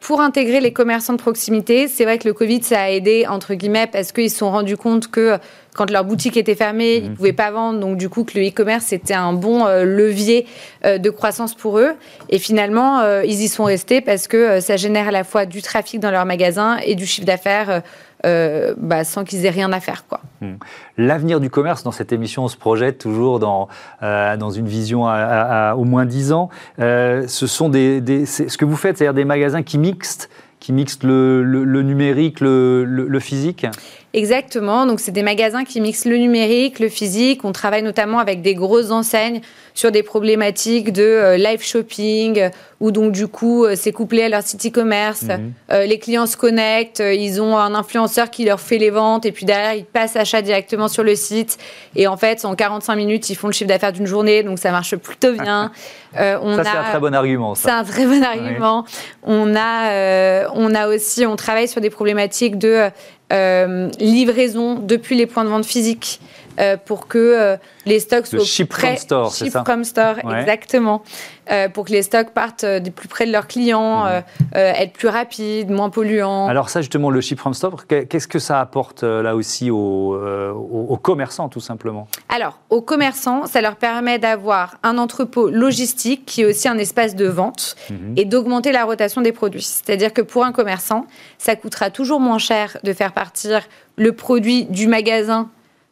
pour 0.01 0.21
intégrer 0.21 0.61
les 0.61 0.73
commerçants 0.73 1.14
de 1.14 1.19
proximité, 1.19 1.88
c'est 1.88 2.05
vrai 2.05 2.19
que 2.19 2.29
le 2.29 2.35
Covid, 2.35 2.62
ça 2.62 2.83
a 2.83 2.90
aidé, 2.90 3.27
entre 3.29 3.55
guillemets, 3.55 3.87
parce 3.87 4.12
qu'ils 4.12 4.31
se 4.31 4.38
sont 4.38 4.51
rendus 4.51 4.77
compte 4.77 5.09
que 5.11 5.38
quand 5.77 5.90
leur 5.90 6.05
boutique 6.05 6.37
était 6.37 6.55
fermée, 6.55 6.97
ils 6.97 7.05
ne 7.05 7.09
mhm. 7.11 7.16
pouvaient 7.16 7.33
pas 7.33 7.51
vendre. 7.51 7.79
Donc, 7.79 7.99
du 7.99 8.09
coup, 8.09 8.25
que 8.25 8.38
le 8.38 8.49
e-commerce, 8.49 8.87
c'était 8.87 9.14
un 9.14 9.35
bon 9.35 9.66
euh, 9.66 9.85
levier 9.85 10.47
euh, 10.85 10.99
de 10.99 11.11
croissance 11.11 11.55
pour 11.55 11.79
eux. 11.79 11.92
Et 12.31 12.38
finalement, 12.38 13.01
euh, 13.01 13.25
ils 13.25 13.42
y 13.42 13.49
sont 13.49 13.64
restés 13.64 14.01
parce 14.01 14.27
que 14.27 14.61
ça 14.61 14.77
génère 14.77 15.09
à 15.09 15.12
la 15.12 15.23
fois 15.23 15.45
du 15.45 15.62
trafic 15.62 16.01
dans 16.01 16.11
leur 16.11 16.25
magasin 16.25 16.79
et 16.85 16.95
du 16.95 17.07
chiffre 17.07 17.27
d'affaires 17.27 17.83
bah, 18.24 19.05
sans 19.05 19.24
qu'ils 19.24 19.44
aient 19.46 19.50
rien 19.50 19.72
à 19.72 19.81
faire. 19.81 20.05
Quoi. 20.09 20.20
Hmm. 20.40 20.57
L'avenir 20.98 21.40
du 21.40 21.50
commerce, 21.50 21.83
dans 21.83 21.92
cette 21.92 22.12
émission, 22.12 22.44
on 22.44 22.48
se 22.48 22.57
projette 22.57 22.98
toujours 22.98 23.38
dans, 23.38 23.68
dans 24.02 24.50
une 24.50 24.66
vision 24.66 25.07
à, 25.07 25.74
au 25.76 25.85
moins 25.85 26.05
10 26.07 26.33
ans. 26.33 26.48
ce 26.79 27.26
sont 27.29 27.68
des, 27.68 28.26
ce 28.26 28.57
que 28.57 28.64
vous 28.64 28.76
faites, 28.76 28.98
c'est-à-dire 28.98 29.14
des 29.14 29.24
magasins 29.24 29.62
qui 29.62 29.79
mixent 29.79 30.29
qui 30.66 30.72
mixent 30.72 31.02
le, 31.05 31.83
numérique, 31.83 32.40
le, 32.40 33.18
physique? 33.20 33.66
Exactement. 34.14 34.87
Donc, 34.87 35.01
c'est 35.01 35.12
des 35.12 35.23
magasins 35.23 35.64
qui 35.64 35.81
mixent 35.81 36.07
le 36.07 36.16
numérique, 36.16 36.79
le 36.79 36.88
physique. 36.88 37.45
On 37.45 37.53
travaille 37.53 37.83
notamment 37.83 38.19
avec 38.19 38.40
des 38.40 38.55
grosses 38.55 38.90
enseignes 38.90 39.40
sur 39.77 39.92
des 39.92 40.03
problématiques 40.03 40.90
de 40.90 41.03
euh, 41.03 41.37
live 41.37 41.62
shopping, 41.62 42.40
euh, 42.40 42.49
où 42.81 42.90
donc 42.90 43.12
du 43.12 43.29
coup, 43.29 43.64
euh, 43.64 43.75
c'est 43.77 43.92
couplé 43.92 44.23
à 44.23 44.29
leur 44.31 44.42
site 44.42 44.66
e-commerce. 44.66 45.25
Mhm. 45.25 45.53
les 45.87 45.99
clients 45.99 46.27
se 46.27 46.37
connectent, 46.37 47.03
ils 47.05 47.40
ont 47.42 47.57
un 47.59 47.75
influenceur 47.75 48.31
qui 48.31 48.45
leur 48.45 48.59
fait 48.59 48.79
les 48.79 48.90
ventes, 48.90 49.27
et 49.27 49.33
puis 49.33 49.45
derrière, 49.45 49.75
ils 49.75 49.85
passent 49.85 50.16
achat 50.16 50.40
directement 50.40 50.88
sur 50.88 51.03
le 51.03 51.14
site. 51.14 51.59
Et 51.95 52.07
en 52.07 52.16
fait, 52.16 52.45
en 52.45 52.55
45 52.55 52.97
minutes, 52.97 53.29
ils 53.29 53.35
font 53.35 53.49
le 53.49 53.53
chiffre 53.53 53.69
d'affaires 53.69 53.92
d'une 53.92 54.07
journée, 54.07 54.42
donc 54.42 54.59
ça 54.59 54.71
marche 54.71 54.97
plutôt 54.97 55.33
bien. 55.33 55.71
on 56.14 56.57
ça, 56.57 56.64
c'est 56.64 56.79
un 56.79 56.85
très 56.85 57.01
bon 57.01 57.14
argument. 57.14 57.55
C'est 57.55 57.71
un 57.71 57.85
très 57.85 58.07
bon 58.07 58.23
argument. 58.23 58.87
On, 59.23 59.55
a, 59.55 60.49
on 60.55 60.75
a 60.75 60.88
aussi, 60.88 61.27
on 61.27 61.37
travaille 61.37 61.69
sur 61.69 61.83
des 61.83 61.90
problématiques 61.90 62.59
de 62.59 62.88
livraison 63.31 64.75
depuis 64.79 65.17
les 65.17 65.27
points 65.27 65.45
de 65.45 65.49
vente 65.49 65.67
physiques 65.67 66.21
euh, 66.59 66.77
pour 66.83 67.07
que 67.07 67.19
euh, 67.19 67.57
les 67.85 68.01
stocks 68.01 68.27
soient 68.27 68.45
ship 68.45 68.69
prêts. 68.69 68.88
From 68.88 68.97
store, 68.97 69.33
c'est 69.33 69.51
ça 69.51 69.64
from 69.64 69.85
store, 69.85 70.19
exactement. 70.19 71.03
Euh, 71.51 71.69
pour 71.69 71.85
que 71.85 71.92
les 71.92 72.03
stocks 72.03 72.31
partent 72.31 72.64
des 72.64 72.90
plus 72.90 73.09
près 73.09 73.27
de 73.27 73.31
leurs 73.31 73.47
clients, 73.47 74.05
mhm. 74.05 74.23
être 74.53 74.92
plus 74.92 75.09
rapides, 75.09 75.71
moins 75.71 75.90
polluants. 75.90 76.49
Alors 76.49 76.71
ça, 76.71 76.81
justement, 76.81 77.11
le 77.11 77.21
ship 77.21 77.38
from 77.38 77.55
store, 77.55 77.87
qu'est-ce 77.87 78.27
que 78.27 78.38
ça 78.38 78.61
apporte 78.61 79.03
là 79.05 79.37
aussi 79.37 79.71
aux, 79.71 80.16
aux, 80.16 80.97
commerçants, 80.97 81.49
tout 81.49 81.61
simplement? 81.61 82.09
Alors, 82.29 82.59
aux 82.71 82.83
commerçants, 82.83 83.47
ça 83.47 83.61
leur 83.61 83.77
permet 83.77 84.19
d'avoir 84.19 84.79
un 84.83 84.99
entrepôt 84.99 85.49
logistique 85.49 86.25
qui 86.27 86.42
est 86.42 86.47
aussi 86.47 86.69
un 86.69 86.79
espace 86.79 87.14
de 87.14 87.27
vente 87.27 87.77
mhm. 87.90 88.14
et 88.16 88.25
d'augmenter 88.25 88.73
la 88.73 88.85
rotation 88.85 89.21
des 89.21 89.33
produits. 89.33 89.62
C'est-à-dire 89.62 90.12
que 90.12 90.23
pour 90.23 90.45
un 90.45 90.53
commerçant, 90.53 91.07
ça 91.38 91.55
coûtera 91.55 91.90
toujours 91.90 92.19
moins 92.19 92.38
cher 92.38 92.79
de 92.83 92.92
faire 92.92 93.12
partir 93.12 93.62
le 93.97 94.12
produit 94.12 94.64
du 94.64 94.87
magasin 94.87 95.49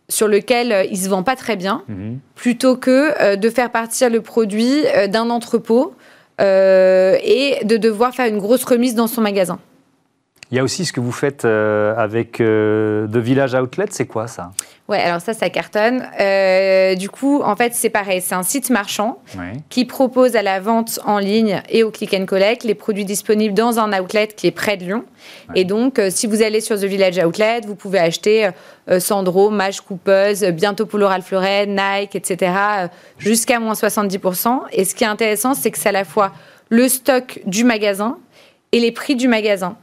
sur 0.08 0.28
lequel 0.28 0.72
euh, 0.72 0.84
il 0.84 0.98
se 0.98 1.08
vend 1.08 1.22
pas 1.22 1.36
très 1.36 1.56
bien, 1.56 1.82
mhm. 1.88 2.18
plutôt 2.34 2.76
que 2.76 3.20
euh, 3.20 3.36
de 3.36 3.50
faire 3.50 3.70
partir 3.70 4.10
le 4.10 4.20
produit 4.20 4.84
euh, 4.94 5.06
d'un 5.06 5.30
entrepôt 5.30 5.94
et 6.40 7.58
de 7.64 7.76
devoir 7.76 8.12
faire 8.12 8.26
une 8.26 8.38
grosse 8.38 8.64
remise 8.64 8.96
dans 8.96 9.06
son 9.06 9.20
magasin. 9.20 9.60
Il 10.54 10.58
y 10.58 10.60
a 10.60 10.62
aussi 10.62 10.84
ce 10.84 10.92
que 10.92 11.00
vous 11.00 11.10
faites 11.10 11.44
avec 11.44 12.34
The 12.34 13.16
Village 13.16 13.54
Outlet, 13.54 13.86
c'est 13.90 14.06
quoi 14.06 14.28
ça? 14.28 14.52
Ouais, 14.86 15.00
alors 15.00 15.22
ça, 15.22 15.32
ça 15.32 15.48
cartonne. 15.48 16.06
Euh, 16.20 16.94
du 16.94 17.08
coup, 17.08 17.40
en 17.42 17.56
fait, 17.56 17.74
c'est 17.74 17.88
pareil. 17.88 18.20
C'est 18.20 18.34
un 18.34 18.42
site 18.42 18.68
marchand 18.68 19.18
qui 19.70 19.86
propose 19.86 20.36
à 20.36 20.42
la 20.42 20.60
vente 20.60 21.00
en 21.06 21.18
ligne 21.18 21.62
et 21.70 21.82
au 21.82 21.90
click 21.90 22.12
and 22.12 22.26
collect 22.26 22.64
les 22.64 22.74
produits 22.74 23.06
disponibles 23.06 23.54
dans 23.54 23.78
un 23.78 23.98
outlet 23.98 24.28
qui 24.28 24.46
est 24.46 24.50
près 24.50 24.76
de 24.76 24.84
Lyon. 24.84 25.04
Et 25.54 25.64
donc, 25.64 25.98
euh, 25.98 26.10
si 26.10 26.26
vous 26.26 26.42
allez 26.42 26.60
sur 26.60 26.76
The 26.78 26.84
Village 26.84 27.16
Outlet, 27.16 27.62
vous 27.66 27.74
pouvez 27.74 27.98
acheter 27.98 28.50
euh, 28.90 29.00
Sandro, 29.00 29.48
Mage 29.48 29.80
Coupeuse, 29.80 30.44
bientôt 30.52 30.84
Polo 30.84 31.08
Ralph 31.08 31.30
Lauren, 31.30 31.66
Nike, 31.66 32.14
etc., 32.14 32.52
jusqu'à 33.16 33.58
moins 33.58 33.72
70%. 33.72 34.64
Et 34.72 34.84
ce 34.84 34.94
qui 34.94 35.04
est 35.04 35.06
intéressant, 35.06 35.54
c'est 35.54 35.70
que 35.70 35.78
c'est 35.78 35.88
à 35.88 35.92
la 35.92 36.04
fois 36.04 36.32
le 36.68 36.88
stock 36.88 37.40
du 37.46 37.64
magasin 37.64 38.18
et 38.72 38.80
les 38.80 38.92
prix 38.92 39.16
du 39.16 39.28
magasin 39.28 39.78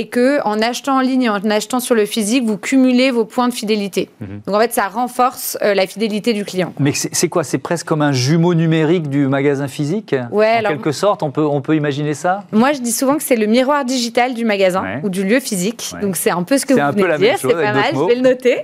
et 0.00 0.06
que 0.06 0.40
en 0.46 0.62
achetant 0.62 0.96
en 0.96 1.00
ligne 1.00 1.24
et 1.24 1.28
en 1.28 1.50
achetant 1.50 1.78
sur 1.78 1.94
le 1.94 2.06
physique, 2.06 2.44
vous 2.44 2.56
cumulez 2.56 3.10
vos 3.10 3.26
points 3.26 3.48
de 3.48 3.52
fidélité. 3.52 4.08
Mhm. 4.20 4.40
Donc 4.46 4.56
en 4.56 4.58
fait, 4.58 4.72
ça 4.72 4.88
renforce 4.88 5.58
euh, 5.60 5.74
la 5.74 5.86
fidélité 5.86 6.32
du 6.32 6.46
client. 6.46 6.72
Mais 6.80 6.92
c'est 6.94 7.28
quoi? 7.28 7.44
C'est 7.44 7.58
presque 7.58 7.86
comme 7.86 8.00
un 8.00 8.12
jumeau 8.12 8.54
numérique 8.54 9.10
du 9.10 9.28
magasin 9.28 9.68
physique? 9.68 10.14
Ouais. 10.30 10.62
En 10.64 10.68
quelque 10.70 10.92
sorte, 10.92 11.22
on 11.22 11.30
peut, 11.30 11.44
on 11.44 11.60
peut 11.60 11.76
imaginer 11.76 12.14
ça? 12.14 12.44
Moi, 12.50 12.72
je 12.72 12.80
dis 12.80 12.92
souvent 12.92 13.16
que 13.16 13.22
c'est 13.22 13.36
le 13.36 13.44
miroir 13.44 13.84
digital 13.84 14.32
du 14.32 14.46
magasin 14.46 15.00
ou 15.02 15.10
du 15.10 15.22
lieu 15.22 15.38
physique. 15.38 15.92
Donc 16.00 16.16
c'est 16.16 16.30
un 16.30 16.44
peu 16.44 16.56
ce 16.56 16.64
que 16.64 16.72
vous 16.72 16.80
venez 16.80 17.12
de 17.12 17.18
dire. 17.18 17.34
C'est 17.38 17.48
pas 17.48 17.74
mal, 17.74 17.92
je 17.92 18.04
vais 18.06 18.14
le 18.14 18.22
noter. 18.22 18.62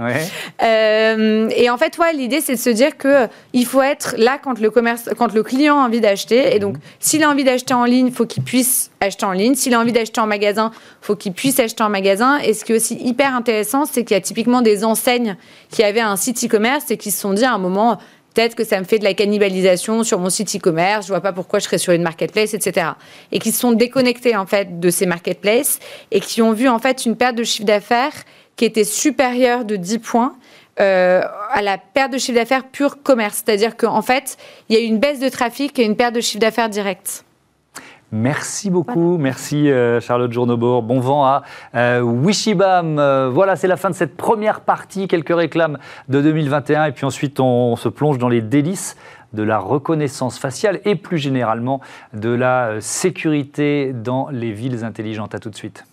Euh, 0.63 1.51
et 1.55 1.69
en 1.69 1.77
fait, 1.77 1.99
ouais, 1.99 2.15
l'idée, 2.15 2.41
c'est 2.41 2.55
de 2.55 2.59
se 2.59 2.71
dire 2.71 2.97
que 2.97 3.09
euh, 3.09 3.27
il 3.53 3.67
faut 3.67 3.83
être 3.83 4.15
là 4.17 4.39
quand 4.43 4.59
le, 4.59 4.71
commerce, 4.71 5.11
quand 5.19 5.35
le 5.35 5.43
client 5.43 5.79
a 5.79 5.85
envie 5.85 6.01
d'acheter. 6.01 6.57
Et 6.57 6.59
donc, 6.61 6.77
mhm. 6.77 6.81
s'il 6.99 7.23
a 7.23 7.31
envie 7.31 7.45
d'acheter 7.45 7.75
en 7.75 7.85
ligne, 7.85 8.07
il 8.07 8.13
faut 8.13 8.25
qu'il 8.25 8.43
puisse 8.43 8.91
acheter 9.01 9.27
en 9.27 9.33
ligne. 9.33 9.55
S'il 9.55 9.75
a 9.75 9.81
envie 9.81 9.93
d'acheter 9.93 10.21
en 10.21 10.27
magasin, 10.27 10.71
faut 11.03 11.15
qu'il 11.17 11.26
puisse 11.31 11.59
acheter 11.61 11.83
en 11.83 11.89
magasin. 11.89 12.39
Et 12.39 12.55
ce 12.55 12.65
qui 12.65 12.73
est 12.73 12.77
aussi 12.77 12.95
hyper 12.95 13.35
intéressant, 13.35 13.85
c'est 13.85 14.05
qu'il 14.05 14.15
y 14.15 14.19
a 14.19 14.21
typiquement 14.21 14.63
des 14.63 14.85
enseignes 14.85 15.37
qui 15.71 15.83
avaient 15.83 16.01
un 16.01 16.17
site 16.17 16.45
e-commerce 16.45 16.91
et 16.91 16.97
qui 16.97 17.11
se 17.11 17.21
sont 17.21 17.33
dit 17.33 17.45
à 17.45 17.53
un 17.53 17.59
moment, 17.59 17.99
peut-être 18.35 18.55
que 18.55 18.65
ça 18.65 18.79
me 18.79 18.85
fait 18.85 18.99
de 18.99 19.05
la 19.05 19.15
cannibalisation 19.15 20.05
sur 20.05 20.19
mon 20.19 20.31
site 20.31 20.55
e-commerce, 20.57 21.07
je 21.07 21.13
vois 21.13 21.21
pas 21.21 21.33
pourquoi 21.33 21.59
je 21.59 21.65
serais 21.65 21.79
sur 21.79 21.93
une 21.93 22.03
marketplace, 22.03 22.55
etc. 22.55 22.89
Et 23.33 23.39
qui 23.39 23.51
se 23.51 23.61
sont 23.61 23.73
déconnectés 23.73 24.37
en 24.37 24.47
fait 24.47 24.79
de 24.79 24.91
ces 24.91 25.07
marketplaces 25.07 25.79
et 26.11 26.21
qui 26.21 26.43
ont 26.43 26.53
vu 26.53 26.69
en 26.69 26.79
fait 26.79 27.07
une 27.07 27.17
perte 27.17 27.35
de 27.35 27.45
chiffre 27.45 27.67
d'affaires 27.67 28.13
qui 28.57 28.65
était 28.65 28.85
supérieure 28.85 29.65
de 29.65 29.77
10 29.77 29.99
points. 29.99 30.37
Euh, 30.79 31.23
à 31.53 31.63
la 31.63 31.79
perte 31.79 32.13
de 32.13 32.19
chiffre 32.19 32.39
d'affaires 32.39 32.65
pure 32.65 33.03
commerce. 33.03 33.43
C'est-à-dire 33.43 33.79
qu'en 33.79 34.03
fait, 34.03 34.37
il 34.69 34.77
y 34.77 34.79
a 34.79 34.83
eu 34.83 34.85
une 34.85 34.99
baisse 34.99 35.21
de 35.21 35.31
trafic 35.31 35.79
et 35.79 35.85
une 35.85 35.97
perte 35.97 36.15
de 36.15 36.21
chiffre 36.21 36.39
d'affaires 36.39 36.69
direct. 36.69 37.25
Merci 38.13 38.71
beaucoup, 38.71 39.19
merci 39.19 39.71
euh, 39.71 40.01
Charlotte 40.01 40.33
Journobor. 40.33 40.83
Bon 40.83 41.01
vent 41.01 41.25
à 41.25 41.43
euh, 41.75 42.01
Wishibam. 42.01 42.99
Euh, 42.99 43.29
voilà, 43.33 43.57
c'est 43.57 43.67
la 43.67 43.77
fin 43.77 43.91
de 43.91 43.95
cette 43.95 44.17
première 44.17 44.61
partie, 44.61 45.09
quelques 45.09 45.35
réclames 45.35 45.79
de 46.09 46.21
2021. 46.21 46.85
Et 46.85 46.93
puis 46.93 47.05
ensuite, 47.05 47.41
on, 47.41 47.75
se 47.75 47.89
plonge 47.89 48.19
dans 48.19 48.29
les 48.29 48.43
délices 48.43 48.97
de 49.33 49.43
la 49.43 49.59
reconnaissance 49.59 50.39
faciale 50.39 50.81
et 50.85 50.95
plus 50.95 51.19
généralement 51.19 51.81
de 52.13 52.31
la 52.31 52.81
sécurité 52.81 53.93
dans 53.93 54.29
les 54.31 54.53
villes 54.53 54.85
intelligentes. 54.85 55.35
À 55.35 55.41
tout 55.41 55.51
de 55.51 55.57
suite. 55.57 55.85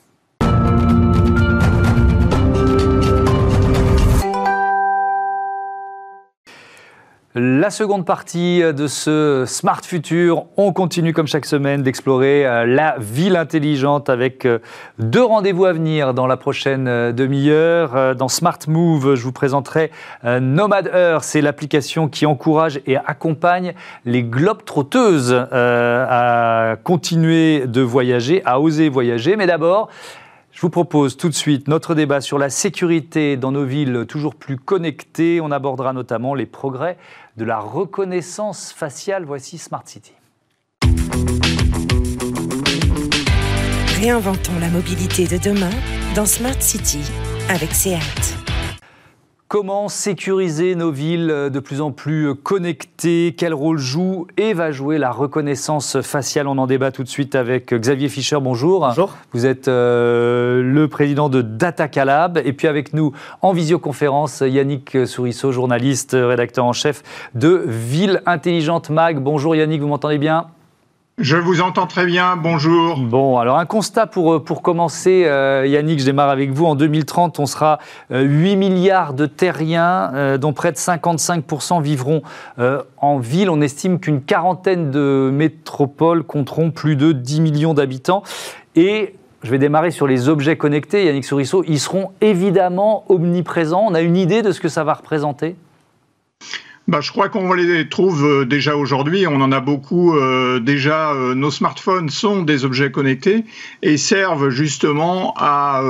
La 7.35 7.71
seconde 7.71 8.05
partie 8.05 8.61
de 8.61 8.85
ce 8.85 9.45
Smart 9.47 9.81
Future, 9.83 10.45
on 10.55 10.71
continue 10.71 11.13
comme 11.13 11.25
chaque 11.25 11.47
semaine 11.47 11.81
d'explorer 11.81 12.45
euh, 12.45 12.67
la 12.67 12.95
ville 12.99 13.37
intelligente 13.37 14.07
avec 14.07 14.45
euh, 14.45 14.59
deux 14.99 15.23
rendez-vous 15.23 15.65
à 15.65 15.73
venir 15.73 16.13
dans 16.13 16.27
la 16.27 16.37
prochaine 16.37 16.87
euh, 16.87 17.11
demi-heure. 17.11 18.15
Dans 18.15 18.27
Smart 18.27 18.59
Move, 18.67 19.15
je 19.15 19.23
vous 19.23 19.31
présenterai 19.31 19.89
Nomad 20.23 20.91
Earth, 20.93 21.23
c'est 21.23 21.41
l'application 21.41 22.07
qui 22.07 22.27
encourage 22.27 22.79
et 22.85 22.97
accompagne 22.97 23.73
les 24.05 24.21
globes 24.21 24.63
trotteuses 24.63 25.33
à 25.33 26.75
continuer 26.83 27.65
de 27.65 27.81
voyager, 27.81 28.43
à 28.45 28.59
oser 28.59 28.89
voyager. 28.89 29.35
Mais 29.37 29.47
d'abord, 29.47 29.89
je 30.53 30.61
vous 30.61 30.69
propose 30.69 31.17
tout 31.17 31.29
de 31.29 31.33
suite 31.33 31.67
notre 31.67 31.95
débat 31.95 32.21
sur 32.21 32.37
la 32.37 32.51
sécurité 32.51 33.37
dans 33.37 33.51
nos 33.51 33.65
villes 33.65 34.05
toujours 34.07 34.35
plus 34.35 34.57
connectées. 34.57 35.41
On 35.41 35.49
abordera 35.49 35.93
notamment 35.93 36.35
les 36.35 36.45
progrès 36.45 36.95
de 37.37 37.45
la 37.45 37.59
reconnaissance 37.59 38.71
faciale. 38.71 39.25
Voici 39.25 39.57
Smart 39.57 39.83
City. 39.85 40.13
Réinventons 43.99 44.59
la 44.59 44.69
mobilité 44.69 45.27
de 45.27 45.37
demain 45.37 45.71
dans 46.15 46.25
Smart 46.25 46.61
City 46.61 47.01
avec 47.49 47.73
SEAT. 47.73 48.42
Comment 49.53 49.87
sécuriser 49.87 50.73
nos 50.73 50.89
villes 50.89 51.27
de 51.27 51.59
plus 51.59 51.79
en 51.79 51.91
plus 51.91 52.33
connectées? 52.33 53.35
Quel 53.37 53.53
rôle 53.53 53.77
joue 53.77 54.25
et 54.35 54.55
va 54.55 54.71
jouer 54.71 54.97
la 54.97 55.11
reconnaissance 55.11 56.01
faciale? 56.01 56.47
On 56.47 56.57
en 56.57 56.65
débat 56.65 56.91
tout 56.91 57.03
de 57.03 57.07
suite 57.07 57.35
avec 57.35 57.71
Xavier 57.71 58.09
Fischer. 58.09 58.39
Bonjour. 58.41 58.79
Bonjour. 58.79 59.15
Vous 59.31 59.45
êtes 59.45 59.67
euh, 59.67 60.63
le 60.63 60.87
président 60.87 61.29
de 61.29 61.43
Data 61.43 61.87
Calab. 61.87 62.41
Et 62.43 62.53
puis 62.53 62.67
avec 62.67 62.95
nous 62.95 63.11
en 63.43 63.53
visioconférence, 63.53 64.41
Yannick 64.43 65.05
Sourisseau, 65.05 65.51
journaliste, 65.51 66.17
rédacteur 66.19 66.65
en 66.65 66.73
chef 66.73 67.03
de 67.35 67.63
Ville 67.67 68.23
Intelligente 68.25 68.89
Mag. 68.89 69.19
Bonjour 69.19 69.55
Yannick, 69.55 69.81
vous 69.81 69.87
m'entendez 69.87 70.17
bien? 70.17 70.47
Je 71.19 71.37
vous 71.37 71.61
entends 71.61 71.85
très 71.85 72.07
bien, 72.07 72.35
bonjour. 72.35 72.97
Bon, 72.97 73.37
alors 73.37 73.59
un 73.59 73.67
constat 73.67 74.07
pour, 74.07 74.33
euh, 74.33 74.39
commencer, 74.39 75.25
euh, 75.27 75.63
Yannick, 75.67 75.99
je 75.99 76.05
démarre 76.05 76.29
avec 76.29 76.49
vous. 76.49 76.65
En 76.65 76.73
2030, 76.73 77.37
on 77.37 77.45
sera 77.45 77.77
8 78.09 78.15
euh, 78.15 78.55
milliards 78.55 79.13
de 79.13 79.27
terriens, 79.27 80.37
dont 80.39 80.53
près 80.53 80.71
de 80.71 80.77
55% 80.77 81.83
vivront 81.83 82.23
en 82.97 83.19
ville. 83.19 83.51
On 83.51 83.61
estime 83.61 83.99
qu'une 83.99 84.21
quarantaine 84.21 84.89
de 84.89 85.29
métropoles 85.31 86.23
compteront 86.23 86.71
plus 86.71 86.95
de 86.95 87.11
10 87.11 87.41
millions 87.41 87.75
d'habitants. 87.75 88.23
Et 88.75 89.15
je 89.43 89.51
vais 89.51 89.59
démarrer 89.59 89.91
sur 89.91 90.07
les 90.07 90.29
objets 90.29 90.57
connectés, 90.57 91.05
Yannick 91.05 91.25
Sourisseau. 91.25 91.63
Ils 91.67 91.79
seront 91.79 92.09
évidemment 92.21 93.05
omniprésents. 93.07 93.85
On 93.87 93.93
a 93.93 94.01
une 94.01 94.17
idée 94.17 94.41
de 94.41 94.51
ce 94.51 94.59
que 94.59 94.69
ça 94.69 94.83
va 94.83 94.95
représenter? 94.95 95.55
Bah, 96.89 96.99
je 96.99 97.11
crois 97.11 97.29
qu'on 97.29 97.53
les 97.53 97.87
trouve 97.87 98.25
euh, 98.25 98.45
déjà 98.45 98.75
aujourd'hui. 98.75 99.25
On 99.25 99.39
en 99.39 99.53
a 99.53 99.61
beaucoup 99.61 100.17
euh, 100.17 100.59
déjà. 100.59 101.13
Euh, 101.13 101.33
nos 101.33 101.49
smartphones 101.49 102.09
sont 102.09 102.41
des 102.41 102.65
objets 102.65 102.91
connectés 102.91 103.45
et 103.81 103.95
servent 103.95 104.49
justement 104.49 105.33
à 105.37 105.81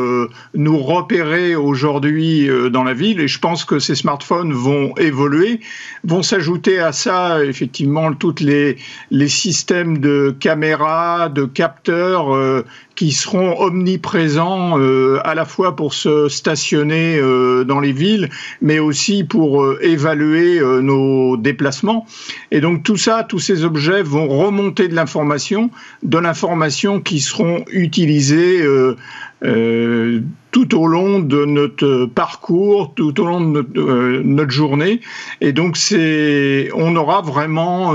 nous 0.53 0.77
repérer 0.77 1.56
aujourd'hui 1.56 2.49
dans 2.71 2.84
la 2.84 2.93
ville. 2.93 3.19
Et 3.19 3.27
je 3.27 3.39
pense 3.39 3.65
que 3.65 3.79
ces 3.79 3.95
smartphones 3.95 4.53
vont 4.53 4.95
évoluer, 4.97 5.62
vont 6.03 6.21
s'ajouter 6.21 6.79
à 6.79 6.91
ça 6.91 7.43
effectivement 7.43 8.13
toutes 8.13 8.39
les 8.39 8.77
les 9.12 9.27
systèmes 9.27 9.97
de 9.97 10.36
caméras, 10.39 11.29
de 11.29 11.45
capteurs 11.45 12.63
qui 12.95 13.12
seront 13.12 13.60
omniprésents 13.60 14.79
euh, 14.79 15.19
à 15.23 15.36
la 15.36 15.45
fois 15.45 15.75
pour 15.75 15.93
se 15.93 16.29
stationner 16.29 17.17
euh, 17.17 17.63
dans 17.63 17.79
les 17.79 17.91
villes, 17.91 18.29
mais 18.62 18.79
aussi 18.79 19.23
pour 19.23 19.63
euh, 19.63 19.79
évaluer 19.82 20.60
nos 20.82 21.38
déplacements. 21.38 22.06
Et 22.51 22.62
donc 22.62 22.84
tout 22.84 22.97
ça, 22.97 23.23
tous 23.23 23.39
ces 23.39 23.63
objets 23.63 24.03
vont 24.03 24.27
remonter 24.27 24.88
de 24.88 24.95
l'information, 24.95 25.71
de 26.03 26.17
l'information 26.17 27.01
qui 27.01 27.19
seront 27.19 27.65
utilisées 27.71 28.63
tout 30.51 30.79
au 30.79 30.88
long 30.88 31.19
de 31.19 31.45
notre 31.45 32.06
parcours, 32.06 32.93
tout 32.95 33.19
au 33.19 33.25
long 33.25 33.41
de 33.41 34.21
notre, 34.23 34.51
journée. 34.51 35.01
Et 35.41 35.51
donc 35.51 35.75
c'est, 35.77 36.69
on 36.75 36.95
aura 36.95 37.21
vraiment 37.21 37.93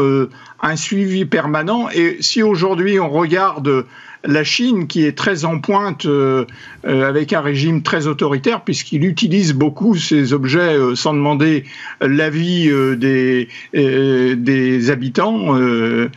un 0.61 0.77
suivi 0.77 1.25
permanent. 1.25 1.89
Et 1.91 2.19
si 2.21 2.43
aujourd'hui 2.43 2.99
on 3.01 3.09
regarde 3.09 3.87
la 4.25 4.45
Chine, 4.45 4.87
qui 4.87 5.07
est 5.07 5.17
très 5.17 5.45
en 5.45 5.61
pointe 5.61 6.07
euh, 6.07 6.45
euh, 6.87 7.09
avec 7.09 7.33
un 7.33 7.41
régime 7.41 7.83
très 7.83 8.07
autoritaire, 8.07 8.63
puisqu'il 8.63 9.05
utilise 9.05 9.53
beaucoup 9.53 9.95
ces 9.95 10.33
objets 10.33 10.77
euh, 10.77 10.95
sans 10.95 11.15
demander 11.15 11.65
l'avis 12.01 12.71
des, 12.97 13.49
des 13.73 14.91
habitants 14.91 15.55
de 15.55 16.11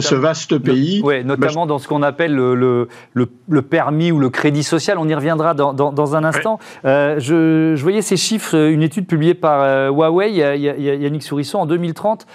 ce 0.00 0.14
vaste 0.14 0.58
pays. 0.58 1.00
Oui, 1.04 1.24
notamment 1.24 1.66
dans 1.66 1.78
ce 1.78 1.88
qu'on 1.88 2.02
appelle 2.02 2.34
le, 2.34 2.88
le, 3.14 3.62
permis 3.62 4.12
ou 4.12 4.18
le 4.18 4.30
crédit 4.30 4.62
social. 4.62 4.98
On 4.98 5.08
y 5.08 5.14
reviendra 5.14 5.54
dans, 5.54 5.72
dans, 5.72 6.16
un 6.16 6.24
instant. 6.24 6.58
je, 6.84 7.74
je, 7.76 7.82
voyais 7.82 8.02
ces 8.02 8.16
chiffres, 8.16 8.54
une 8.54 8.82
étude 8.82 9.06
publiée 9.06 9.34
par 9.34 9.90
Huawei, 9.92 10.32
Yannick 10.58 11.22
Sourisson, 11.22 11.58
en 11.58 11.66
2030, 11.66 12.26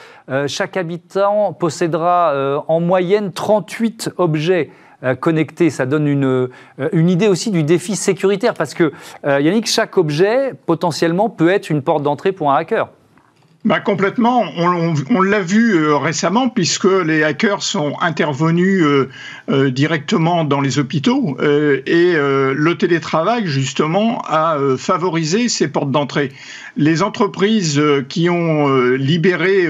chaque 0.47 0.78
habitant 0.78 1.54
possédera 1.54 2.63
en 2.67 2.79
moyenne 2.79 3.31
38 3.31 4.12
objets 4.17 4.69
euh, 5.04 5.15
connecté, 5.15 5.69
ça 5.69 5.85
donne 5.85 6.08
une, 6.08 6.25
euh, 6.25 6.50
une 6.91 7.10
idée 7.10 7.27
aussi 7.27 7.52
du 7.52 7.63
défi 7.63 7.96
sécuritaire, 7.96 8.54
parce 8.54 8.73
que, 8.73 8.91
euh, 9.25 9.39
Yannick, 9.41 9.67
chaque 9.67 9.98
objet, 9.98 10.54
potentiellement, 10.65 11.29
peut 11.29 11.50
être 11.50 11.69
une 11.69 11.81
porte 11.81 12.04
d'entrée 12.04 12.31
pour 12.31 12.52
un 12.52 12.56
hacker. 12.56 12.89
Bah 13.66 13.80
complètement. 13.80 14.46
On, 14.58 15.22
l'a 15.22 15.40
vu 15.40 15.74
euh, 15.74 15.98
récemment 15.98 16.50
puisque 16.50 16.86
les 16.86 17.24
hackers 17.24 17.63
sont 17.63 17.94
intervenus 18.00 18.84
euh, 18.84 19.10
euh, 19.50 19.72
directement 19.72 20.44
dans 20.44 20.62
les 20.62 20.78
hôpitaux 20.78 21.36
et 21.42 22.13
le 22.16 22.74
télétravail 22.78 23.48
justement 23.48 24.22
a 24.28 24.58
favorisé 24.78 25.50
ces 25.50 25.68
portes 25.68 25.90
d'entrée. 25.90 26.32
Les 26.78 27.02
entreprises 27.02 27.82
qui 28.10 28.30
ont 28.30 28.68
libéré 28.96 29.68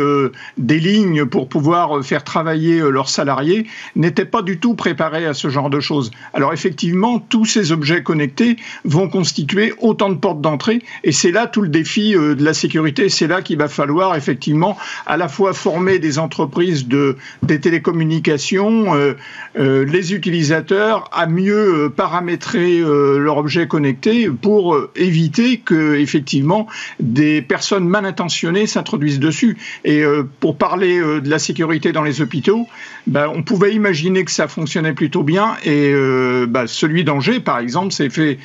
des 0.58 0.80
lignes 0.80 1.26
pour 1.26 1.48
pouvoir 1.48 2.04
faire 2.04 2.24
travailler 2.24 2.80
leurs 2.80 3.10
salariés 3.10 3.68
n'étaient 3.96 4.26
pas 4.26 4.42
du 4.42 4.60
tout 4.60 4.74
préparées 4.74 5.26
à 5.26 5.34
ce 5.34 5.50
genre 5.50 5.70
de 5.70 5.80
choses. 5.80 6.12
Alors 6.34 6.54
effectivement, 6.54 7.20
tous 7.20 7.46
ces 7.46 7.72
objets 7.72 8.04
connectés 8.04 8.58
vont 8.84 9.08
constituer 9.08 9.74
autant 9.80 10.10
de 10.10 10.16
portes 10.16 10.42
d'entrée 10.42 10.82
et 11.04 11.12
c'est 11.12 11.32
là 11.32 11.48
tout 11.48 11.62
le 11.62 11.70
défi 11.70 12.14
de 12.14 12.44
la 12.44 12.54
sécurité. 12.54 13.10
C'est 13.10 13.28
là 13.28 13.42
qu'il 13.42 13.58
va 13.58 13.68
falloir 13.68 13.85
falloir 13.86 14.16
effectivement 14.16 14.76
à 15.06 15.16
la 15.16 15.28
fois 15.28 15.54
former 15.54 16.00
des 16.00 16.18
entreprises 16.18 16.88
de, 16.88 17.18
des 17.44 17.60
télécommunications, 17.60 18.96
euh, 18.96 19.14
euh, 19.60 19.86
les 19.86 20.16
utilisateurs 20.16 21.08
à 21.14 21.28
mieux 21.28 21.86
euh, 21.86 21.90
paramétrer 21.90 22.80
leur 22.80 23.38
objet 23.38 23.68
connecté 23.68 24.28
pour 24.30 24.78
éviter 24.96 25.58
que 25.58 25.96
effectivement 25.96 26.68
des 27.00 27.44
personnes 27.44 27.88
mal 27.88 28.06
intentionnées 28.06 28.66
s'introduisent 28.66 29.20
dessus. 29.20 29.58
Et 29.84 30.04
pour 30.40 30.58
parler 30.58 31.00
de 31.00 31.30
la 31.30 31.40
sécurité 31.40 31.92
dans 31.92 32.04
les 32.04 32.22
hôpitaux, 32.22 32.68
ben, 33.08 33.32
on 33.34 33.44
pouvait 33.44 33.74
imaginer 33.74 34.26
que 34.26 34.32
ça 34.32 34.48
fonctionnait 34.48 34.94
plutôt 34.94 35.24
bien 35.24 35.56
et 35.64 35.94
ben, 36.48 36.68
celui 36.68 37.04
d'Angers 37.04 37.40
par 37.40 37.60
exemple 37.60 37.92
s'est 37.92 38.10
fait 38.10 38.40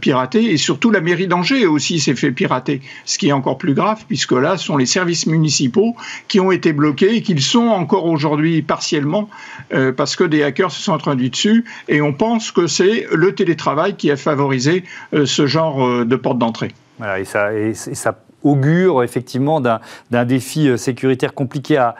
pirater 0.00 0.52
et 0.52 0.56
surtout 0.56 0.90
la 0.90 1.00
mairie 1.00 1.28
d'Angers 1.28 1.66
aussi 1.66 2.00
s'est 2.00 2.14
fait 2.14 2.32
pirater, 2.32 2.80
ce 3.04 3.18
qui 3.18 3.28
est 3.28 3.32
encore 3.32 3.58
plus 3.58 3.74
grave 3.74 4.04
puisque 4.06 4.32
là 4.32 4.56
sont 4.66 4.76
les 4.76 4.86
services 4.86 5.26
municipaux 5.26 5.94
qui 6.28 6.40
ont 6.40 6.52
été 6.52 6.72
bloqués 6.72 7.16
et 7.16 7.22
qu'ils 7.22 7.42
sont 7.42 7.68
encore 7.68 8.06
aujourd'hui 8.06 8.62
partiellement 8.62 9.28
euh, 9.72 9.92
parce 9.92 10.16
que 10.16 10.24
des 10.24 10.42
hackers 10.42 10.70
se 10.70 10.82
sont 10.82 10.94
introduits 10.94 11.30
dessus. 11.30 11.64
Et 11.88 12.00
on 12.00 12.12
pense 12.12 12.50
que 12.50 12.66
c'est 12.66 13.06
le 13.12 13.34
télétravail 13.34 13.96
qui 13.96 14.10
a 14.10 14.16
favorisé 14.16 14.84
euh, 15.14 15.26
ce 15.26 15.46
genre 15.46 15.84
euh, 15.84 16.04
de 16.04 16.16
porte 16.16 16.38
d'entrée. 16.38 16.72
Voilà, 16.98 17.20
et 17.20 17.24
ça, 17.24 18.18
augure 18.42 19.02
effectivement 19.02 19.60
d'un 19.60 20.24
défi 20.24 20.68
euh, 20.68 20.76
sécuritaire 20.76 21.34
compliqué 21.34 21.76
à, 21.76 21.94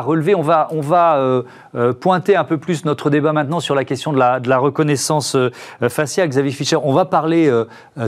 relever. 0.00 0.34
On 0.34 0.42
va, 0.42 0.68
on 0.70 0.80
va 0.80 1.16
euh, 1.16 1.42
euh, 1.74 1.92
pointer 1.92 2.36
un 2.36 2.44
peu 2.44 2.58
plus 2.58 2.84
notre 2.84 3.10
débat 3.10 3.32
maintenant 3.32 3.60
sur 3.60 3.74
la 3.74 3.84
question 3.84 4.12
de 4.12 4.18
la, 4.18 4.40
de 4.40 4.48
la 4.48 4.58
reconnaissance 4.58 5.36
faciale. 5.88 6.28
Xavier 6.28 6.52
Fischer, 6.52 6.76
on 6.82 6.92
va 6.92 7.04
parler 7.04 7.50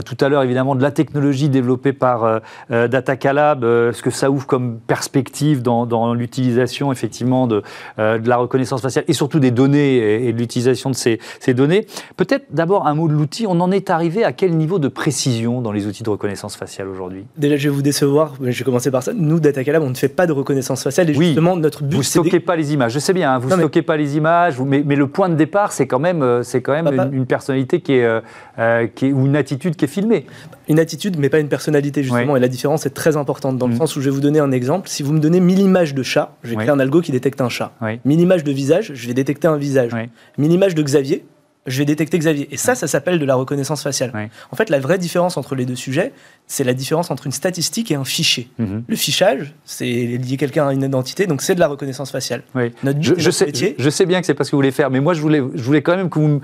tout 0.05 0.17
à 0.19 0.29
l'heure 0.29 0.43
évidemment 0.43 0.75
de 0.75 0.81
la 0.81 0.91
technologie 0.91 1.49
développée 1.49 1.93
par 1.93 2.41
Datacalab, 2.69 3.61
ce 3.61 4.01
que 4.01 4.09
ça 4.09 4.29
ouvre 4.29 4.45
comme 4.45 4.79
perspective 4.79 5.61
dans, 5.61 5.85
dans 5.85 6.13
l'utilisation 6.13 6.91
effectivement 6.91 7.47
de, 7.47 7.63
de 7.97 8.29
la 8.29 8.37
reconnaissance 8.37 8.81
faciale 8.81 9.05
et 9.07 9.13
surtout 9.13 9.39
des 9.39 9.51
données 9.51 10.27
et, 10.27 10.33
de 10.33 10.37
l'utilisation 10.37 10.89
de 10.89 10.95
ces, 10.95 11.19
ces 11.39 11.53
données. 11.53 11.85
Peut-être 12.17 12.45
d'abord 12.51 12.87
un 12.87 12.93
mot 12.93 13.07
de 13.07 13.13
l'outil. 13.13 13.45
On 13.47 13.59
en 13.59 13.71
est 13.71 13.89
arrivé 13.89 14.23
à 14.23 14.31
quel 14.31 14.55
niveau 14.55 14.79
de 14.79 14.87
précision 14.87 15.61
dans 15.61 15.71
les 15.71 15.87
outils 15.87 16.03
de 16.03 16.09
reconnaissance 16.09 16.55
faciale 16.55 16.87
aujourd'hui? 16.87 17.25
Vais 17.69 17.75
vous 17.75 17.81
décevoir, 17.81 18.35
je 18.41 18.57
vais 18.57 18.65
commencer 18.65 18.91
par 18.91 19.03
ça. 19.03 19.13
Nous, 19.13 19.39
DataCalab, 19.39 19.83
on 19.83 19.89
ne 19.89 19.95
fait 19.95 20.09
pas 20.09 20.27
de 20.27 20.31
reconnaissance 20.31 20.83
faciale. 20.83 21.09
Et 21.09 21.15
oui, 21.15 21.27
justement, 21.27 21.55
notre 21.55 21.83
but, 21.83 21.95
Vous 21.95 21.99
ne 21.99 22.03
stockez 22.03 22.39
pas 22.39 22.55
les 22.55 22.73
images. 22.73 22.93
Je 22.93 22.99
sais 22.99 23.13
bien, 23.13 23.33
hein, 23.33 23.39
vous 23.39 23.49
ne 23.49 23.55
stockez 23.55 23.81
pas 23.81 23.97
les 23.97 24.17
images, 24.17 24.59
mais, 24.59 24.83
mais, 24.85 24.95
le 24.95 25.07
point 25.07 25.29
de 25.29 25.35
départ, 25.35 25.71
c'est 25.71 25.87
quand 25.87 25.99
même, 25.99 26.21
euh, 26.21 26.43
c'est 26.43 26.61
quand 26.61 26.73
même 26.73 27.11
une, 27.13 27.25
personnalité 27.25 27.81
qui 27.81 27.93
est, 27.93 28.03
euh, 28.03 28.21
euh, 28.57 28.87
qui 28.87 29.07
est, 29.07 29.11
ou 29.11 29.25
une 29.25 29.35
attitude 29.35 29.75
qui 29.75 29.85
est 29.85 29.89
filmée. 29.89 30.25
Une 30.67 30.79
attitude, 30.79 31.17
mais 31.19 31.29
pas 31.29 31.39
une 31.39 31.49
personnalité, 31.49 32.03
justement. 32.03 32.35
Et 32.35 32.39
la 32.39 32.47
différence 32.47 32.85
est 32.85 32.91
très 32.91 33.17
importante 33.17 33.57
dans 33.57 33.67
le 33.67 33.73
mm. 33.73 33.77
sens 33.77 33.95
où 33.95 34.01
je 34.01 34.05
vais 34.09 34.15
vous 34.15 34.21
donner 34.21 34.39
un 34.39 34.51
exemple. 34.51 34.89
Si 34.89 35.03
vous 35.03 35.13
me 35.13 35.19
donnez 35.19 35.39
1000 35.39 35.59
images 35.59 35.93
de 35.93 36.03
chat, 36.03 36.35
je 36.43 36.49
vais 36.49 36.55
créer 36.55 36.69
un 36.69 36.79
algo 36.79 37.01
qui 37.01 37.11
détecte 37.11 37.41
un 37.41 37.49
chat. 37.49 37.71
1000 38.05 38.19
images 38.19 38.43
de 38.43 38.51
visage, 38.51 38.91
je 38.93 39.07
vais 39.07 39.13
détecter 39.13 39.47
un 39.47 39.57
visage. 39.57 39.91
1000 40.37 40.51
images 40.51 40.75
de 40.75 40.83
Xavier, 40.83 41.25
je 41.65 41.77
vais 41.77 41.85
détecter 41.85 42.17
Xavier. 42.17 42.47
Et 42.51 42.57
ça, 42.57 42.75
ça 42.75 42.87
s'appelle 42.87 43.19
de 43.19 43.25
la 43.25 43.35
reconnaissance 43.35 43.83
faciale. 43.83 44.11
En 44.51 44.55
fait, 44.55 44.69
la 44.69 44.79
vraie 44.79 44.97
différence 44.97 45.37
entre 45.37 45.55
les 45.55 45.65
deux 45.65 45.75
sujets, 45.75 46.13
c'est 46.47 46.63
la 46.63 46.73
différence 46.73 47.11
entre 47.11 47.27
une 47.27 47.31
statistique 47.31 47.91
et 47.91 47.95
un 47.95 48.03
fichier. 48.03 48.49
Mhm. 48.57 48.83
Le 48.87 48.95
fichage, 48.95 49.53
c'est 49.65 49.85
lier 49.85 50.37
quelqu'un 50.37 50.67
à 50.67 50.73
une 50.73 50.81
identité, 50.83 51.27
donc 51.27 51.41
c'est 51.41 51.53
de 51.53 51.59
la 51.59 51.67
reconnaissance 51.67 52.11
faciale. 52.11 52.43
Notre 52.83 52.99
je, 53.01 53.29
sais, 53.29 53.51
je, 53.77 53.89
sais, 53.89 54.05
bien 54.05 54.19
que 54.19 54.25
c'est 54.25 54.33
pas 54.33 54.43
ce 54.43 54.49
que 54.49 54.55
vous 54.55 54.59
voulez 54.59 54.71
faire, 54.71 54.89
mais 54.89 54.99
moi, 54.99 55.13
je 55.13 55.21
voulais, 55.21 55.43
je 55.53 55.61
voulais 55.61 55.83
quand 55.83 55.95
même 55.95 56.09
que 56.09 56.17
vous, 56.17 56.41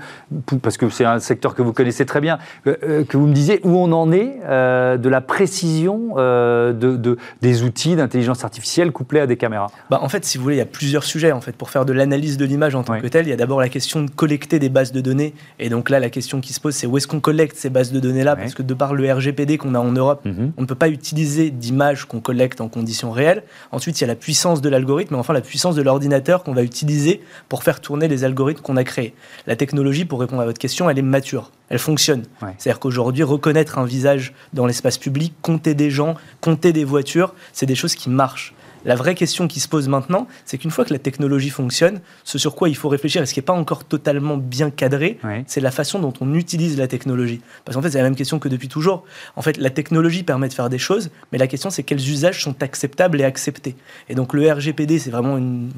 parce 0.62 0.76
que 0.76 0.88
c'est 0.90 1.04
un 1.04 1.18
secteur 1.18 1.54
que 1.54 1.62
vous 1.62 1.72
connaissez 1.72 2.06
très 2.06 2.20
bien, 2.20 2.38
euh, 2.66 2.76
euh, 2.84 3.04
que 3.04 3.16
vous 3.16 3.26
me 3.26 3.34
disiez 3.34 3.60
où 3.64 3.70
on 3.70 3.90
en 3.92 4.12
est 4.12 4.38
euh, 4.44 4.96
de 4.96 5.08
la 5.08 5.20
précision 5.20 6.14
de, 6.16 7.16
des 7.42 7.62
outils 7.62 7.96
d'intelligence 7.96 8.44
artificielle 8.44 8.92
couplés 8.92 9.20
à 9.20 9.26
des 9.26 9.36
caméras. 9.36 9.70
Bah, 9.90 9.98
en 10.02 10.08
fait, 10.08 10.24
si 10.24 10.38
vous 10.38 10.44
voulez, 10.44 10.56
il 10.56 10.60
y 10.60 10.62
a 10.62 10.66
plusieurs 10.66 11.04
sujets. 11.04 11.32
En 11.32 11.40
fait, 11.40 11.56
pour 11.56 11.70
faire 11.70 11.84
de 11.84 11.92
l'analyse 11.92 12.36
de 12.36 12.44
l'image 12.44 12.74
en 12.74 12.84
tant 12.84 13.00
que 13.00 13.06
telle, 13.08 13.26
il 13.26 13.30
y 13.30 13.32
a 13.32 13.36
d'abord 13.36 13.60
la 13.60 13.68
question 13.68 14.02
de 14.02 14.10
collecter 14.10 14.58
des 14.58 14.68
bases 14.68 14.92
de 14.92 15.00
données. 15.06 15.34
Et 15.58 15.68
donc 15.68 15.88
là, 15.88 16.00
la 16.00 16.10
question 16.10 16.40
qui 16.40 16.52
se 16.52 16.60
pose, 16.60 16.74
c'est 16.74 16.86
où 16.86 16.96
est-ce 16.96 17.06
qu'on 17.06 17.20
collecte 17.20 17.56
ces 17.56 17.70
bases 17.70 17.92
de 17.92 18.00
données-là 18.00 18.36
Parce 18.36 18.54
que 18.54 18.62
de 18.62 18.74
par 18.74 18.94
le 18.94 19.12
RGPD 19.12 19.56
qu'on 19.56 19.74
a 19.74 19.78
en 19.78 19.92
Europe, 19.92 20.24
mhm. 20.24 20.52
on 20.56 20.62
ne 20.62 20.66
peut 20.66 20.74
pas 20.74 20.88
utiliser 20.88 21.50
d'images 21.50 22.04
qu'on 22.04 22.20
collecte 22.20 22.60
en 22.60 22.68
conditions 22.68 23.10
réelles. 23.10 23.44
Ensuite, 23.72 23.98
il 24.00 24.02
y 24.02 24.04
a 24.04 24.08
la 24.08 24.16
puissance 24.16 24.60
de 24.60 24.68
l'algorithme 24.68 25.14
et 25.14 25.18
enfin 25.18 25.32
la 25.32 25.40
puissance 25.40 25.76
de 25.76 25.82
l'ordinateur 25.82 26.42
qu'on 26.42 26.52
va 26.52 26.62
utiliser 26.62 27.20
pour 27.48 27.62
faire 27.62 27.80
tourner 27.80 28.08
les 28.08 28.24
algorithmes 28.24 28.62
qu'on 28.62 28.76
a 28.76 28.84
créés. 28.84 29.14
La 29.46 29.56
technologie, 29.56 30.04
pour 30.04 30.20
répondre 30.20 30.42
à 30.42 30.46
votre 30.46 30.58
question, 30.58 30.90
elle 30.90 30.98
est 30.98 31.02
mature. 31.02 31.52
Elle 31.68 31.78
fonctionne. 31.78 32.22
C'est-à-dire 32.58 32.78
qu'aujourd'hui, 32.78 33.22
reconnaître 33.22 33.78
un 33.78 33.84
visage 33.84 34.34
dans 34.52 34.66
l'espace 34.66 34.98
public, 34.98 35.34
compter 35.42 35.74
des 35.74 35.90
gens, 35.90 36.14
compter 36.40 36.72
des 36.72 36.84
voitures, 36.84 37.34
c'est 37.52 37.66
des 37.66 37.74
choses 37.74 37.94
qui 37.94 38.08
marchent. 38.08 38.54
La 38.86 38.94
vraie 38.94 39.14
question 39.14 39.48
qui 39.48 39.60
se 39.60 39.68
pose 39.68 39.88
maintenant, 39.88 40.28
c'est 40.44 40.58
qu'une 40.58 40.70
fois 40.70 40.84
que 40.84 40.92
la 40.92 40.98
technologie 40.98 41.50
fonctionne, 41.50 42.00
ce 42.24 42.38
sur 42.38 42.54
quoi 42.54 42.68
il 42.68 42.76
faut 42.76 42.88
réfléchir, 42.88 43.20
et 43.20 43.26
ce 43.26 43.34
qui 43.34 43.40
n'est 43.40 43.44
pas 43.44 43.52
encore 43.52 43.84
totalement 43.84 44.36
bien 44.36 44.70
cadré, 44.70 45.18
c'est 45.46 45.60
la 45.60 45.70
façon 45.70 45.98
dont 45.98 46.14
on 46.20 46.34
utilise 46.34 46.78
la 46.78 46.88
technologie. 46.88 47.40
Parce 47.64 47.76
qu'en 47.76 47.82
fait, 47.82 47.90
c'est 47.90 47.98
la 47.98 48.04
même 48.04 48.16
question 48.16 48.38
que 48.38 48.48
depuis 48.48 48.68
toujours. 48.68 49.04
En 49.34 49.42
fait, 49.42 49.56
la 49.58 49.70
technologie 49.70 50.22
permet 50.22 50.48
de 50.48 50.54
faire 50.54 50.70
des 50.70 50.78
choses, 50.78 51.10
mais 51.32 51.38
la 51.38 51.48
question, 51.48 51.68
c'est 51.68 51.82
quels 51.82 52.08
usages 52.08 52.42
sont 52.42 52.62
acceptables 52.62 53.20
et 53.20 53.24
acceptés. 53.24 53.76
Et 54.08 54.14
donc, 54.14 54.32
le 54.32 54.50
RGPD, 54.50 54.98
c'est 54.98 55.10
vraiment 55.10 55.36
une, 55.36 55.70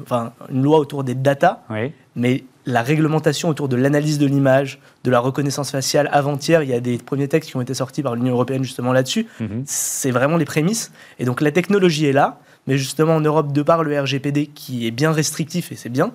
une 0.49 0.63
loi 0.63 0.77
autour 0.77 1.03
des 1.03 1.15
data, 1.15 1.63
mais 2.15 2.43
la 2.65 2.83
réglementation 2.83 3.49
autour 3.49 3.67
de 3.67 3.75
l'analyse 3.75 4.19
de 4.19 4.27
l'image, 4.27 4.79
de 5.03 5.09
la 5.09 5.19
reconnaissance 5.19 5.71
faciale. 5.71 6.07
Avant-hier, 6.11 6.61
il 6.61 6.69
y 6.69 6.73
a 6.73 6.79
des 6.79 6.97
premiers 6.97 7.27
textes 7.27 7.49
qui 7.49 7.57
ont 7.57 7.61
été 7.61 7.73
sortis 7.73 8.03
par 8.03 8.15
l'Union 8.15 8.33
européenne 8.33 8.63
justement 8.63 8.93
là-dessus. 8.93 9.25
Mhm. 9.39 9.63
C'est 9.65 10.11
vraiment 10.11 10.37
les 10.37 10.45
prémices. 10.45 10.91
Et 11.17 11.25
donc 11.25 11.41
la 11.41 11.51
technologie 11.51 12.05
est 12.05 12.13
là. 12.13 12.39
Mais 12.69 12.77
justement, 12.77 13.15
en 13.15 13.21
Europe, 13.21 13.51
de 13.51 13.63
par 13.63 13.83
le 13.83 13.99
RGPD 13.99 14.45
qui 14.45 14.85
est 14.85 14.91
bien 14.91 15.11
restrictif 15.11 15.71
et 15.71 15.75
c'est 15.75 15.89
bien, 15.89 16.11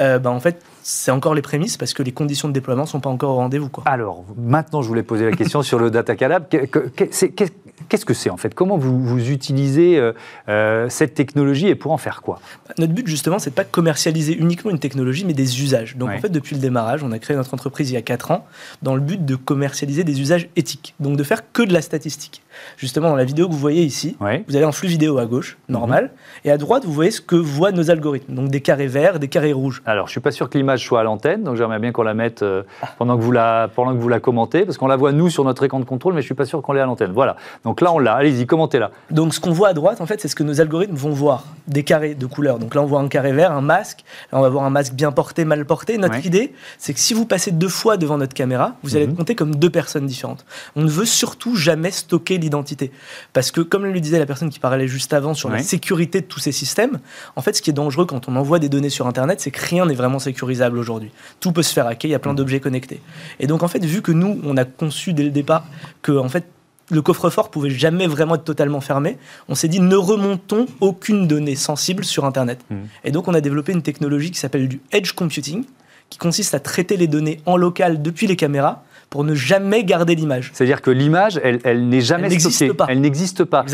euh, 0.00 0.20
bah, 0.20 0.30
en 0.30 0.38
fait, 0.38 0.62
c'est 0.84 1.10
encore 1.10 1.34
les 1.34 1.42
prémices 1.42 1.76
parce 1.76 1.94
que 1.94 2.02
les 2.04 2.12
conditions 2.12 2.46
de 2.46 2.52
déploiement 2.52 2.84
ne 2.84 2.88
sont 2.88 3.00
pas 3.00 3.10
encore 3.10 3.30
au 3.32 3.34
rendez-vous. 3.34 3.68
Alors, 3.86 4.24
maintenant, 4.36 4.82
je 4.82 4.88
voulais 4.88 5.02
poser 5.02 5.24
la 5.24 5.32
question 5.32 5.62
sur 5.62 5.80
le 5.80 5.90
Data 5.90 6.14
Calab. 6.14 6.46
Qu'est-ce 6.48 8.04
que 8.04 8.14
c'est 8.14 8.30
en 8.30 8.36
fait? 8.36 8.54
Comment 8.54 8.78
vous, 8.78 9.04
vous 9.04 9.30
utilisez 9.30 9.98
euh, 9.98 10.12
euh, 10.48 10.88
cette 10.88 11.14
technologie 11.14 11.66
et 11.66 11.74
pour 11.74 11.90
en 11.90 11.98
faire 11.98 12.22
quoi? 12.22 12.40
Notre 12.78 12.92
but, 12.92 13.08
justement, 13.08 13.40
c'est 13.40 13.50
de 13.50 13.56
pas 13.56 13.64
commercialiser 13.64 14.36
uniquement 14.36 14.70
une 14.70 14.78
technologie, 14.78 15.24
mais 15.24 15.34
des 15.34 15.60
usages. 15.60 15.96
Donc, 15.96 16.10
en 16.10 16.18
fait, 16.18 16.28
depuis 16.28 16.54
le 16.54 16.62
démarrage, 16.62 17.02
on 17.02 17.10
a 17.10 17.18
créé 17.18 17.36
notre 17.36 17.52
entreprise 17.52 17.90
il 17.90 17.94
y 17.94 17.98
a 17.98 18.02
4 18.02 18.30
ans 18.30 18.46
dans 18.80 18.94
le 18.94 19.00
but 19.00 19.24
de 19.24 19.34
commercialiser 19.34 20.04
des 20.04 20.20
usages 20.20 20.48
éthiques. 20.54 20.94
Donc, 21.00 21.16
de 21.16 21.24
faire 21.24 21.42
que 21.52 21.62
de 21.62 21.72
la 21.72 21.82
statistique. 21.82 22.42
Justement, 22.76 23.08
dans 23.08 23.16
la 23.16 23.24
vidéo 23.24 23.46
que 23.46 23.52
vous 23.52 23.58
voyez 23.58 23.82
ici, 23.82 24.16
vous 24.20 24.56
avez 24.56 24.64
un 24.64 24.72
flux 24.72 24.88
vidéo 24.88 25.18
à 25.18 25.26
gauche, 25.26 25.58
normal, 25.68 26.12
et 26.44 26.50
à 26.50 26.58
droite, 26.58 26.84
vous 26.84 26.92
voyez 26.92 27.10
ce 27.10 27.20
que 27.20 27.36
voient 27.36 27.72
nos 27.72 27.90
algorithmes. 27.90 28.34
Donc, 28.34 28.48
des 28.48 28.60
carrés 28.60 28.86
verts, 28.86 29.18
des 29.18 29.28
carrés 29.28 29.52
rouges. 29.52 29.82
Alors, 29.86 30.06
je 30.06 30.12
suis 30.12 30.20
pas 30.20 30.30
sûr 30.30 30.50
que 30.50 30.58
l'image 30.58 30.84
soit 30.84 31.00
à 31.00 31.02
l'antenne, 31.02 31.42
donc 31.42 31.56
j'aimerais 31.56 31.78
bien 31.78 31.92
qu'on 31.92 32.02
la 32.02 32.14
mette 32.14 32.42
euh, 32.42 32.62
pendant, 32.98 33.16
que 33.16 33.22
vous 33.22 33.32
la, 33.32 33.68
pendant 33.74 33.92
que 33.92 33.98
vous 33.98 34.08
la 34.08 34.20
commentez, 34.20 34.64
parce 34.64 34.78
qu'on 34.78 34.86
la 34.86 34.96
voit 34.96 35.12
nous 35.12 35.30
sur 35.30 35.44
notre 35.44 35.62
écran 35.64 35.80
de 35.80 35.84
contrôle, 35.84 36.14
mais 36.14 36.20
je 36.20 36.26
suis 36.26 36.34
pas 36.34 36.44
sûr 36.44 36.62
qu'on 36.62 36.72
l'ait 36.72 36.80
à 36.80 36.86
l'antenne. 36.86 37.12
Voilà. 37.12 37.36
Donc 37.64 37.80
là, 37.80 37.92
on 37.92 37.98
l'a. 37.98 38.14
Allez-y, 38.14 38.46
commentez-la. 38.46 38.90
Donc 39.10 39.34
ce 39.34 39.40
qu'on 39.40 39.52
voit 39.52 39.68
à 39.68 39.74
droite, 39.74 40.00
en 40.00 40.06
fait, 40.06 40.20
c'est 40.20 40.28
ce 40.28 40.34
que 40.34 40.42
nos 40.42 40.60
algorithmes 40.60 40.94
vont 40.94 41.10
voir, 41.10 41.44
des 41.66 41.84
carrés 41.84 42.14
de 42.14 42.26
couleurs. 42.26 42.58
Donc 42.58 42.74
là, 42.74 42.82
on 42.82 42.86
voit 42.86 43.00
un 43.00 43.08
carré 43.08 43.32
vert, 43.32 43.52
un 43.52 43.60
masque. 43.60 44.04
Là, 44.32 44.38
on 44.38 44.42
va 44.42 44.48
voir 44.48 44.64
un 44.64 44.70
masque 44.70 44.94
bien 44.94 45.12
porté, 45.12 45.44
mal 45.44 45.64
porté. 45.64 45.98
Notre 45.98 46.24
idée, 46.24 46.52
c'est 46.78 46.94
que 46.94 47.00
si 47.00 47.14
vous 47.14 47.26
passez 47.26 47.50
deux 47.50 47.68
fois 47.68 47.96
devant 47.96 48.18
notre 48.18 48.34
caméra, 48.34 48.74
vous 48.82 48.96
allez 48.96 49.04
être 49.04 49.10
mhm. 49.10 49.16
compté 49.16 49.34
comme 49.34 49.54
deux 49.54 49.70
personnes 49.70 50.06
différentes. 50.06 50.44
On 50.74 50.82
ne 50.82 50.88
veut 50.88 51.04
surtout 51.04 51.56
jamais 51.56 51.90
stocker 51.90 52.38
l'identité, 52.46 52.90
parce 53.32 53.50
que 53.50 53.60
comme 53.60 53.84
le 53.84 54.00
disait 54.00 54.18
la 54.18 54.26
personne 54.26 54.50
qui 54.50 54.58
parlait 54.58 54.88
juste 54.88 55.12
avant 55.12 55.34
sur 55.34 55.50
la 55.50 55.62
sécurité 55.62 56.20
de 56.20 56.26
tous 56.26 56.40
ces 56.40 56.52
systèmes, 56.52 56.98
en 57.36 57.42
fait, 57.42 57.56
ce 57.56 57.62
qui 57.62 57.70
est 57.70 57.74
dangereux 57.74 58.06
quand 58.06 58.28
on 58.28 58.36
envoie 58.36 58.58
des 58.58 58.68
données 58.68 58.90
sur 58.90 59.06
Internet, 59.06 59.40
c'est 59.40 59.50
que 59.50 59.64
rien 59.64 59.86
n'est 59.86 59.94
vraiment 59.94 60.18
sécurisable 60.18 60.78
aujourd'hui 60.78 61.10
tout 61.40 61.52
peut 61.52 61.62
se 61.62 61.72
faire 61.72 61.86
hacker, 61.86 62.08
il 62.08 62.12
y 62.12 62.14
a 62.14 62.18
plein 62.18 62.32
mm. 62.32 62.36
d'objets 62.36 62.60
connectés. 62.60 63.00
Et 63.40 63.46
donc 63.46 63.62
en 63.62 63.68
fait, 63.68 63.84
vu 63.84 64.02
que 64.02 64.12
nous, 64.12 64.40
on 64.44 64.56
a 64.56 64.64
conçu 64.64 65.12
dès 65.12 65.22
le 65.22 65.30
départ 65.30 65.66
que 66.02 66.12
en 66.12 66.28
fait 66.28 66.46
le 66.88 67.02
coffre-fort 67.02 67.50
pouvait 67.50 67.70
jamais 67.70 68.06
vraiment 68.06 68.36
être 68.36 68.44
totalement 68.44 68.80
fermé, 68.80 69.18
on 69.48 69.56
s'est 69.56 69.66
dit 69.66 69.80
ne 69.80 69.96
remontons 69.96 70.66
aucune 70.80 71.26
donnée 71.26 71.56
sensible 71.56 72.04
sur 72.04 72.24
Internet. 72.24 72.60
Mm. 72.70 72.76
Et 73.04 73.10
donc 73.10 73.28
on 73.28 73.34
a 73.34 73.40
développé 73.40 73.72
une 73.72 73.82
technologie 73.82 74.30
qui 74.30 74.38
s'appelle 74.38 74.68
du 74.68 74.80
edge 74.92 75.12
computing, 75.12 75.64
qui 76.10 76.18
consiste 76.18 76.54
à 76.54 76.60
traiter 76.60 76.96
les 76.96 77.08
données 77.08 77.40
en 77.46 77.56
local 77.56 78.02
depuis 78.02 78.26
les 78.26 78.36
caméras 78.36 78.84
pour 79.10 79.24
ne 79.24 79.34
jamais 79.34 79.84
garder 79.84 80.14
l'image. 80.14 80.50
C'est-à-dire 80.52 80.82
que 80.82 80.90
l'image, 80.90 81.40
elle, 81.42 81.60
elle 81.64 81.88
n'est 81.88 82.00
jamais 82.00 82.28
elle 82.32 82.40
stockée. 82.40 82.74
Pas. 82.74 82.86
Elle 82.88 83.00
n'existe 83.00 83.44
pas. 83.44 83.64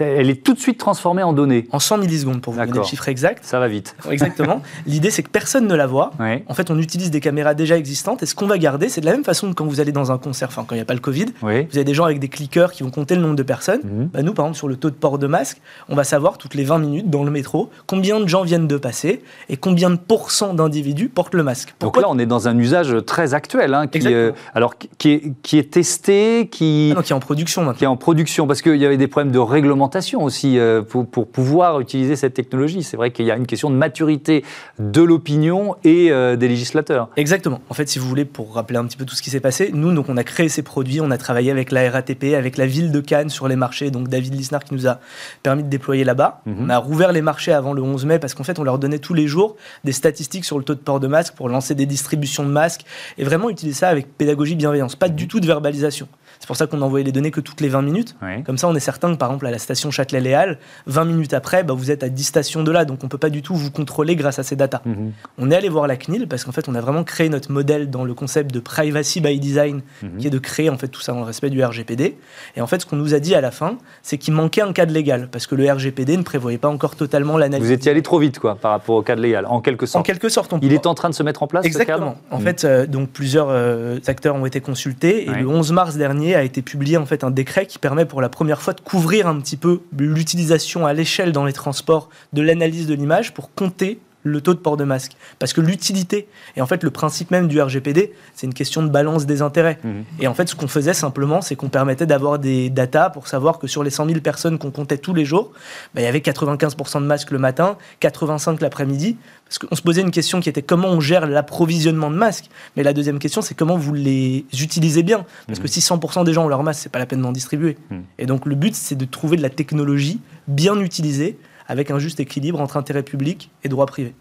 elle 0.00 0.30
est 0.30 0.44
tout 0.44 0.54
de 0.54 0.58
suite 0.58 0.78
transformée 0.78 1.22
en 1.22 1.32
données. 1.32 1.66
En 1.72 1.78
100 1.78 1.98
millisecondes, 1.98 2.40
pour 2.40 2.52
vous 2.52 2.60
donner 2.60 2.78
le 2.78 2.84
chiffre 2.84 3.08
exact. 3.08 3.44
Ça 3.44 3.58
va 3.58 3.68
vite. 3.68 3.96
Exactement. 4.10 4.62
L'idée, 4.86 5.10
c'est 5.10 5.22
que 5.22 5.30
personne 5.30 5.66
ne 5.66 5.74
la 5.74 5.86
voit. 5.86 6.12
En 6.46 6.54
fait, 6.54 6.70
on 6.70 6.78
utilise 6.78 7.10
des 7.10 7.20
caméras 7.20 7.54
déjà 7.54 7.76
existantes. 7.76 8.22
Et 8.22 8.26
ce 8.26 8.34
qu'on 8.34 8.46
va 8.46 8.58
garder, 8.58 8.88
c'est 8.88 9.00
de 9.00 9.06
la 9.06 9.12
même 9.12 9.24
façon 9.24 9.50
que 9.50 9.54
quand 9.54 9.66
vous 9.66 9.80
allez 9.80 9.92
dans 9.92 10.12
un 10.12 10.18
concert, 10.18 10.48
enfin, 10.48 10.64
quand 10.66 10.74
il 10.74 10.78
n'y 10.78 10.82
a 10.82 10.86
pas 10.86 10.94
le 10.94 11.00
Covid, 11.00 11.26
vous 11.40 11.48
avez 11.48 11.84
des 11.84 11.94
gens 11.94 12.04
avec 12.04 12.18
des 12.18 12.28
clickers 12.28 12.72
qui 12.72 12.82
vont 12.82 12.90
compter 12.90 13.14
le 13.14 13.22
nombre 13.22 13.36
de 13.36 13.42
personnes. 13.42 13.80
Mhm. 13.84 14.08
Bah, 14.12 14.22
nous, 14.22 14.34
par 14.34 14.46
exemple, 14.46 14.58
sur 14.58 14.68
le 14.68 14.76
taux 14.76 14.90
de 14.90 14.94
port 14.94 15.18
de 15.18 15.26
masque, 15.26 15.60
on 15.88 15.94
va 15.94 16.04
savoir 16.04 16.38
toutes 16.38 16.54
les 16.54 16.64
20 16.64 16.78
minutes 16.78 17.10
dans 17.10 17.24
le 17.24 17.30
métro 17.30 17.70
combien 17.86 18.20
de 18.20 18.26
gens 18.26 18.42
viennent 18.42 18.68
de 18.68 18.76
passer 18.76 19.22
et 19.48 19.56
combien 19.56 19.90
de 19.90 19.96
pourcents 19.96 20.54
d'individus 20.54 21.08
portent 21.08 21.34
le 21.34 21.42
masque. 21.42 21.74
Donc 21.80 21.96
là, 21.96 22.06
on 22.08 22.18
est 22.18 22.26
dans 22.26 22.48
un 22.48 22.56
usage 22.58 22.96
très 23.06 23.34
actuel, 23.34 23.74
hein, 23.74 23.86
qui, 23.86 24.00
euh, 24.06 24.32
alors, 24.54 24.74
qui, 24.98 25.10
est, 25.10 25.32
qui 25.42 25.58
est 25.58 25.72
testé, 25.72 26.48
qui, 26.50 26.94
ah 26.96 27.02
qui 27.02 27.12
est 27.12 27.14
en 27.14 27.20
production 27.20 27.62
maintenant. 27.62 27.78
Qui 27.78 27.84
est 27.84 27.88
en 27.88 27.96
production, 27.96 28.46
parce 28.46 28.62
qu'il 28.62 28.76
y 28.76 28.86
avait 28.86 28.96
des 28.96 29.08
problèmes 29.08 29.32
de 29.32 29.38
réglementation 29.38 30.22
aussi 30.22 30.58
euh, 30.58 30.82
pour, 30.82 31.06
pour, 31.06 31.28
pouvoir 31.28 31.80
utiliser 31.80 32.16
cette 32.16 32.34
technologie. 32.34 32.82
C'est 32.82 32.96
vrai 32.96 33.10
qu'il 33.10 33.26
y 33.26 33.30
a 33.30 33.36
une 33.36 33.46
question 33.46 33.70
de 33.70 33.76
maturité 33.76 34.44
de 34.78 35.02
l'opinion 35.02 35.76
et 35.84 36.10
euh, 36.10 36.36
des 36.36 36.48
législateurs. 36.48 37.08
Exactement. 37.16 37.60
En 37.70 37.74
fait, 37.74 37.88
si 37.88 37.98
vous 37.98 38.08
voulez, 38.08 38.24
pour 38.24 38.54
rappeler 38.54 38.78
un 38.78 38.84
petit 38.84 38.96
peu 38.96 39.04
tout 39.04 39.14
ce 39.14 39.22
qui 39.22 39.30
s'est 39.30 39.40
passé, 39.40 39.70
nous, 39.72 39.92
donc, 39.92 40.08
on 40.08 40.16
a 40.16 40.24
créé 40.24 40.48
ces 40.48 40.62
produits, 40.62 41.00
on 41.00 41.10
a 41.10 41.18
travaillé 41.18 41.50
avec 41.50 41.70
la 41.72 41.90
RATP, 41.90 42.34
avec 42.36 42.56
la 42.56 42.66
ville 42.66 42.92
de 42.92 43.00
Cannes 43.00 43.30
sur 43.30 43.48
les 43.48 43.56
marchés, 43.56 43.90
donc 43.90 44.08
David 44.08 44.34
Lisnard 44.34 44.64
qui 44.64 44.74
nous 44.74 44.86
a 44.86 44.98
permis 45.42 45.62
de 45.62 45.68
déployer 45.68 46.04
là-bas. 46.04 46.42
Mhm. 46.46 46.56
On 46.60 46.68
a 46.68 46.78
rouvert 46.78 47.12
les 47.12 47.22
marchés 47.22 47.52
avant 47.52 47.72
le 47.72 47.82
11 47.82 48.04
mai 48.04 48.18
parce 48.18 48.34
qu'en 48.34 48.44
fait, 48.44 48.58
on 48.58 48.64
leur 48.64 48.78
donnait 48.78 48.98
tous 48.98 49.14
les 49.14 49.26
jours 49.26 49.56
des 49.84 49.92
statistiques 49.92 50.44
sur 50.44 50.58
le 50.58 50.64
taux 50.64 50.74
de 50.74 50.80
port 50.80 51.00
de 51.00 51.06
masque 51.06 51.34
pour 51.34 51.48
lancer 51.48 51.74
des 51.74 51.86
distributions 51.86 52.44
de 52.44 52.50
masques 52.50 52.84
et 53.18 53.24
vraiment 53.24 53.50
utiliser 53.50 53.78
ça 53.78 53.88
avec 53.88 54.16
pédagogie 54.16 54.31
bienveillance, 54.58 54.96
pas 54.96 55.08
du 55.08 55.28
tout 55.28 55.40
de 55.40 55.46
verbalisation. 55.46 56.08
C'est 56.42 56.48
pour 56.48 56.56
ça 56.56 56.66
qu'on 56.66 56.82
envoyait 56.82 57.04
les 57.04 57.12
données 57.12 57.30
que 57.30 57.40
toutes 57.40 57.60
les 57.60 57.68
20 57.68 57.82
minutes. 57.82 58.16
Comme 58.44 58.58
ça, 58.58 58.66
on 58.66 58.74
est 58.74 58.80
certain 58.80 59.12
que, 59.12 59.16
par 59.16 59.28
exemple, 59.28 59.46
à 59.46 59.52
la 59.52 59.60
station 59.60 59.92
Châtelet-Léal, 59.92 60.58
20 60.88 61.04
minutes 61.04 61.34
après, 61.34 61.62
bah, 61.62 61.72
vous 61.72 61.92
êtes 61.92 62.02
à 62.02 62.08
10 62.08 62.24
stations 62.24 62.64
de 62.64 62.72
là. 62.72 62.84
Donc, 62.84 62.98
on 63.04 63.06
ne 63.06 63.10
peut 63.10 63.16
pas 63.16 63.30
du 63.30 63.42
tout 63.42 63.54
vous 63.54 63.70
contrôler 63.70 64.16
grâce 64.16 64.40
à 64.40 64.42
ces 64.42 64.56
datas. 64.56 64.80
Mhm. 64.84 65.12
On 65.38 65.52
est 65.52 65.54
allé 65.54 65.68
voir 65.68 65.86
la 65.86 65.96
CNIL 65.96 66.26
parce 66.26 66.42
qu'en 66.42 66.50
fait, 66.50 66.68
on 66.68 66.74
a 66.74 66.80
vraiment 66.80 67.04
créé 67.04 67.28
notre 67.28 67.52
modèle 67.52 67.90
dans 67.90 68.02
le 68.02 68.12
concept 68.12 68.52
de 68.52 68.58
privacy 68.58 69.20
by 69.20 69.38
design, 69.38 69.82
mhm. 70.02 70.16
qui 70.18 70.26
est 70.26 70.30
de 70.30 70.38
créer 70.40 70.68
en 70.68 70.76
fait 70.76 70.88
tout 70.88 71.00
ça 71.00 71.12
dans 71.12 71.20
le 71.20 71.26
respect 71.26 71.48
du 71.48 71.62
RGPD. 71.62 72.18
Et 72.56 72.60
en 72.60 72.66
fait, 72.66 72.80
ce 72.80 72.86
qu'on 72.86 72.96
nous 72.96 73.14
a 73.14 73.20
dit 73.20 73.36
à 73.36 73.40
la 73.40 73.52
fin, 73.52 73.78
c'est 74.02 74.18
qu'il 74.18 74.34
manquait 74.34 74.62
un 74.62 74.72
cadre 74.72 74.92
légal 74.92 75.28
parce 75.30 75.46
que 75.46 75.54
le 75.54 75.70
RGPD 75.70 76.16
ne 76.16 76.24
prévoyait 76.24 76.58
pas 76.58 76.70
encore 76.70 76.96
totalement 76.96 77.38
l'analyse. 77.38 77.64
Vous 77.64 77.72
étiez 77.72 77.92
allé 77.92 78.02
trop 78.02 78.18
vite, 78.18 78.40
quoi, 78.40 78.56
par 78.56 78.72
rapport 78.72 78.96
au 78.96 79.02
cadre 79.02 79.22
légal, 79.22 79.46
en 79.46 79.60
quelque 79.60 79.86
sorte. 79.86 80.00
En 80.00 80.02
quelque 80.02 80.28
sorte. 80.28 80.52
On 80.52 80.58
Il 80.58 80.72
est 80.72 80.88
en 80.88 80.94
train 80.94 81.08
de 81.08 81.14
se 81.14 81.22
mettre 81.22 81.44
en 81.44 81.46
place. 81.46 81.64
Exactement. 81.64 82.16
en 82.32 82.38
mhm. 82.38 82.44
fait, 82.44 82.64
euh, 82.64 82.86
donc 82.88 83.10
plusieurs 83.10 83.46
euh, 83.50 84.00
acteurs 84.08 84.34
ont 84.34 84.44
été 84.44 84.60
consultés 84.60 85.26
et 85.26 85.30
le 85.30 85.46
11 85.46 85.70
mars 85.70 85.96
dernier 85.96 86.31
a 86.34 86.42
été 86.42 86.62
publié 86.62 86.96
en 86.96 87.06
fait 87.06 87.24
un 87.24 87.30
décret 87.30 87.66
qui 87.66 87.78
permet 87.78 88.04
pour 88.04 88.20
la 88.20 88.28
première 88.28 88.62
fois 88.62 88.72
de 88.72 88.80
couvrir 88.80 89.26
un 89.26 89.40
petit 89.40 89.56
peu 89.56 89.82
l'utilisation 89.96 90.86
à 90.86 90.92
l'échelle 90.92 91.32
dans 91.32 91.44
les 91.44 91.52
transports 91.52 92.08
de 92.32 92.42
l'analyse 92.42 92.86
de 92.86 92.94
l'image 92.94 93.34
pour 93.34 93.54
compter 93.54 93.98
le 94.22 94.40
taux 94.40 94.54
de 94.54 94.58
port 94.58 94.76
de 94.76 94.84
masque. 94.84 95.12
Parce 95.38 95.52
que 95.52 95.60
l'utilité, 95.60 96.28
et 96.56 96.62
en 96.62 96.66
fait 96.66 96.82
le 96.82 96.90
principe 96.90 97.30
même 97.30 97.48
du 97.48 97.60
RGPD, 97.60 98.12
c'est 98.34 98.46
une 98.46 98.54
question 98.54 98.82
de 98.82 98.88
balance 98.88 99.26
des 99.26 99.42
intérêts. 99.42 99.78
Mhm. 99.82 100.04
Et 100.20 100.28
en 100.28 100.34
fait 100.34 100.48
ce 100.48 100.54
qu'on 100.54 100.68
faisait 100.68 100.94
simplement, 100.94 101.40
c'est 101.40 101.56
qu'on 101.56 101.68
permettait 101.68 102.06
d'avoir 102.06 102.38
des 102.38 102.70
datas 102.70 103.10
pour 103.10 103.28
savoir 103.28 103.58
que 103.58 103.66
sur 103.66 103.82
les 103.82 103.90
100 103.90 104.06
000 104.06 104.20
personnes 104.20 104.58
qu'on 104.58 104.70
comptait 104.70 104.98
tous 104.98 105.14
les 105.14 105.24
jours, 105.24 105.52
bah, 105.94 106.00
il 106.00 106.04
y 106.04 106.06
avait 106.06 106.20
95% 106.20 107.00
de 107.00 107.06
masques 107.06 107.30
le 107.30 107.38
matin, 107.38 107.76
85 108.00 108.60
l'après-midi. 108.60 109.16
Parce 109.46 109.58
qu'on 109.58 109.76
se 109.76 109.82
posait 109.82 110.00
une 110.00 110.10
question 110.10 110.40
qui 110.40 110.48
était 110.48 110.62
comment 110.62 110.88
on 110.88 111.00
gère 111.00 111.26
l'approvisionnement 111.26 112.10
de 112.10 112.16
masques. 112.16 112.46
Mais 112.76 112.82
la 112.82 112.94
deuxième 112.94 113.18
question, 113.18 113.42
c'est 113.42 113.54
comment 113.54 113.76
vous 113.76 113.92
les 113.92 114.46
utilisez 114.58 115.02
bien. 115.02 115.26
Parce 115.46 115.58
que 115.58 115.64
mhm. 115.64 115.68
si 115.68 115.80
100% 115.80 116.24
des 116.24 116.32
gens 116.32 116.46
ont 116.46 116.48
leur 116.48 116.62
masque, 116.62 116.80
c'est 116.82 116.92
pas 116.92 116.98
la 116.98 117.06
peine 117.06 117.20
d'en 117.20 117.32
distribuer. 117.32 117.76
Mhm. 117.90 118.02
Et 118.18 118.26
donc 118.26 118.46
le 118.46 118.54
but, 118.54 118.74
c'est 118.74 118.94
de 118.94 119.04
trouver 119.04 119.36
de 119.36 119.42
la 119.42 119.50
technologie 119.50 120.20
bien 120.48 120.80
utilisée 120.80 121.36
avec 121.66 121.90
un 121.90 121.98
juste 121.98 122.20
équilibre 122.20 122.60
entre 122.60 122.76
intérêt 122.76 123.02
public 123.02 123.50
et 123.64 123.68
droit 123.68 123.86
privé. 123.86 124.14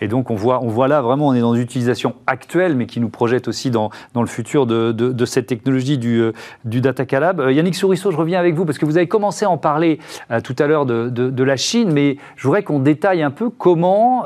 Et 0.00 0.08
donc 0.08 0.30
on 0.30 0.34
voit, 0.34 0.62
on 0.62 0.68
voit 0.68 0.88
là 0.88 1.02
vraiment, 1.02 1.28
on 1.28 1.34
est 1.34 1.40
dans 1.40 1.54
une 1.54 1.62
utilisation 1.62 2.14
actuelle, 2.26 2.74
mais 2.76 2.86
qui 2.86 3.00
nous 3.00 3.08
projette 3.08 3.48
aussi 3.48 3.70
dans, 3.70 3.90
le 4.14 4.26
futur 4.26 4.66
de, 4.66 5.24
cette 5.24 5.46
technologie 5.46 5.98
du, 5.98 6.20
euh, 6.20 6.32
du 6.64 6.80
Data 6.80 7.04
Calab. 7.04 7.40
Euh, 7.40 7.52
Yannick 7.52 7.74
Sourisseau, 7.74 8.10
je 8.10 8.16
reviens 8.16 8.38
avec 8.38 8.54
vous, 8.54 8.64
parce 8.64 8.78
que 8.78 8.86
vous 8.86 8.96
avez 8.96 9.08
commencé 9.08 9.44
à 9.44 9.50
en 9.50 9.58
parler 9.58 9.98
euh, 10.30 10.40
tout 10.40 10.56
à 10.58 10.66
l'heure 10.66 10.86
de, 10.86 11.08
de, 11.08 11.44
la 11.44 11.56
Chine, 11.56 11.90
mais 11.92 12.16
je 12.36 12.46
voudrais 12.46 12.62
qu'on 12.62 12.78
détaille 12.78 13.22
un 13.22 13.30
peu 13.30 13.48
comment, 13.48 14.24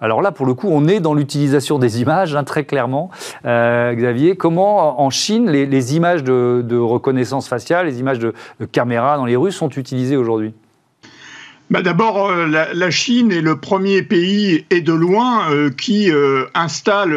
alors 0.00 0.22
là 0.22 0.32
pour 0.32 0.46
le 0.46 0.54
coup, 0.54 0.68
on 0.70 0.88
est 0.88 1.00
dans 1.00 1.12
l'utilisation 1.12 1.78
des 1.78 2.00
images, 2.00 2.34
hein, 2.34 2.44
très 2.44 2.64
clairement, 2.64 3.10
Xavier, 3.44 4.36
comment 4.36 5.00
en 5.00 5.10
Chine 5.10 5.50
les, 5.50 5.66
les 5.66 5.96
images 5.96 6.24
de, 6.24 6.78
reconnaissance 6.78 7.48
faciale, 7.48 7.86
les 7.86 8.00
images 8.00 8.18
de, 8.18 8.32
caméras 8.72 9.16
dans 9.16 9.26
les 9.26 9.36
rues 9.36 9.52
sont 9.52 9.68
utilisées 9.68 10.16
aujourd'hui? 10.16 10.54
Bah 11.70 11.82
D'abord, 11.82 12.28
euh, 12.28 12.46
la, 12.46 12.90
Chine 12.90 13.32
est 13.32 13.40
le 13.40 13.56
premier 13.56 14.02
pays, 14.02 14.64
et 14.70 14.80
de 14.80 14.92
loin, 14.92 15.50
euh, 15.50 15.70
qui 15.70 16.10
euh, 16.10 16.44
installe 16.54 17.14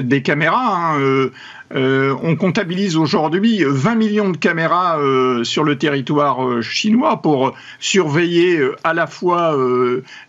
des 0.00 0.22
caméras. 0.22 0.94
Hein, 0.94 1.30
euh, 1.74 2.14
on 2.22 2.36
comptabilise 2.36 2.96
aujourd'hui 2.96 3.64
20 3.66 3.94
millions 3.96 4.30
de 4.30 4.36
caméras 4.36 5.00
euh, 5.00 5.42
sur 5.42 5.64
le 5.64 5.76
territoire 5.76 6.46
euh, 6.46 6.62
chinois 6.62 7.20
pour 7.22 7.54
surveiller 7.80 8.60
à 8.84 8.94
la 8.94 9.06
fois 9.06 9.56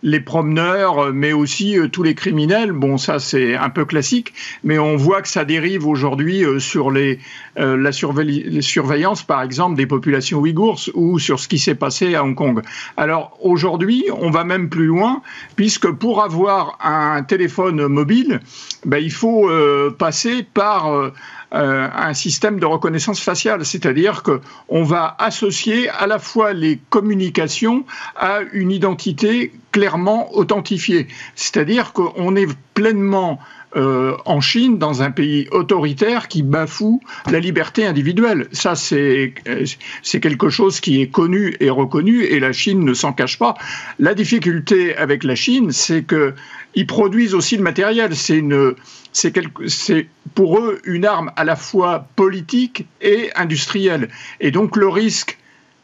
les 0.02 0.20
promeneurs, 0.20 1.12
mais 1.12 1.32
aussi 1.32 1.76
tous 1.92 2.02
les 2.02 2.14
criminels. 2.14 2.72
Bon, 2.72 2.98
ça 2.98 3.18
c'est 3.18 3.54
un 3.54 3.70
peu 3.70 3.84
classique, 3.84 4.32
mais 4.64 4.78
on 4.78 4.96
voit 4.96 5.22
que 5.22 5.28
ça 5.28 5.44
dérive 5.44 5.86
aujourd'hui 5.86 6.44
sur 6.58 6.90
les, 6.90 7.18
la 7.56 7.92
surveillance, 7.92 9.22
par 9.22 9.42
exemple, 9.42 9.76
des 9.76 9.86
populations 9.86 10.38
ouïghours 10.38 10.80
ou 10.94 11.18
sur 11.18 11.40
ce 11.40 11.48
qui 11.48 11.58
s'est 11.58 11.74
passé 11.74 12.14
à 12.14 12.24
Hong 12.24 12.34
Kong. 12.34 12.62
Alors 12.96 13.36
aujourd'hui, 13.42 14.04
on 14.16 14.30
va 14.30 14.44
même 14.44 14.68
plus 14.68 14.86
loin, 14.86 15.22
puisque 15.56 15.90
pour 15.90 16.22
avoir 16.22 16.78
un 16.82 17.22
téléphone 17.22 17.86
mobile, 17.86 18.40
ben, 18.84 18.98
il 18.98 19.12
faut 19.12 19.50
passer 19.98 20.42
par 20.42 21.12
euh, 21.54 21.88
un 21.94 22.12
système 22.12 22.60
de 22.60 22.66
reconnaissance 22.66 23.20
faciale, 23.20 23.64
c'est-à-dire 23.64 24.22
qu'on 24.22 24.82
va 24.82 25.16
associer 25.18 25.88
à 25.88 26.06
la 26.06 26.18
fois 26.18 26.52
les 26.52 26.78
communications 26.90 27.84
à 28.16 28.40
une 28.52 28.70
identité 28.70 29.52
clairement 29.72 30.34
authentifiée, 30.34 31.08
c'est-à-dire 31.34 31.92
qu'on 31.92 32.36
est 32.36 32.48
pleinement 32.74 33.38
euh, 33.76 34.16
en 34.24 34.40
Chine, 34.40 34.78
dans 34.78 35.02
un 35.02 35.10
pays 35.10 35.46
autoritaire 35.50 36.28
qui 36.28 36.42
bafoue 36.42 37.00
la 37.30 37.38
liberté 37.38 37.84
individuelle. 37.86 38.48
Ça, 38.52 38.74
c'est 38.74 39.34
euh, 39.46 39.64
c'est 40.02 40.20
quelque 40.20 40.48
chose 40.48 40.80
qui 40.80 41.02
est 41.02 41.08
connu 41.08 41.56
et 41.60 41.70
reconnu, 41.70 42.24
et 42.24 42.40
la 42.40 42.52
Chine 42.52 42.84
ne 42.84 42.94
s'en 42.94 43.12
cache 43.12 43.38
pas. 43.38 43.54
La 43.98 44.14
difficulté 44.14 44.96
avec 44.96 45.24
la 45.24 45.34
Chine, 45.34 45.72
c'est 45.72 46.02
que 46.02 46.34
ils 46.74 46.86
produisent 46.86 47.34
aussi 47.34 47.56
le 47.56 47.62
matériel. 47.62 48.14
C'est 48.14 48.42
pour 50.34 50.58
eux 50.58 50.80
une 50.84 51.04
arme 51.04 51.32
à 51.36 51.44
la 51.44 51.56
fois 51.56 52.06
politique 52.16 52.86
et 53.00 53.30
industrielle. 53.34 54.08
Et 54.40 54.50
donc 54.50 54.76
le 54.76 54.88
risque, 54.88 55.37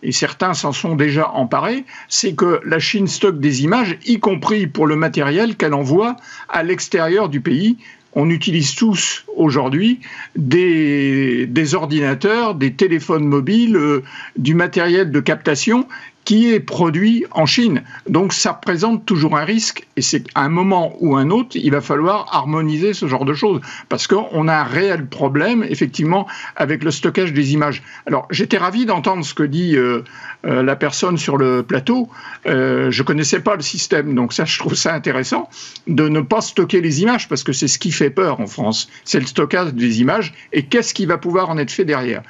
et 0.04 0.12
certains 0.12 0.54
s'en 0.54 0.72
sont 0.72 0.94
déjà 0.94 1.30
emparés, 1.30 1.84
c'est 2.08 2.34
que 2.34 2.60
la 2.64 2.78
Chine 2.78 3.08
stocke 3.08 3.40
des 3.40 3.64
images, 3.64 3.98
y 4.06 4.20
compris 4.20 4.66
pour 4.66 4.86
le 4.86 4.96
matériel 4.96 5.56
qu'elle 5.56 5.74
envoie 5.74 6.16
à 6.48 6.62
l'extérieur 6.62 7.30
du 7.30 7.40
pays. 7.40 7.78
On 8.12 8.30
utilise 8.30 8.74
tous 8.76 9.24
aujourd'hui 9.34 9.98
des, 10.36 11.74
ordinateurs, 11.74 12.54
des 12.54 12.74
téléphones 12.74 13.26
mobiles, 13.26 13.76
euh, 13.76 14.04
du 14.36 14.54
matériel 14.54 15.10
de 15.10 15.20
captation 15.20 15.88
qui 16.24 16.52
est 16.52 16.60
produit 16.60 17.24
en 17.32 17.46
Chine. 17.46 17.82
Donc 18.08 18.32
ça 18.32 18.54
présente 18.54 19.04
toujours 19.04 19.36
un 19.36 19.44
risque 19.44 19.86
et 19.96 20.02
c'est 20.02 20.24
à 20.34 20.42
un 20.42 20.48
moment 20.48 20.96
ou 21.00 21.16
un 21.16 21.30
autre, 21.30 21.50
il 21.54 21.70
va 21.70 21.80
falloir 21.80 22.28
harmoniser 22.32 22.94
ce 22.94 23.06
genre 23.06 23.24
de 23.24 23.34
choses 23.34 23.60
parce 23.88 24.06
qu'on 24.06 24.48
a 24.48 24.54
un 24.54 24.64
réel 24.64 25.06
problème 25.06 25.64
effectivement 25.68 26.26
avec 26.56 26.82
le 26.82 26.90
stockage 26.90 27.32
des 27.32 27.52
images. 27.52 27.82
Alors 28.06 28.26
j'étais 28.30 28.58
ravi 28.58 28.86
d'entendre 28.86 29.24
ce 29.24 29.34
que 29.34 29.42
dit 29.42 29.76
euh, 29.76 30.02
euh, 30.46 30.62
la 30.62 30.76
personne 30.76 31.18
sur 31.18 31.36
le 31.36 31.62
plateau. 31.62 32.08
Euh, 32.46 32.90
je 32.90 33.02
connaissais 33.02 33.40
pas 33.40 33.56
le 33.56 33.62
système, 33.62 34.14
donc 34.14 34.32
ça 34.32 34.44
je 34.44 34.58
trouve 34.58 34.74
ça 34.74 34.94
intéressant 34.94 35.48
de 35.86 36.08
ne 36.08 36.20
pas 36.20 36.40
stocker 36.40 36.80
les 36.80 37.02
images 37.02 37.28
parce 37.28 37.42
que 37.42 37.52
c'est 37.52 37.68
ce 37.68 37.78
qui 37.78 37.92
fait 37.92 38.10
peur 38.10 38.40
en 38.40 38.46
France, 38.46 38.88
c'est 39.04 39.20
le 39.20 39.26
stockage 39.26 39.74
des 39.74 40.00
images 40.00 40.32
et 40.52 40.64
qu'est-ce 40.64 40.94
qui 40.94 41.06
va 41.06 41.18
pouvoir 41.18 41.50
en 41.50 41.58
être 41.58 41.70
fait 41.70 41.84
derrière? 41.84 42.22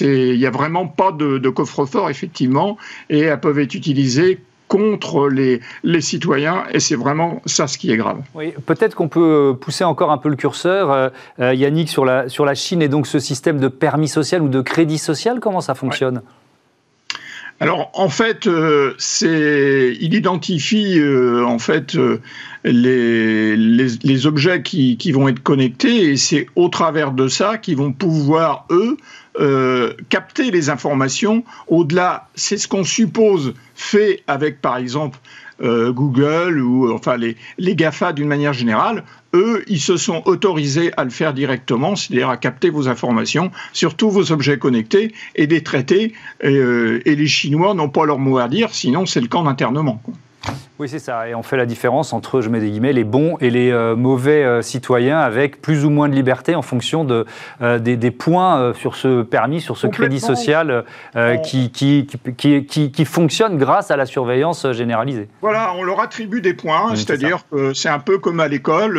Il 0.00 0.38
n'y 0.38 0.46
a 0.46 0.50
vraiment 0.50 0.86
pas 0.86 1.12
de, 1.12 1.38
de 1.38 1.48
coffre-fort 1.48 2.10
effectivement 2.10 2.76
et 3.08 3.28
peuvent 3.40 3.58
être 3.58 3.74
utilisés 3.74 4.40
contre 4.70 5.28
les, 5.28 5.60
les 5.82 6.00
citoyens, 6.00 6.62
et 6.72 6.78
c'est 6.78 6.94
vraiment 6.94 7.42
ça 7.44 7.66
ce 7.66 7.76
qui 7.76 7.90
est 7.90 7.96
grave. 7.96 8.18
Oui, 8.36 8.52
peut-être 8.66 8.94
qu'on 8.94 9.08
peut 9.08 9.56
pousser 9.60 9.82
encore 9.82 10.12
un 10.12 10.18
peu 10.18 10.28
le 10.28 10.36
curseur, 10.36 10.92
euh, 10.92 11.08
euh, 11.40 11.52
Yannick, 11.52 11.88
sur 11.88 12.04
la, 12.04 12.28
sur 12.28 12.44
la 12.44 12.54
Chine 12.54 12.80
et 12.80 12.86
donc 12.86 13.08
ce 13.08 13.18
système 13.18 13.58
de 13.58 13.66
permis 13.66 14.06
social 14.06 14.42
ou 14.42 14.48
de 14.48 14.60
crédit 14.60 14.98
social, 14.98 15.40
comment 15.40 15.60
ça 15.60 15.74
fonctionne? 15.74 16.22
Alors, 17.58 17.90
en 17.94 18.08
fait, 18.08 18.46
euh, 18.46 18.94
c'est, 18.96 19.92
il 20.00 20.14
identifie 20.14 21.02
en 21.44 21.58
fait 21.58 21.98
les, 22.62 23.56
les, 23.56 24.26
objets 24.26 24.62
qui, 24.62 24.96
qui, 24.96 25.10
vont 25.10 25.26
être 25.26 25.42
connectés 25.42 26.12
et 26.12 26.16
c'est 26.16 26.46
au 26.54 26.68
travers 26.68 27.10
de 27.10 27.26
ça 27.26 27.58
qu'ils 27.58 27.76
vont 27.76 27.92
pouvoir, 27.92 28.66
eux, 28.70 28.96
euh, 29.40 29.94
capter 30.08 30.50
les 30.50 30.70
informations. 30.70 31.44
Au-delà, 31.68 32.28
c'est 32.34 32.58
ce 32.58 32.68
qu'on 32.68 32.84
suppose 32.84 33.54
fait 33.74 34.22
avec, 34.26 34.60
par 34.60 34.76
exemple, 34.76 35.18
euh, 35.62 35.92
Google 35.92 36.60
ou 36.60 36.90
enfin 36.90 37.16
les, 37.16 37.36
les 37.58 37.74
GAFA 37.74 38.12
d'une 38.12 38.28
manière 38.28 38.54
générale, 38.54 39.04
eux, 39.34 39.62
ils 39.66 39.80
se 39.80 39.96
sont 39.98 40.22
autorisés 40.24 40.90
à 40.96 41.04
le 41.04 41.10
faire 41.10 41.34
directement, 41.34 41.96
c'est-à-dire 41.96 42.30
à 42.30 42.36
capter 42.36 42.70
vos 42.70 42.88
informations 42.88 43.50
sur 43.72 43.94
tous 43.94 44.10
vos 44.10 44.32
objets 44.32 44.58
connectés 44.58 45.12
et 45.34 45.46
les 45.46 45.62
traiter. 45.62 46.14
Et, 46.42 46.48
euh, 46.48 47.02
et 47.04 47.14
les 47.14 47.26
Chinois 47.26 47.74
n'ont 47.74 47.90
pas 47.90 48.06
leur 48.06 48.18
mot 48.18 48.38
à 48.38 48.48
dire, 48.48 48.70
sinon 48.72 49.04
c'est 49.04 49.20
le 49.20 49.28
camp 49.28 49.42
d'internement. 49.42 50.02
Oui, 50.80 50.88
c'est 50.88 50.98
ça. 50.98 51.28
Et 51.28 51.34
on 51.34 51.42
fait 51.42 51.58
la 51.58 51.66
différence 51.66 52.14
entre, 52.14 52.40
je 52.40 52.48
mets 52.48 52.58
des 52.58 52.70
guillemets, 52.70 52.94
les 52.94 53.04
bons 53.04 53.36
et 53.42 53.50
les 53.50 53.70
euh, 53.70 53.94
mauvais 53.96 54.42
euh, 54.42 54.62
citoyens 54.62 55.18
avec 55.18 55.60
plus 55.60 55.84
ou 55.84 55.90
moins 55.90 56.08
de 56.08 56.14
liberté 56.14 56.54
en 56.54 56.62
fonction 56.62 57.04
de, 57.04 57.26
euh, 57.60 57.78
des, 57.78 58.10
points 58.10 58.72
sur 58.72 58.96
ce 58.96 59.20
permis, 59.20 59.60
sur 59.60 59.76
ce 59.76 59.86
crédit 59.86 60.20
social 60.20 60.84
qui, 61.44 61.70
qui, 61.70 62.06
qui, 62.38 62.90
qui, 62.90 63.04
fonctionne 63.04 63.58
grâce 63.58 63.90
à 63.90 63.98
la 63.98 64.06
surveillance 64.06 64.72
généralisée. 64.72 65.28
Voilà, 65.42 65.74
on 65.76 65.82
leur 65.82 66.00
attribue 66.00 66.40
des 66.40 66.54
points, 66.54 66.96
c'est-à-dire 66.96 67.40
que 67.52 67.74
c'est 67.74 67.90
un 67.90 67.98
peu 67.98 68.16
comme 68.16 68.40
à 68.40 68.48
l'école, 68.48 68.98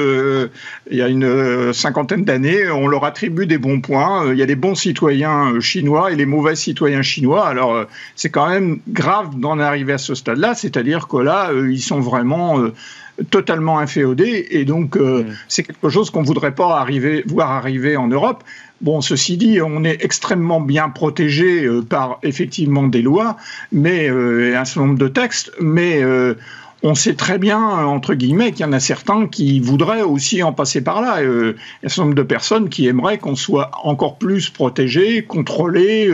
il 0.90 0.98
y 0.98 1.02
a 1.02 1.08
une 1.08 1.74
cinquantaine 1.74 2.26
d'années, 2.26 2.70
on 2.70 2.88
leur 2.88 3.06
attribue 3.06 3.48
des 3.48 3.58
bons 3.58 3.82
points. 3.82 4.32
Il 4.32 4.38
y 4.38 4.44
a 4.44 4.46
les 4.46 4.56
bons 4.56 4.76
citoyens 4.76 5.60
chinois 5.60 6.12
et 6.12 6.16
les 6.16 6.28
mauvais 6.28 6.56
citoyens 6.56 7.02
chinois. 7.02 7.48
Alors, 7.48 7.86
c'est 8.16 8.30
quand 8.30 8.48
même 8.48 8.80
grave 8.88 9.40
d'en 9.40 9.60
arriver 9.60 9.94
à 9.94 9.98
ce 9.98 10.14
stade-là, 10.14 10.54
c'est-à-dire 10.54 11.08
que 11.08 11.18
là, 11.18 11.50
ils 11.72 11.82
sont 11.82 12.00
vraiment 12.00 12.60
euh, 12.60 12.74
totalement 13.30 13.80
inféodés 13.80 14.48
et 14.52 14.66
donc 14.66 14.98
euh, 14.98 15.24
mm. 15.24 15.36
c'est 15.48 15.64
quelque 15.64 15.90
chose 15.90 16.10
qu'on 16.10 16.24
voudrait 16.24 16.56
pas 16.56 16.80
arriver, 16.80 17.24
voir 17.28 17.52
arriver 17.52 17.98
en 17.98 18.08
Europe. 18.08 18.44
Bon, 18.82 19.02
ceci 19.02 19.38
dit, 19.38 19.62
on 19.62 19.84
est 19.84 20.04
extrêmement 20.04 20.60
bien 20.60 20.90
protégé 20.90 21.66
euh, 21.66 21.82
par 21.84 22.20
effectivement 22.24 22.88
des 22.88 23.02
lois, 23.02 23.38
mais 23.72 24.10
un 24.10 24.66
certain 24.66 24.88
nombre 24.88 25.00
de 25.00 25.08
textes, 25.08 25.52
mais 25.60 26.04
on 26.84 26.96
sait 26.96 27.14
très 27.14 27.38
bien, 27.38 27.60
entre 27.60 28.16
guillemets, 28.16 28.52
qu'il 28.52 28.66
y 28.66 28.70
en 28.70 28.74
a 28.74 28.80
certains 28.80 29.28
qui 29.28 29.60
voudraient 29.60 30.02
aussi 30.02 30.42
en 30.42 30.52
passer 30.52 30.82
par 30.82 31.00
là. 31.02 31.22
il 31.22 31.28
y 31.28 31.28
a 31.28 31.54
un 31.86 31.90
certain 31.90 32.04
nombre 32.04 32.16
de 32.16 32.24
personnes 32.24 32.70
qui 32.70 32.88
aimeraient 32.88 33.20
qu'on 33.20 33.36
soit 33.36 33.70
encore 33.84 34.18
plus 34.18 34.50
protégé, 34.50 35.24
contrôlé. 35.24 36.10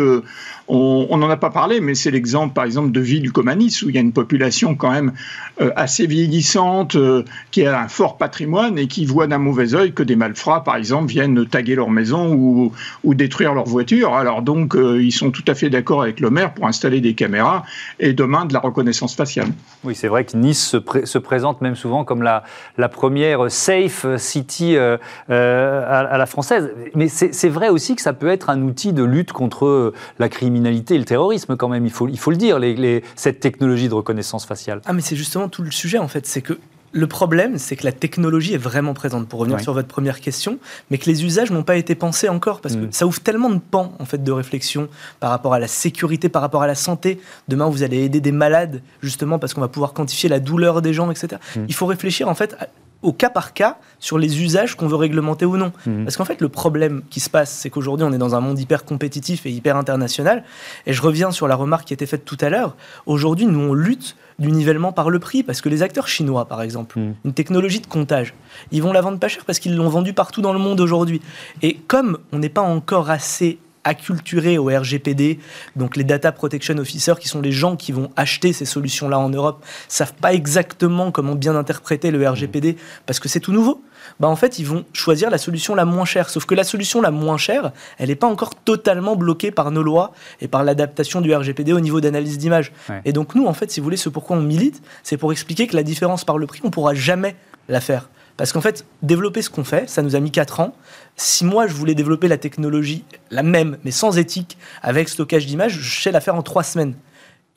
On 0.69 1.15
n'en 1.15 1.29
a 1.29 1.37
pas 1.37 1.49
parlé, 1.49 1.79
mais 1.79 1.95
c'est 1.95 2.11
l'exemple, 2.11 2.53
par 2.53 2.65
exemple, 2.65 2.91
de 2.91 2.99
Ville 2.99 3.21
du 3.21 3.31
Comanis, 3.31 3.79
où 3.85 3.89
il 3.89 3.95
y 3.95 3.97
a 3.97 4.01
une 4.01 4.11
population 4.11 4.75
quand 4.75 4.91
même 4.91 5.13
euh, 5.61 5.71
assez 5.77 6.07
vieillissante, 6.07 6.95
euh, 6.95 7.23
qui 7.51 7.65
a 7.65 7.81
un 7.81 7.87
fort 7.87 8.17
patrimoine 8.17 8.77
et 8.77 8.87
qui 8.87 9.05
voit 9.05 9.27
d'un 9.27 9.37
mauvais 9.37 9.75
œil 9.75 9.93
que 9.93 10.03
des 10.03 10.17
malfrats, 10.17 10.65
par 10.65 10.75
exemple, 10.75 11.07
viennent 11.07 11.45
taguer 11.45 11.75
leur 11.75 11.89
maison 11.89 12.33
ou, 12.33 12.73
détruire 13.13 13.53
leur 13.53 13.65
voiture. 13.65 14.13
Alors 14.13 14.41
donc, 14.41 14.75
euh, 14.75 15.01
ils 15.01 15.13
sont 15.13 15.31
tout 15.31 15.43
à 15.47 15.55
fait 15.55 15.69
d'accord 15.69 16.01
avec 16.01 16.19
le 16.19 16.29
maire 16.29 16.53
pour 16.53 16.67
installer 16.67 17.01
des 17.01 17.13
caméras 17.13 17.63
et 17.99 18.13
demain 18.13 18.45
de 18.45 18.53
la 18.53 18.59
reconnaissance 18.59 19.15
faciale. 19.15 19.47
Oui, 19.83 19.95
c'est 19.95 20.07
vrai 20.07 20.25
que 20.25 20.35
Nice 20.35 20.75
se, 21.03 21.17
présente 21.17 21.61
même 21.61 21.75
souvent 21.75 22.03
comme 22.03 22.21
la, 22.21 22.43
première 22.89 23.49
safe 23.49 24.05
city 24.17 24.77
à, 24.77 24.99
à, 25.29 26.17
la 26.17 26.25
française. 26.25 26.71
Mais 26.93 27.07
c'est 27.07 27.49
vrai 27.49 27.69
aussi 27.69 27.95
que 27.95 28.01
ça 28.01 28.13
peut 28.13 28.27
être 28.27 28.49
un 28.49 28.61
outil 28.61 28.93
de 28.93 29.03
lutte 29.03 29.31
contre 29.31 29.93
la 30.19 30.29
criminalité 30.29 30.56
et 30.65 30.97
le 30.97 31.05
terrorisme 31.05 31.55
quand 31.55 31.69
même, 31.69 31.85
il 31.85 31.91
faut, 31.91 32.07
il 32.07 32.19
faut 32.19 32.31
le 32.31 32.37
dire, 32.37 32.59
les, 32.59 33.03
cette 33.15 33.39
technologie 33.39 33.89
de 33.89 33.93
reconnaissance 33.93 34.45
faciale. 34.45 34.81
Ah 34.85 34.93
mais 34.93 35.01
c'est 35.01 35.15
justement 35.15 35.49
tout 35.49 35.63
le 35.63 35.71
sujet 35.71 35.97
en 35.97 36.07
fait, 36.07 36.25
c'est 36.25 36.41
que 36.41 36.57
le 36.93 37.07
problème, 37.07 37.57
c'est 37.57 37.75
que 37.75 37.83
la 37.83 37.91
technologie 37.91 38.53
est 38.53 38.59
vraiment 38.59 38.93
présente, 38.93 39.27
pour 39.27 39.41
revenir 39.41 39.59
sur 39.59 39.73
votre 39.73 39.87
première 39.87 40.19
question, 40.19 40.57
mais 40.89 40.97
que 40.97 41.05
les 41.05 41.25
usages 41.25 41.51
n'ont 41.51 41.63
pas 41.63 41.75
été 41.75 41.95
pensés 41.95 42.29
encore, 42.29 42.61
parce 42.61 42.75
que 42.75 42.85
mm. 42.85 42.91
ça 42.91 43.05
ouvre 43.05 43.19
tellement 43.19 43.49
de 43.49 43.59
pans 43.59 43.93
en 43.99 44.05
fait, 44.05 44.23
de 44.23 44.31
réflexion 44.31 44.87
par 45.19 45.29
rapport 45.29 45.53
à 45.53 45.59
la 45.59 45.67
sécurité, 45.67 46.29
par 46.29 46.41
rapport 46.41 46.63
à 46.63 46.67
la 46.67 46.75
santé. 46.75 47.19
Demain, 47.49 47.69
vous 47.69 47.83
allez 47.83 48.03
aider 48.03 48.21
des 48.21 48.31
malades, 48.31 48.81
justement, 49.01 49.37
parce 49.37 49.53
qu'on 49.53 49.61
va 49.61 49.67
pouvoir 49.67 49.93
quantifier 49.93 50.29
la 50.29 50.39
douleur 50.39 50.81
des 50.81 50.93
gens, 50.93 51.11
etc. 51.11 51.41
Mm. 51.55 51.65
Il 51.67 51.73
faut 51.73 51.85
réfléchir, 51.85 52.29
en 52.29 52.35
fait, 52.35 52.55
au 53.01 53.13
cas 53.13 53.29
par 53.29 53.53
cas 53.53 53.77
sur 53.99 54.17
les 54.17 54.41
usages 54.41 54.75
qu'on 54.75 54.87
veut 54.87 54.95
réglementer 54.95 55.45
ou 55.45 55.57
non. 55.57 55.71
Mhm. 55.85 56.05
Parce 56.05 56.17
qu'en 56.17 56.25
fait, 56.25 56.41
le 56.41 56.49
problème 56.49 57.01
qui 57.09 57.19
se 57.19 57.29
passe, 57.29 57.51
c'est 57.51 57.69
qu'aujourd'hui, 57.69 58.05
on 58.07 58.13
est 58.13 58.17
dans 58.17 58.35
un 58.35 58.39
monde 58.39 58.59
hyper 58.59 58.85
compétitif 58.85 59.45
et 59.45 59.51
hyper 59.51 59.77
international. 59.77 60.43
Et 60.85 60.93
je 60.93 61.01
reviens 61.01 61.31
sur 61.31 61.47
la 61.47 61.55
remarque 61.55 61.87
qui 61.87 61.93
a 61.93 61.95
été 61.95 62.05
faite 62.05 62.25
tout 62.25 62.37
à 62.41 62.49
l'heure. 62.49 62.75
Aujourd'hui, 63.05 63.45
nous, 63.45 63.59
on 63.59 63.73
lutte 63.73 64.15
du 64.39 64.51
nivellement 64.51 64.91
par 64.91 65.09
le 65.09 65.17
prix, 65.17 65.41
parce 65.41 65.61
que 65.61 65.69
les 65.69 65.81
acteurs 65.81 66.07
chinois, 66.07 66.45
par 66.45 66.61
exemple, 66.61 66.99
mhm. 66.99 67.15
une 67.25 67.33
technologie 67.33 67.79
de 67.79 67.87
comptage, 67.87 68.33
ils 68.71 68.83
vont 68.83 68.93
la 68.93 69.01
vendre 69.01 69.19
pas 69.19 69.27
cher 69.27 69.45
parce 69.45 69.59
qu'ils 69.59 69.75
l'ont 69.75 69.89
vendue 69.89 70.13
partout 70.13 70.41
dans 70.41 70.53
le 70.53 70.59
monde 70.59 70.79
aujourd'hui. 70.79 71.21
Et 71.61 71.75
comme 71.75 72.19
on 72.31 72.39
n'est 72.39 72.49
pas 72.49 72.61
encore 72.61 73.09
assez 73.09 73.57
acculturés 73.87 74.57
au 74.57 74.65
RGPD, 74.65 75.39
donc 75.75 75.95
les 75.95 76.03
data 76.03 76.31
protection 76.31 76.77
officers, 76.77 77.15
qui 77.19 77.27
sont 77.27 77.41
les 77.41 77.51
gens 77.51 77.75
qui 77.75 77.91
vont 77.91 78.09
acheter 78.15 78.53
ces 78.53 78.65
solutions-là 78.65 79.17
en 79.17 79.29
Europe, 79.29 79.63
savent 79.87 80.13
pas 80.13 80.33
exactement 80.33 81.11
comment 81.11 81.35
bien 81.35 81.55
interpréter 81.55 82.11
le 82.11 82.27
RGPD 82.27 82.77
parce 83.05 83.19
que 83.19 83.29
c'est 83.29 83.39
tout 83.39 83.53
nouveau. 83.53 83.81
Bah 84.19 84.27
en 84.27 84.35
fait, 84.35 84.59
ils 84.59 84.65
vont 84.65 84.85
choisir 84.93 85.29
la 85.29 85.37
solution 85.37 85.75
la 85.75 85.85
moins 85.85 86.05
chère. 86.05 86.29
Sauf 86.29 86.45
que 86.45 86.55
la 86.55 86.63
solution 86.63 87.01
la 87.01 87.11
moins 87.11 87.37
chère, 87.37 87.71
elle 87.97 88.09
n'est 88.09 88.15
pas 88.15 88.27
encore 88.27 88.55
totalement 88.55 89.15
bloquée 89.15 89.51
par 89.51 89.71
nos 89.71 89.83
lois 89.83 90.13
et 90.41 90.47
par 90.47 90.63
l'adaptation 90.63 91.21
du 91.21 91.33
RGPD 91.33 91.73
au 91.73 91.79
niveau 91.79 92.01
d'analyse 92.01 92.37
d'image. 92.37 92.71
Et 93.05 93.13
donc 93.13 93.35
nous, 93.35 93.45
en 93.45 93.53
fait, 93.53 93.71
si 93.71 93.79
vous 93.79 93.85
voulez, 93.85 93.97
ce 93.97 94.09
pourquoi 94.09 94.37
on 94.37 94.41
milite, 94.41 94.81
c'est 95.03 95.17
pour 95.17 95.31
expliquer 95.31 95.67
que 95.67 95.75
la 95.75 95.83
différence 95.83 96.23
par 96.23 96.37
le 96.37 96.47
prix, 96.47 96.61
on 96.63 96.71
pourra 96.71 96.93
jamais 96.93 97.35
la 97.69 97.81
faire. 97.81 98.09
Parce 98.37 98.53
qu'en 98.53 98.61
fait, 98.61 98.85
développer 99.01 99.41
ce 99.41 99.49
qu'on 99.49 99.63
fait, 99.63 99.89
ça 99.89 100.03
nous 100.03 100.15
a 100.15 100.19
mis 100.19 100.31
4 100.31 100.59
ans. 100.59 100.75
Si 101.15 101.43
moi, 101.43 101.67
je 101.67 101.73
voulais 101.73 101.95
développer 101.95 102.27
la 102.27 102.37
technologie, 102.37 103.03
la 103.31 103.43
même, 103.43 103.77
mais 103.83 103.91
sans 103.91 104.17
éthique, 104.17 104.57
avec 104.83 105.09
stockage 105.09 105.47
d'images, 105.47 105.73
je 105.73 106.01
sais 106.03 106.11
la 106.11 106.21
faire 106.21 106.35
en 106.35 106.43
3 106.43 106.63
semaines. 106.63 106.93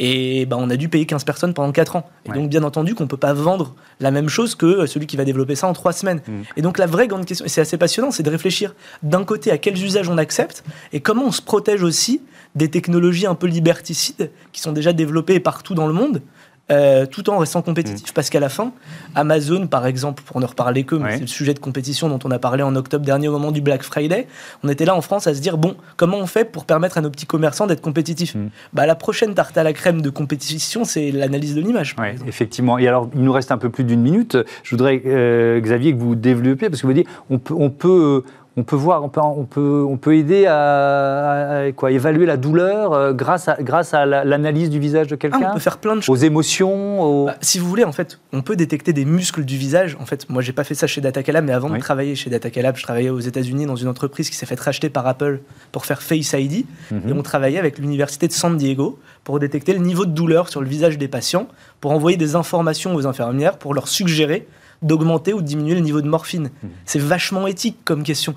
Et 0.02 0.46
ben, 0.46 0.56
on 0.58 0.70
a 0.70 0.76
dû 0.76 0.88
payer 0.88 1.04
15 1.04 1.24
personnes 1.24 1.52
pendant 1.52 1.70
4 1.70 1.96
ans. 1.96 2.08
Et 2.24 2.32
donc, 2.32 2.48
bien 2.48 2.62
entendu, 2.62 2.94
qu'on 2.94 3.04
ne 3.04 3.08
peut 3.08 3.18
pas 3.18 3.34
vendre 3.34 3.74
la 4.00 4.10
même 4.10 4.30
chose 4.30 4.54
que 4.54 4.86
celui 4.86 5.06
qui 5.06 5.18
va 5.18 5.26
développer 5.26 5.54
ça 5.54 5.68
en 5.68 5.74
3 5.74 5.92
semaines. 5.92 6.22
Mm. 6.26 6.40
Et 6.56 6.62
donc, 6.62 6.78
la 6.78 6.86
vraie 6.86 7.06
grande 7.06 7.26
question, 7.26 7.44
et 7.44 7.50
c'est 7.50 7.60
assez 7.60 7.76
passionnant, 7.76 8.10
c'est 8.10 8.22
de 8.22 8.30
réfléchir 8.30 8.74
d'un 9.02 9.24
côté 9.24 9.50
à 9.50 9.58
quels 9.58 9.84
usages 9.84 10.08
on 10.08 10.16
accepte 10.16 10.64
et 10.94 11.00
comment 11.00 11.26
on 11.26 11.32
se 11.32 11.42
protège 11.42 11.82
aussi 11.82 12.22
des 12.54 12.70
technologies 12.70 13.26
un 13.26 13.34
peu 13.34 13.46
liberticides 13.46 14.30
qui 14.52 14.62
sont 14.62 14.72
déjà 14.72 14.94
développées 14.94 15.38
partout 15.38 15.74
dans 15.74 15.86
le 15.86 15.92
monde. 15.92 16.22
Euh, 16.70 17.04
tout 17.06 17.28
en 17.30 17.38
restant 17.38 17.62
compétitif. 17.62 18.10
Mm. 18.10 18.14
Parce 18.14 18.30
qu'à 18.30 18.38
la 18.38 18.48
fin, 18.48 18.72
Amazon, 19.14 19.66
par 19.66 19.86
exemple, 19.86 20.22
pour 20.24 20.40
ne 20.40 20.46
reparler 20.46 20.84
que, 20.84 20.96
c'est 21.10 21.20
le 21.20 21.26
sujet 21.26 21.52
de 21.52 21.58
compétition 21.58 22.08
dont 22.08 22.18
on 22.24 22.30
a 22.30 22.38
parlé 22.38 22.62
en 22.62 22.76
octobre 22.76 23.04
dernier 23.04 23.28
au 23.28 23.32
moment 23.32 23.50
du 23.50 23.60
Black 23.60 23.82
Friday, 23.82 24.28
on 24.62 24.68
était 24.68 24.84
là 24.84 24.94
en 24.94 25.00
France 25.00 25.26
à 25.26 25.34
se 25.34 25.40
dire, 25.40 25.58
bon, 25.58 25.74
comment 25.96 26.18
on 26.18 26.26
fait 26.26 26.44
pour 26.44 26.64
permettre 26.64 26.98
à 26.98 27.00
nos 27.00 27.10
petits 27.10 27.26
commerçants 27.26 27.66
d'être 27.66 27.80
compétitifs 27.80 28.36
mm. 28.36 28.50
bah, 28.72 28.86
La 28.86 28.94
prochaine 28.94 29.34
tarte 29.34 29.56
à 29.58 29.64
la 29.64 29.72
crème 29.72 30.00
de 30.00 30.10
compétition, 30.10 30.84
c'est 30.84 31.10
l'analyse 31.10 31.54
de 31.56 31.60
l'image. 31.60 31.96
effectivement. 32.26 32.78
Et 32.78 32.86
alors, 32.86 33.10
il 33.14 33.22
nous 33.22 33.32
reste 33.32 33.50
un 33.50 33.58
peu 33.58 33.70
plus 33.70 33.84
d'une 33.84 34.02
minute. 34.02 34.36
Je 34.62 34.70
voudrais, 34.70 35.02
euh, 35.06 35.60
Xavier, 35.60 35.92
que 35.92 35.98
vous 35.98 36.14
développiez, 36.14 36.70
parce 36.70 36.82
que 36.82 36.86
vous 36.86 36.92
dites, 36.92 37.08
on 37.30 37.38
peut, 37.38 37.54
on 37.54 37.70
peut 37.70 38.22
on 38.56 38.64
peut 38.64 38.76
voir, 38.76 39.04
on 39.04 39.08
peut, 39.08 39.20
on 39.20 39.44
peut, 39.44 39.84
on 39.88 39.96
peut 39.96 40.16
aider 40.16 40.46
à, 40.46 41.66
quoi, 41.76 41.92
évaluer 41.92 42.26
la 42.26 42.36
douleur 42.36 42.92
euh, 42.92 43.12
grâce 43.12 43.48
à, 43.48 43.56
grâce 43.60 43.94
à 43.94 44.04
l'analyse 44.06 44.70
du 44.70 44.80
visage 44.80 45.06
de 45.06 45.16
quelqu'un. 45.16 45.40
Ah, 45.42 45.48
on 45.50 45.54
peut 45.54 45.60
faire 45.60 45.78
plein 45.78 45.94
de 45.94 46.00
choses. 46.00 46.18
Aux 46.18 46.24
émotions. 46.24 47.26
Bah, 47.26 47.36
si 47.40 47.58
vous 47.58 47.68
voulez, 47.68 47.84
en 47.84 47.92
fait, 47.92 48.18
on 48.32 48.42
peut 48.42 48.56
détecter 48.56 48.92
des 48.92 49.04
muscles 49.04 49.44
du 49.44 49.56
visage. 49.56 49.96
En 50.00 50.06
fait, 50.06 50.28
moi, 50.28 50.42
j'ai 50.42 50.52
pas 50.52 50.64
fait 50.64 50.74
ça 50.74 50.86
chez 50.86 51.00
Datacalab, 51.00 51.44
mais 51.44 51.52
avant 51.52 51.70
de 51.70 51.78
travailler 51.78 52.14
chez 52.16 52.28
Datacalab, 52.28 52.76
je 52.76 52.82
travaillais 52.82 53.10
aux 53.10 53.20
États-Unis 53.20 53.66
dans 53.66 53.76
une 53.76 53.88
entreprise 53.88 54.28
qui 54.28 54.36
s'est 54.36 54.46
fait 54.46 54.58
racheter 54.60 54.90
par 54.90 55.06
Apple 55.06 55.40
pour 55.70 55.86
faire 55.86 56.02
Face 56.02 56.32
ID, 56.32 56.66
mhm. 56.90 57.08
et 57.08 57.12
on 57.12 57.22
travaillait 57.22 57.58
avec 57.58 57.78
l'université 57.78 58.26
de 58.26 58.32
San 58.32 58.56
Diego 58.56 58.98
pour 59.22 59.38
détecter 59.38 59.72
le 59.72 59.78
niveau 59.78 60.06
de 60.06 60.12
douleur 60.12 60.48
sur 60.48 60.60
le 60.60 60.68
visage 60.68 60.98
des 60.98 61.08
patients, 61.08 61.46
pour 61.80 61.92
envoyer 61.92 62.16
des 62.16 62.34
informations 62.34 62.94
aux 62.94 63.06
infirmières 63.06 63.58
pour 63.58 63.74
leur 63.74 63.86
suggérer 63.86 64.46
d'augmenter 64.82 65.32
ou 65.32 65.42
de 65.42 65.46
diminuer 65.46 65.74
le 65.74 65.80
niveau 65.80 66.00
de 66.00 66.08
morphine. 66.08 66.50
Mmh. 66.62 66.68
C'est 66.84 67.00
vachement 67.00 67.46
éthique 67.46 67.78
comme 67.84 68.02
question. 68.02 68.34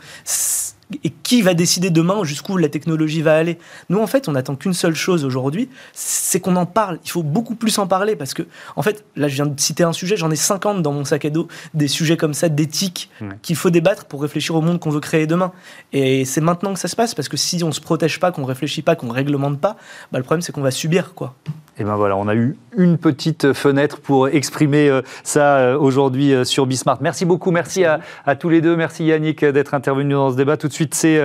Et 1.04 1.10
qui 1.10 1.42
va 1.42 1.54
décider 1.54 1.90
demain 1.90 2.24
jusqu'où 2.24 2.58
la 2.58 2.70
technologie 2.70 3.22
va 3.22 3.36
aller? 3.36 3.58
Nous, 3.90 4.00
en 4.00 4.06
fait, 4.06 4.28
on 4.28 4.34
n'attend 4.34 4.56
qu'une 4.56 4.74
seule 4.74 4.94
chose 4.94 5.26
aujourd'hui, 5.26 5.70
c'est 5.94 6.40
qu'on 6.40 6.56
en 6.56 6.66
parle. 6.66 7.00
Il 7.04 7.10
faut 7.10 7.24
beaucoup 7.24 7.56
plus 7.56 7.80
en 7.80 7.88
parler 7.88 8.16
parce 8.16 8.34
que, 8.34 8.44
en 8.76 8.82
fait, 8.82 9.04
là, 9.16 9.28
je 9.28 9.36
viens 9.36 9.46
de 9.46 9.60
citer 9.60 9.84
un 9.84 9.94
sujet, 9.94 10.18
j'en 10.18 10.30
ai 10.30 10.36
50 10.36 10.84
dans 10.84 10.92
mon 10.92 11.06
sac 11.06 11.26
à 11.26 11.30
dos, 11.30 11.48
des 11.74 11.88
sujets 11.88 12.18
comme 12.18 12.34
ça 12.34 12.50
d'éthique 12.50 13.10
qu'il 13.42 13.56
faut 13.56 13.70
débattre 13.70 14.06
pour 14.06 14.22
réfléchir 14.22 14.56
au 14.56 14.62
monde 14.62 14.80
qu'on 14.80 14.92
veut 14.92 15.00
créer 15.00 15.26
demain. 15.26 15.52
Et 15.94 16.26
c'est 16.26 16.42
maintenant 16.42 16.74
que 16.74 16.80
ça 16.80 16.88
se 16.88 16.96
passe 16.96 17.16
parce 17.16 17.30
que 17.30 17.38
si 17.38 17.64
on 17.64 17.72
se 17.72 17.82
protège 17.82 18.20
pas, 18.20 18.32
qu'on 18.32 18.46
réfléchit 18.46 18.82
pas, 18.82 18.96
qu'on 18.96 19.10
réglemente 19.10 19.60
pas, 19.60 19.78
bah, 20.12 20.20
le 20.20 20.24
problème 20.24 20.42
c'est 20.42 20.52
qu'on 20.52 20.62
va 20.62 20.72
subir, 20.72 21.14
quoi. 21.16 21.36
Et 21.80 21.84
ben 21.84 21.96
voilà, 21.96 22.16
on 22.18 22.28
a 22.28 22.36
eu 22.36 22.56
une 22.78 23.00
petite 23.00 23.54
fenêtre 23.54 24.00
pour 24.00 24.28
exprimer 24.28 24.90
euh, 24.90 25.02
ça 25.24 25.58
euh, 25.58 25.78
aujourd'hui 25.78 26.32
euh, 26.32 26.44
sur 26.44 26.68
Bismart. 26.68 27.00
Merci 27.02 27.26
beaucoup, 27.26 27.50
merci 27.50 27.84
à, 27.84 28.00
tous 28.36 28.50
les 28.50 28.62
deux, 28.62 28.76
merci 28.76 29.06
Yannick 29.06 29.44
d'être 29.44 29.74
intervenu 29.74 30.14
dans 30.14 30.30
ce 30.30 30.36
débat. 30.36 30.56
Tout 30.56 30.68
de 30.68 30.74
suite, 30.74 30.94
c'est 30.94 31.20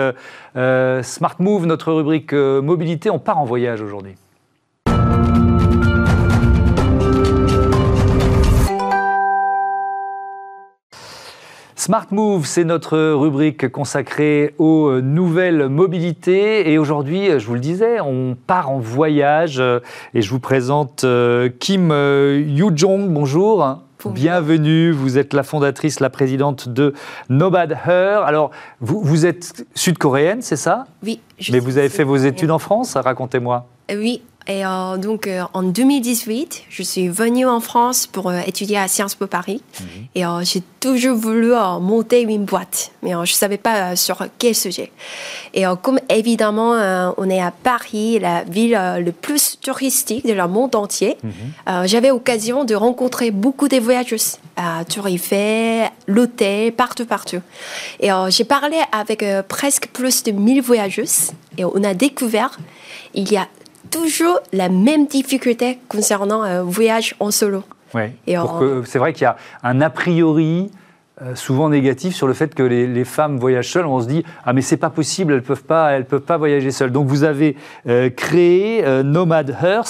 Smart 0.54 1.36
Move, 1.38 1.66
notre 1.66 1.92
rubrique 1.92 2.32
mobilité. 2.32 3.10
On 3.10 3.18
part 3.18 3.38
en 3.38 3.44
voyage 3.44 3.82
aujourd'hui. 3.82 4.14
Smart 11.88 12.08
Move, 12.10 12.44
c'est 12.44 12.64
notre 12.64 12.98
rubrique 13.14 13.70
consacrée 13.70 14.54
aux 14.58 15.00
nouvelles 15.00 15.70
mobilités. 15.70 16.70
Et 16.70 16.76
aujourd'hui, 16.76 17.30
je 17.40 17.46
vous 17.46 17.54
le 17.54 17.60
disais, 17.60 17.98
on 18.00 18.36
part 18.46 18.70
en 18.70 18.78
voyage. 18.78 19.58
Et 20.12 20.20
je 20.20 20.28
vous 20.28 20.38
présente 20.38 21.04
euh, 21.04 21.48
Kim 21.48 21.90
euh, 21.90 22.44
Yoo-jong. 22.46 23.08
Bonjour. 23.08 23.78
Bienvenue, 24.04 24.90
vous 24.90 25.16
êtes 25.16 25.32
la 25.32 25.42
fondatrice, 25.42 26.00
la 26.00 26.10
présidente 26.10 26.68
de 26.68 26.92
Nobad 27.30 27.72
Her. 27.86 28.22
Alors, 28.22 28.50
vous, 28.82 29.00
vous 29.00 29.24
êtes 29.24 29.66
sud-coréenne, 29.74 30.42
c'est 30.42 30.56
ça? 30.56 30.84
Oui. 31.02 31.22
Mais 31.50 31.58
vous 31.58 31.78
avez 31.78 31.88
fait 31.88 32.04
vos 32.04 32.18
études 32.18 32.50
en 32.50 32.58
France, 32.58 32.98
racontez-moi. 32.98 33.66
Oui, 33.90 34.20
et 34.50 34.64
euh, 34.64 34.96
donc, 34.96 35.26
euh, 35.26 35.42
en 35.52 35.62
2018, 35.62 36.64
je 36.70 36.82
suis 36.82 37.08
venue 37.08 37.44
en 37.44 37.60
France 37.60 38.06
pour 38.06 38.30
euh, 38.30 38.40
étudier 38.46 38.78
à 38.78 38.88
Sciences 38.88 39.14
Po 39.14 39.26
Paris. 39.26 39.62
Mhm. 39.78 39.86
Et 40.14 40.22
j'ai 40.44 40.62
toujours 40.80 41.16
voulu 41.16 41.52
monter 41.80 42.22
une 42.22 42.44
boîte, 42.44 42.92
mais 43.02 43.10
je 43.10 43.16
ne 43.18 43.26
savais 43.26 43.58
pas 43.58 43.94
sur 43.94 44.24
quel 44.38 44.54
sujet. 44.54 44.90
Et 45.52 45.64
comme 45.82 46.00
évidemment, 46.08 46.72
on 47.16 47.30
est 47.30 47.40
à 47.40 47.50
Paris, 47.50 48.18
la 48.18 48.44
ville 48.44 48.78
le 48.98 49.12
plus 49.12 49.58
touristique 49.60 50.26
de 50.26 50.32
le 50.32 50.46
monde 50.48 50.74
entier, 50.74 51.16
mhm. 51.22 51.86
j'avais 51.86 52.08
l'occasion 52.08 52.64
de 52.64 52.74
rencontrer 52.74 53.30
beaucoup 53.30 53.68
de 53.68 53.76
voyageuses 53.78 54.36
à 54.56 54.84
Tour 54.84 55.08
Eiffel, 55.08 55.90
l'hôtel, 56.06 56.72
partout, 56.72 57.06
partout. 57.06 57.40
Et 58.00 58.10
j'ai 58.28 58.44
parlé 58.44 58.78
avec 58.92 59.24
presque 59.48 59.88
plus 59.92 60.22
de 60.22 60.32
1000 60.32 60.62
voyageuses 60.62 61.32
et 61.56 61.64
on 61.64 61.82
a 61.82 61.94
découvert 61.94 62.58
il 63.14 63.30
y 63.32 63.36
a 63.36 63.48
toujours 63.90 64.40
la 64.52 64.68
même 64.68 65.06
difficulté 65.06 65.78
concernant 65.88 66.42
un 66.42 66.62
voyage 66.62 67.14
en 67.20 67.30
solo. 67.30 67.64
Oui. 67.94 68.02
C'est 68.86 68.98
vrai 68.98 69.12
qu'il 69.12 69.22
y 69.22 69.26
a 69.26 69.36
un 69.62 69.80
a 69.80 69.90
priori 69.90 70.70
euh, 71.22 71.34
souvent 71.34 71.68
négatif 71.68 72.14
sur 72.14 72.28
le 72.28 72.34
fait 72.34 72.54
que 72.54 72.62
les, 72.62 73.04
femmes 73.04 73.38
voyagent 73.38 73.70
seules. 73.70 73.86
On 73.86 74.00
se 74.00 74.06
dit 74.06 74.24
ah 74.44 74.52
mais 74.52 74.62
c'est 74.62 74.76
pas 74.76 74.90
possible, 74.90 75.32
elles 75.32 75.42
peuvent 75.42 75.64
pas, 75.64 75.90
elles 75.90 76.04
peuvent 76.04 76.20
pas 76.20 76.36
voyager 76.36 76.70
seules. 76.70 76.92
Donc 76.92 77.08
vous 77.08 77.24
avez 77.24 77.56
euh, 77.88 78.08
créé 78.08 78.84
euh, 78.84 79.02
Nomad 79.02 79.56
Her. 79.60 79.82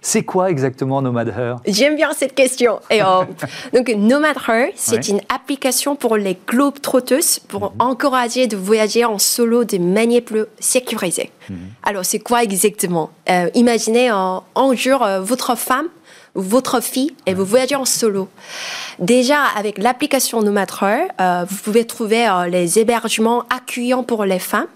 C'est 0.00 0.22
quoi 0.22 0.50
exactement 0.50 1.02
Nomad 1.02 1.28
Her? 1.28 1.56
J'aime 1.66 1.96
bien 1.96 2.12
cette 2.12 2.34
question. 2.34 2.78
Et, 2.90 3.00
donc 3.74 3.88
Nomad 3.96 4.36
Her, 4.48 4.68
c'est 4.76 5.08
une 5.08 5.20
application 5.28 5.96
pour 5.96 6.16
les 6.16 6.38
globetrotters 6.46 7.40
pour 7.48 7.72
mhm. 7.72 7.80
encourager 7.80 8.46
de 8.46 8.56
voyager 8.56 9.04
en 9.04 9.18
solo 9.18 9.64
de 9.64 9.78
manière 9.78 10.22
plus 10.22 10.44
sécurisée. 10.60 11.30
Mhm. 11.50 11.56
Alors 11.82 12.04
c'est 12.04 12.20
quoi 12.20 12.44
exactement? 12.44 13.10
Imaginez 13.54 14.08
un 14.08 14.42
jour 14.74 15.04
votre 15.22 15.56
femme 15.56 15.86
votre 16.36 16.80
fille 16.80 17.12
et 17.26 17.34
vous 17.34 17.44
voyagez 17.44 17.74
en 17.74 17.84
solo. 17.84 18.28
Déjà, 18.98 19.42
avec 19.56 19.78
l'application 19.78 20.42
Nomadreur, 20.42 21.08
euh, 21.20 21.44
vous 21.48 21.56
pouvez 21.56 21.84
trouver 21.86 22.28
euh, 22.28 22.46
les 22.46 22.78
hébergements 22.78 23.44
accueillants 23.50 24.04
pour 24.04 24.24
les 24.24 24.38
femmes 24.38 24.68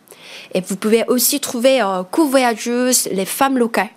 et 0.55 0.61
vous 0.61 0.77
pouvez 0.77 1.05
aussi 1.07 1.39
trouver 1.39 1.81
euh, 1.81 2.03
co-voyageuses, 2.11 3.09
les 3.13 3.27
femmes 3.27 3.59
locales 3.59 3.91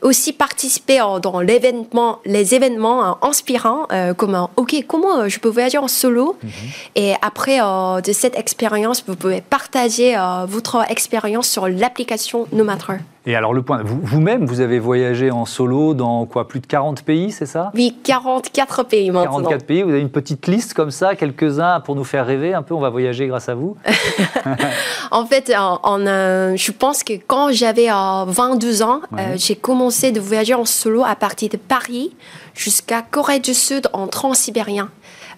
aussi 0.00 0.32
participer 0.32 0.98
dans 1.22 1.40
l'événement, 1.40 2.18
les 2.24 2.56
événements 2.56 3.24
inspirants, 3.24 3.86
comme 4.16 4.48
OK, 4.56 4.74
comment 4.88 5.28
je 5.28 5.38
peux 5.38 5.48
voyager 5.48 5.78
en 5.78 5.86
solo? 5.86 6.36
Mhm. 6.42 6.50
Et 6.96 7.12
après 7.22 7.58
de 7.60 8.12
cette 8.12 8.36
expérience, 8.36 9.04
vous 9.06 9.14
pouvez 9.14 9.40
partager 9.42 10.16
votre 10.48 10.84
expérience 10.90 11.48
sur 11.48 11.68
l'application 11.68 12.48
Nomadreur. 12.50 12.98
Et 13.24 13.36
alors 13.36 13.54
le 13.54 13.62
point, 13.62 13.82
vous-même, 13.84 14.46
vous, 14.46 14.60
avez 14.60 14.80
voyagé 14.80 15.30
en 15.30 15.44
solo 15.44 15.94
dans 15.94 16.26
quoi 16.26 16.48
Plus 16.48 16.58
de 16.58 16.66
40 16.66 17.02
pays, 17.02 17.30
c'est 17.30 17.46
ça? 17.46 17.70
Oui, 17.74 17.96
44 18.02 18.82
pays 18.82 19.12
maintenant. 19.12 19.42
44 19.42 19.64
pays, 19.64 19.82
vous 19.82 19.90
avez 19.90 20.00
une 20.00 20.10
petite 20.10 20.48
liste 20.48 20.74
comme 20.74 20.90
ça, 20.90 21.14
quelques-uns 21.14 21.78
pour 21.80 21.94
nous 21.94 22.02
faire 22.02 22.26
rêver 22.26 22.52
un 22.52 22.62
peu, 22.62 22.74
on 22.74 22.80
va 22.80 22.90
voyager 22.90 23.28
grâce 23.28 23.48
à 23.48 23.54
vous 23.54 23.76
En 25.12 25.24
fait, 25.26 25.48
je 25.48 26.72
pense 26.72 27.04
que 27.04 27.12
quand 27.24 27.52
j'avais 27.52 27.88
22 27.90 28.82
ans, 28.82 29.00
euh, 29.16 29.34
j'ai 29.36 29.54
commencé 29.54 30.10
de 30.10 30.18
voyager 30.18 30.54
en 30.54 30.64
solo 30.64 31.04
à 31.04 31.14
partir 31.14 31.48
de 31.48 31.56
Paris 31.56 32.14
jusqu'à 32.54 33.02
Corée 33.02 33.38
du 33.38 33.54
Sud 33.54 33.88
en 33.92 34.08
transsibérien. 34.08 34.90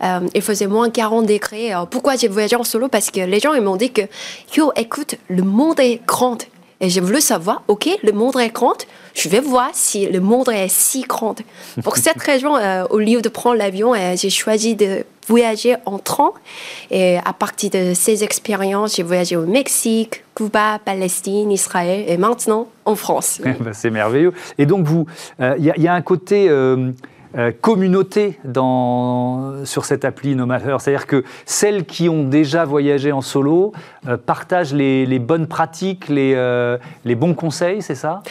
Euh, 0.03 0.20
il 0.35 0.43
faisait 0.43 0.66
moins 0.66 0.91
40 0.91 1.26
degrés. 1.26 1.72
pourquoi 1.91 2.16
j'ai 2.16 2.28
voyagé 2.28 2.57
en 2.57 2.64
solo? 2.64 2.89
Parce 2.89 3.11
que 3.11 3.20
les 3.20 3.41
gens 3.41 3.53
ils 3.53 3.62
m'ont 3.62 3.76
dit 3.76 3.93
que, 3.93 4.03
yo, 4.57 4.72
écoute, 4.74 5.16
le 5.28 5.43
monde 5.43 5.78
est 5.80 6.01
grand 6.07 6.39
et 6.81 6.89
j'ai 6.89 7.01
voulu 7.01 7.20
savoir, 7.20 7.62
OK, 7.68 7.89
le 8.03 8.12
monde 8.12 8.37
est 8.37 8.53
grand, 8.53 8.87
je 9.14 9.29
vais 9.29 9.41
voir 9.41 9.70
si 9.72 10.07
le 10.07 10.20
monde 10.20 10.49
est 10.49 10.68
si 10.68 11.03
grand. 11.03 11.37
Pour 11.83 11.97
cette 11.97 12.20
raison, 12.22 12.57
euh, 12.57 12.85
au 12.91 12.99
lieu 12.99 13.22
de 13.22 13.29
prendre 13.29 13.57
l'avion, 13.57 13.95
euh, 13.95 14.14
j'ai 14.16 14.31
choisi 14.31 14.75
de 14.75 15.05
voyager 15.29 15.77
en 15.87 15.99
train. 15.99 16.33
Et 16.91 17.18
à 17.25 17.33
partir 17.33 17.70
de 17.70 17.95
ces 17.95 18.25
expériences, 18.25 18.97
j'ai 18.97 19.03
voyagé 19.03 19.37
au 19.37 19.47
Mexique, 19.47 20.25
Cuba, 20.35 20.79
Palestine, 20.85 21.51
Israël 21.51 22.05
et 22.09 22.16
maintenant 22.16 22.68
en 22.85 22.97
France. 22.97 23.41
Bah, 23.61 23.70
c'est 23.72 23.91
merveilleux. 23.91 24.33
Et 24.59 24.66
donc, 24.66 24.85
vous, 24.85 25.07
euh, 25.41 25.55
il 25.59 25.64
y, 25.64 25.89
a 25.89 25.95
un 25.95 26.03
côté 26.03 26.51
euh, 27.37 27.51
communauté 27.61 28.39
dans, 28.45 29.64
sur 29.64 29.85
cette 29.85 30.05
appli 30.05 30.37
Nomader. 30.37 30.76
C'est-à-dire 30.78 31.07
que 31.07 31.24
celles 31.47 31.85
qui 31.85 32.09
ont 32.09 32.22
déjà 32.22 32.64
voyagé 32.64 33.11
en 33.11 33.22
solo 33.22 33.72
euh, 34.07 34.16
partagent 34.16 34.72
les, 34.72 35.18
bonnes 35.18 35.49
pratiques, 35.49 36.09
les, 36.09 36.35
euh, 36.37 36.78
les 37.05 37.16
bons 37.16 37.35
conseils, 37.35 37.82
c'est 37.82 37.97
ça? 37.97 38.22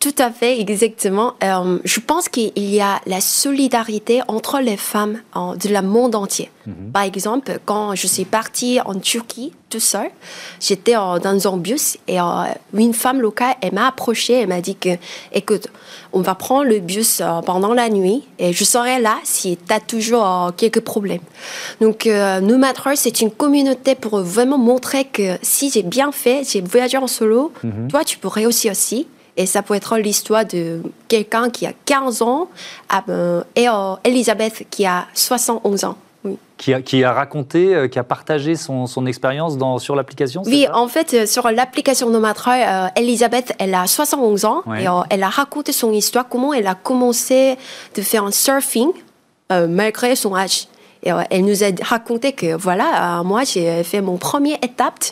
Tout 0.00 0.14
à 0.16 0.30
fait, 0.30 0.58
exactement. 0.58 1.34
Euh, 1.44 1.78
je 1.84 2.00
pense 2.00 2.30
qu'il 2.30 2.52
y 2.56 2.80
a 2.80 3.02
la 3.04 3.20
solidarité 3.20 4.22
entre 4.28 4.58
les 4.60 4.78
femmes 4.78 5.20
de 5.34 5.68
la 5.68 5.82
monde 5.82 6.14
entier. 6.14 6.50
Mhm. 6.66 6.90
Par 6.90 7.02
exemple, 7.02 7.58
quand 7.66 7.94
je 7.94 8.06
suis 8.06 8.24
partie 8.24 8.80
en 8.86 8.94
Turquie 8.94 9.52
tout 9.68 9.78
seul, 9.78 10.08
j'étais 10.58 10.94
dans 10.94 11.48
un 11.48 11.56
bus 11.58 11.98
et 12.08 12.18
euh, 12.18 12.24
une 12.72 12.94
femme 12.94 13.20
locale, 13.20 13.54
elle 13.60 13.74
m'a 13.74 13.88
approchée, 13.88 14.40
elle 14.40 14.48
m'a 14.48 14.62
dit 14.62 14.74
que, 14.74 14.88
écoute, 15.34 15.66
on 16.14 16.22
va 16.22 16.34
prendre 16.34 16.64
le 16.64 16.78
bus 16.78 17.20
euh, 17.20 17.42
pendant 17.42 17.74
la 17.74 17.90
nuit 17.90 18.24
et 18.38 18.54
je 18.54 18.64
serai 18.64 19.02
là 19.02 19.18
si 19.22 19.58
tu 19.58 19.72
as 19.74 19.80
toujours 19.80 20.50
quelques 20.56 20.80
problèmes. 20.80 21.20
Donc, 21.82 22.06
nous 22.06 22.58
c'est 22.94 23.20
une 23.20 23.30
communauté 23.30 23.94
pour 23.96 24.20
vraiment 24.20 24.56
montrer 24.56 25.04
que 25.04 25.36
si 25.42 25.70
j'ai 25.70 25.82
bien 25.82 26.10
fait, 26.10 26.40
j'ai 26.50 26.62
voyagé 26.62 26.96
en 26.96 27.06
solo, 27.06 27.52
mhm. 27.62 27.88
toi, 27.88 28.02
tu 28.02 28.16
pourrais 28.16 28.46
aussi 28.46 28.70
aussi. 28.70 29.06
Et 29.36 29.46
ça 29.46 29.62
peut 29.62 29.74
être 29.74 29.96
l'histoire 29.98 30.44
de 30.44 30.82
quelqu'un 31.08 31.50
qui 31.50 31.66
a 31.66 31.72
15 31.84 32.22
ans 32.22 32.48
euh, 33.08 33.42
et 33.56 33.68
euh, 33.68 33.94
Elisabeth 34.04 34.66
qui 34.70 34.86
a 34.86 35.06
71 35.14 35.84
ans. 35.84 35.96
Qui, 36.58 36.74
a, 36.74 36.82
qui, 36.82 37.02
a, 37.02 37.14
raconté, 37.14 37.74
euh, 37.74 37.88
qui 37.88 37.98
a 37.98 38.04
partagé 38.04 38.54
son, 38.54 38.86
son 38.86 39.06
expérience 39.06 39.56
sur 39.82 39.96
l'application 39.96 40.42
Oui, 40.44 40.66
en 40.70 40.86
fait, 40.86 41.26
sur 41.26 41.50
l'application 41.50 42.10
Nomatra, 42.10 42.90
Elisabeth, 42.94 43.54
elle 43.58 43.74
a 43.74 43.86
71 43.86 44.44
ans 44.44 44.62
et 44.78 44.84
elle 45.08 45.22
a 45.22 45.28
raconté 45.30 45.72
son 45.72 45.92
histoire, 45.92 46.28
comment 46.28 46.52
elle 46.52 46.66
a 46.66 46.74
commencé 46.74 47.56
de 47.94 48.02
faire 48.02 48.24
un 48.24 48.32
surfing 48.32 48.90
malgré 49.50 50.14
son 50.14 50.34
âge. 50.36 50.66
Et 51.02 51.10
elle 51.30 51.44
nous 51.44 51.64
a 51.64 51.68
raconté 51.82 52.32
que 52.32 52.54
voilà, 52.54 53.22
moi 53.24 53.44
j'ai 53.44 53.82
fait 53.84 54.02
mon 54.02 54.18
premier 54.18 54.54
étape 54.54 55.04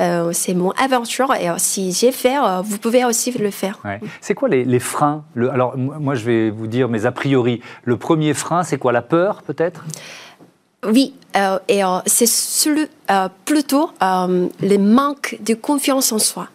euh, 0.00 0.30
c'est 0.32 0.54
mon 0.54 0.70
aventure 0.70 1.34
et 1.34 1.50
euh, 1.50 1.54
si 1.58 1.92
j'ai 1.92 2.12
fait, 2.12 2.38
euh, 2.38 2.62
vous 2.62 2.78
pouvez 2.78 3.04
aussi 3.04 3.32
le 3.32 3.50
faire. 3.50 3.78
C'est 4.20 4.34
quoi 4.34 4.48
les, 4.48 4.78
freins 4.78 5.24
le, 5.34 5.50
Alors 5.50 5.76
moi 5.76 6.14
je 6.14 6.24
vais 6.24 6.50
vous 6.50 6.66
dire 6.66 6.88
mes 6.88 7.06
a 7.06 7.12
priori. 7.12 7.60
Le 7.84 7.96
premier 7.96 8.32
frein, 8.32 8.62
c'est 8.62 8.78
quoi 8.78 8.92
La 8.92 9.02
peur 9.02 9.42
peut-être? 9.42 9.84
Oui, 10.86 11.14
et 11.68 11.82
c'est 12.06 12.80
plutôt 13.44 13.90
le 14.00 14.76
manque 14.78 15.36
de 15.40 15.54
confiance 15.54 16.12
en 16.12 16.18
soi. 16.18 16.48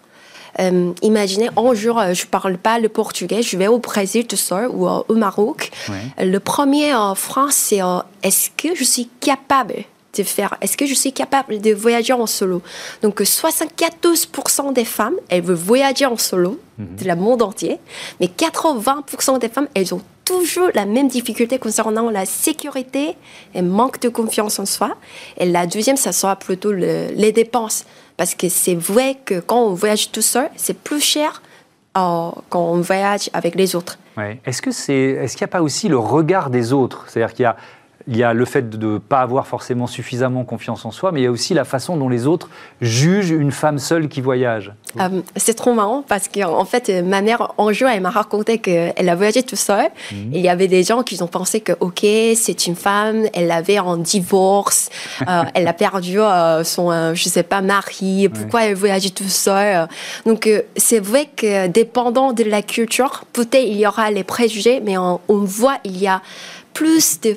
Imaginez, 1.02 1.50
un 1.58 1.74
jour, 1.74 2.02
je 2.14 2.26
ne 2.26 2.30
parle 2.30 2.58
pas 2.58 2.80
le 2.80 2.90
portugais, 2.90 3.42
je 3.42 3.58
vais 3.58 3.68
au 3.68 3.80
Brésil 3.80 4.26
tout 4.28 4.36
seul 4.36 4.70
ou 4.70 4.88
au 4.88 5.16
Maroc. 5.16 5.72
Le 6.20 6.38
premier 6.40 6.94
frein, 7.16 7.50
c'est 7.52 7.80
est-ce 8.24 8.50
que 8.56 8.76
je 8.76 8.84
suis 8.84 9.10
capable 9.20 9.86
de 10.18 10.24
faire 10.24 10.56
Est-ce 10.62 10.78
que 10.78 10.86
je 10.86 10.94
suis 10.94 11.14
capable 11.14 11.60
de 11.60 11.74
voyager 11.74 12.14
en 12.14 12.26
solo? 12.26 12.62
Donc 13.02 13.22
74% 13.22 14.74
des 14.74 14.86
femmes, 14.86 15.16
elles 15.30 15.42
veulent 15.42 15.56
voyager 15.56 16.06
en 16.06 16.18
solo 16.18 16.60
mhm. 16.78 16.96
de 17.00 17.06
la 17.06 17.16
monde 17.16 17.42
entier, 17.42 17.80
mais 18.20 18.28
80% 18.28 19.40
des 19.40 19.50
femmes, 19.50 19.68
elles 19.74 19.94
ont 19.94 20.02
toujours 20.24 20.70
la 20.74 20.86
même 20.86 21.08
difficulté 21.08 21.60
concernant 21.60 22.10
la 22.10 22.26
sécurité 22.26 23.16
et 23.54 23.62
manque 23.62 24.02
de 24.02 24.10
confiance 24.10 24.58
en 24.58 24.66
soi. 24.66 24.96
Et 25.38 25.46
la 25.46 25.68
deuxième, 25.68 25.98
ça 25.98 26.12
sera 26.12 26.36
plutôt 26.36 26.72
les 26.72 27.32
dépenses. 27.32 27.86
Parce 28.18 28.36
que 28.36 28.50
c'est 28.50 28.76
vrai 28.76 29.18
que 29.26 29.40
quand 29.40 29.62
on 29.62 29.74
voyage 29.74 30.12
tout 30.12 30.22
seul, 30.22 30.50
c'est 30.56 30.78
plus 30.78 31.02
cher 31.02 31.42
euh, 31.98 32.30
quand 32.50 32.62
on 32.72 32.82
voyage 32.82 33.30
avec 33.34 33.56
les 33.56 33.76
autres. 33.76 33.98
Est-ce 34.46 34.62
que 34.62 34.72
c'est, 34.72 34.94
est-ce 34.94 35.36
qu'il 35.36 35.44
n'y 35.44 35.50
a 35.50 35.52
pas 35.52 35.62
aussi 35.62 35.90
le 35.90 35.98
regard 35.98 36.50
des 36.50 36.72
autres? 36.72 37.06
C'est-à-dire 37.08 37.34
qu'il 37.34 37.44
y 37.44 37.48
a 37.48 37.58
il 38.08 38.18
y 38.18 38.24
a 38.24 38.34
le 38.34 38.46
fait 38.46 38.70
de 38.70 38.94
ne 38.94 38.98
pas 39.00 39.22
avoir 39.22 39.48
forcément 39.48 39.88
suffisamment 39.88 40.44
confiance 40.44 40.86
en 40.86 40.92
soi, 40.92 41.12
mais 41.12 41.22
il 41.22 41.24
y 41.24 41.28
a 41.28 41.32
aussi 41.32 41.54
la 41.54 41.66
façon 41.66 41.98
dont 41.98 42.10
les 42.10 42.28
autres 42.28 42.50
jugent 42.82 43.32
une 43.32 43.52
femme 43.52 43.80
seule 43.80 44.08
qui 44.08 44.22
voyage. 44.22 44.74
Euh, 45.00 45.22
c'est 45.36 45.56
trop 45.56 45.74
marrant 45.74 46.04
parce 46.08 46.28
qu'en 46.28 46.66
fait, 46.66 46.90
ma 47.04 47.22
mère, 47.22 47.54
en 47.58 47.74
jour, 47.74 47.90
elle 47.90 48.02
m'a 48.02 48.12
raconté 48.12 48.60
qu'elle 48.60 49.10
a 49.10 49.16
voyagé 49.16 49.42
tout 49.42 49.56
seul. 49.56 49.88
Mhm. 50.12 50.32
Il 50.34 50.42
y 50.42 50.50
avait 50.50 50.68
des 50.68 50.84
gens 50.84 51.02
qui 51.02 51.22
ont 51.24 51.28
pensé 51.28 51.62
que, 51.62 51.74
OK, 51.80 52.02
c'est 52.36 52.68
une 52.68 52.76
femme, 52.76 53.24
elle 53.34 53.52
avait 53.52 53.78
un 53.78 53.98
divorce, 53.98 54.90
euh, 55.28 55.44
elle 55.56 55.68
a 55.68 55.74
perdu 55.74 56.20
euh, 56.20 56.64
son, 56.64 57.16
je 57.16 57.24
sais 57.24 57.44
pas, 57.44 57.62
mari, 57.62 58.30
pourquoi 58.30 58.66
elle 58.66 58.76
voyageait 58.76 59.10
tout 59.10 59.24
seul. 59.30 59.88
Donc, 60.26 60.50
c'est 60.76 61.00
vrai 61.00 61.28
que 61.36 61.68
dépendant 61.68 62.34
de 62.34 62.44
la 62.44 62.62
culture, 62.62 63.24
peut-être 63.34 63.66
il 63.66 63.78
y 63.78 63.88
aura 63.88 64.12
les 64.12 64.24
préjugés, 64.24 64.80
mais 64.80 64.98
on, 64.98 65.20
on 65.28 65.40
voit, 65.40 65.78
il 65.84 65.98
y 65.98 66.08
a 66.08 66.22
plus 66.74 67.22
de 67.22 67.36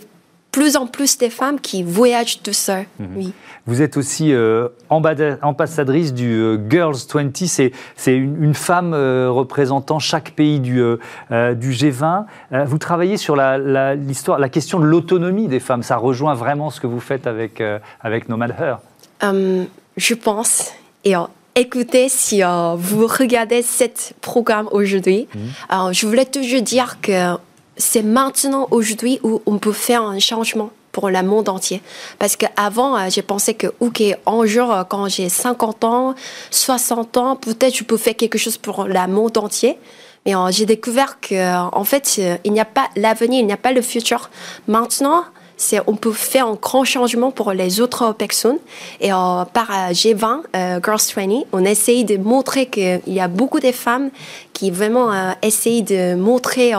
plus 0.59 0.77
en 0.77 0.87
plus 0.87 1.19
des 1.19 1.31
femmes 1.31 1.61
qui 1.61 1.85
voyagent 1.85 2.43
tout 2.43 2.53
seules. 2.53 2.87
Mhm. 2.99 3.09
Oui. 3.17 3.33
Vous 3.67 3.81
êtes 3.81 3.97
aussi 3.97 4.33
euh, 4.33 4.69
ambassadrice 4.89 6.13
du 6.13 6.33
euh, 6.33 6.59
Girls 6.69 6.97
20. 7.13 7.47
C'est, 7.47 7.73
une, 8.07 8.55
femme 8.55 8.93
euh, 8.93 9.31
représentant 9.31 9.99
chaque 10.01 10.31
pays 10.31 10.59
du, 10.59 10.83
du 11.31 11.73
G20. 11.73 12.25
vous 12.65 12.79
travaillez 12.79 13.19
sur 13.19 13.37
la, 13.37 13.95
l'histoire, 13.95 14.39
la 14.39 14.49
question 14.49 14.81
de 14.81 14.87
l'autonomie 14.87 15.47
des 15.47 15.61
femmes. 15.61 15.83
Ça 15.83 15.97
rejoint 15.97 16.35
vraiment 16.35 16.71
ce 16.71 16.81
que 16.81 16.87
vous 16.87 17.01
faites 17.01 17.27
avec, 17.27 17.63
avec 18.01 18.29
Nomad 18.29 18.55
Her. 18.59 18.79
je 19.97 20.15
pense. 20.15 20.73
Et 21.05 21.15
écoutez, 21.55 22.09
si 22.09 22.43
vous 22.43 23.07
regardez 23.07 23.63
ce 23.63 23.85
programme 24.21 24.69
aujourd'hui, 24.73 25.29
mhm. 25.35 25.93
je 25.93 26.07
voulais 26.07 26.27
toujours 26.27 26.63
dire 26.63 26.99
que 27.01 27.37
c'est 27.79 28.03
maintenant, 28.03 28.67
aujourd'hui, 28.71 29.21
où 29.23 29.41
on 29.47 29.59
peut 29.59 29.73
faire 29.73 30.03
un 30.03 30.19
changement 30.19 30.71
pour 30.93 31.11
le 31.11 31.23
monde 31.23 31.49
entier. 31.49 31.81
Parce 32.19 32.35
qu'avant, 32.35 32.97
euh, 32.97 33.07
j'ai 33.09 33.23
pensé 33.23 33.55
que, 33.55 33.69
OK, 33.79 34.03
un 34.27 34.47
jour, 34.47 34.73
euh, 34.73 34.83
quand 34.83 35.09
j'ai 35.09 35.29
50 35.29 35.85
ans, 35.85 36.15
60 36.51 37.17
ans, 37.17 37.37
peut-être 37.37 37.77
je 37.77 37.85
peux 37.85 37.97
faire 37.97 38.17
quelque 38.17 38.37
chose 38.39 38.57
pour 38.57 38.85
le 38.85 39.07
monde 39.07 39.39
entier. 39.39 39.79
Mais 40.27 40.35
euh, 40.35 40.51
j'ai 40.51 40.67
découvert 40.67 41.19
qu'en 41.21 41.71
en 41.73 41.85
fait, 41.85 42.21
il 42.45 42.53
n'y 42.53 42.61
a 42.61 42.65
pas 42.65 42.89
l'avenir, 42.97 43.41
il 43.41 43.47
n'y 43.47 43.53
a 43.53 43.57
pas 43.57 43.73
le 43.73 43.81
futur. 43.81 44.29
Maintenant, 44.67 45.25
c'est 45.57 45.81
on 45.87 45.95
peut 45.95 46.13
faire 46.13 46.49
un 46.49 46.55
grand 46.55 46.85
changement 46.85 47.31
pour 47.31 47.53
les 47.53 47.81
autres 47.81 48.13
personnes. 48.13 48.59
Et 49.01 49.11
par 49.11 49.93
G20, 49.93 50.83
Girls 50.85 51.01
20, 51.17 51.45
on 51.53 51.65
essaye 51.65 52.05
de 52.05 52.17
montrer 52.17 52.67
qu'il 52.67 53.03
y 53.07 53.21
a 53.21 53.29
beaucoup 53.29 53.59
de 53.59 53.73
femmes 53.73 54.11
qui 54.53 54.71
vraiment 54.71 55.13
essayent 55.43 55.83
de 55.83 56.15
montrer 56.15 56.75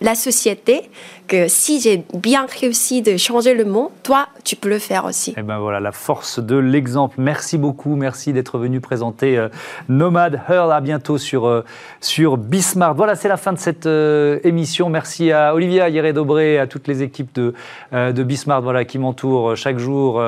la 0.00 0.14
société 0.14 0.90
que 1.26 1.46
si 1.46 1.80
j'ai 1.80 2.04
bien 2.14 2.46
réussi 2.60 3.02
de 3.02 3.16
changer 3.16 3.54
le 3.54 3.64
monde, 3.64 3.90
toi, 4.02 4.28
tu 4.44 4.56
peux 4.56 4.70
le 4.70 4.78
faire 4.78 5.04
aussi. 5.04 5.32
Et 5.32 5.34
eh 5.38 5.42
ben 5.42 5.58
voilà, 5.58 5.78
la 5.78 5.92
force 5.92 6.40
de 6.40 6.56
l'exemple. 6.56 7.16
Merci 7.18 7.58
beaucoup, 7.58 7.96
merci 7.96 8.32
d'être 8.32 8.58
venu 8.58 8.80
présenter 8.80 9.36
euh, 9.36 9.48
Nomad 9.88 10.40
Hurl. 10.48 10.72
À 10.72 10.80
bientôt 10.80 11.18
sur, 11.18 11.46
euh, 11.46 11.64
sur 12.00 12.38
Bismarck. 12.38 12.96
Voilà, 12.96 13.14
c'est 13.14 13.28
la 13.28 13.36
fin 13.36 13.52
de 13.52 13.58
cette 13.58 13.86
euh, 13.86 14.40
émission. 14.42 14.88
Merci 14.88 15.30
à 15.30 15.54
Olivia 15.54 15.90
Hieré-Dobré, 15.90 16.58
à 16.58 16.66
toutes 16.66 16.88
les 16.88 17.02
équipes 17.02 17.34
de, 17.34 17.52
de 17.92 18.22
Bismarck 18.22 18.62
voilà, 18.62 18.84
qui 18.84 18.98
m'entourent 18.98 19.54
chaque 19.56 19.78
jour 19.78 20.22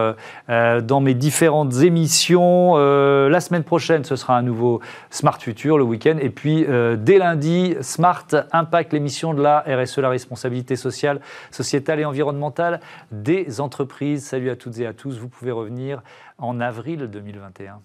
dans 0.49 1.01
mes 1.01 1.14
différentes 1.14 1.75
émissions. 1.81 2.77
la 2.77 3.41
semaine 3.41 3.62
prochaine, 3.64 4.05
ce 4.05 4.16
sera 4.16 4.37
un 4.37 4.43
nouveau 4.43 4.81
Smart 5.11 5.39
Future 5.41 5.79
le 5.79 5.85
week-end. 5.85 6.16
Et 6.21 6.29
puis, 6.29 6.66
dès 6.99 7.18
lundi, 7.18 7.77
Smart 7.81 8.27
Impact, 8.53 8.93
l'émission 8.93 9.33
de 9.33 9.43
la 9.43 9.59
RSE, 9.66 9.98
la 9.98 10.08
responsabilité 10.08 10.76
sociale 10.76 11.20
sociétale 11.50 12.00
et 12.00 12.04
environnementale 12.04 12.80
des 13.12 13.61
entreprises. 13.61 14.24
Salut 14.24 14.50
à 14.50 14.56
toutes 14.56 14.78
et 14.78 14.86
à 14.86 14.92
tous. 14.92 15.18
Vous 15.18 15.28
pouvez 15.28 15.52
revenir 15.52 16.02
en 16.38 16.61
avril 16.61 17.08
2021. 17.08 17.80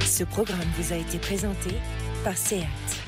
Ce 0.00 0.24
programme 0.24 0.58
vous 0.78 0.92
a 0.92 0.96
été 0.96 1.18
présenté 1.18 1.70
par 2.24 2.36
SEAT. 2.36 3.05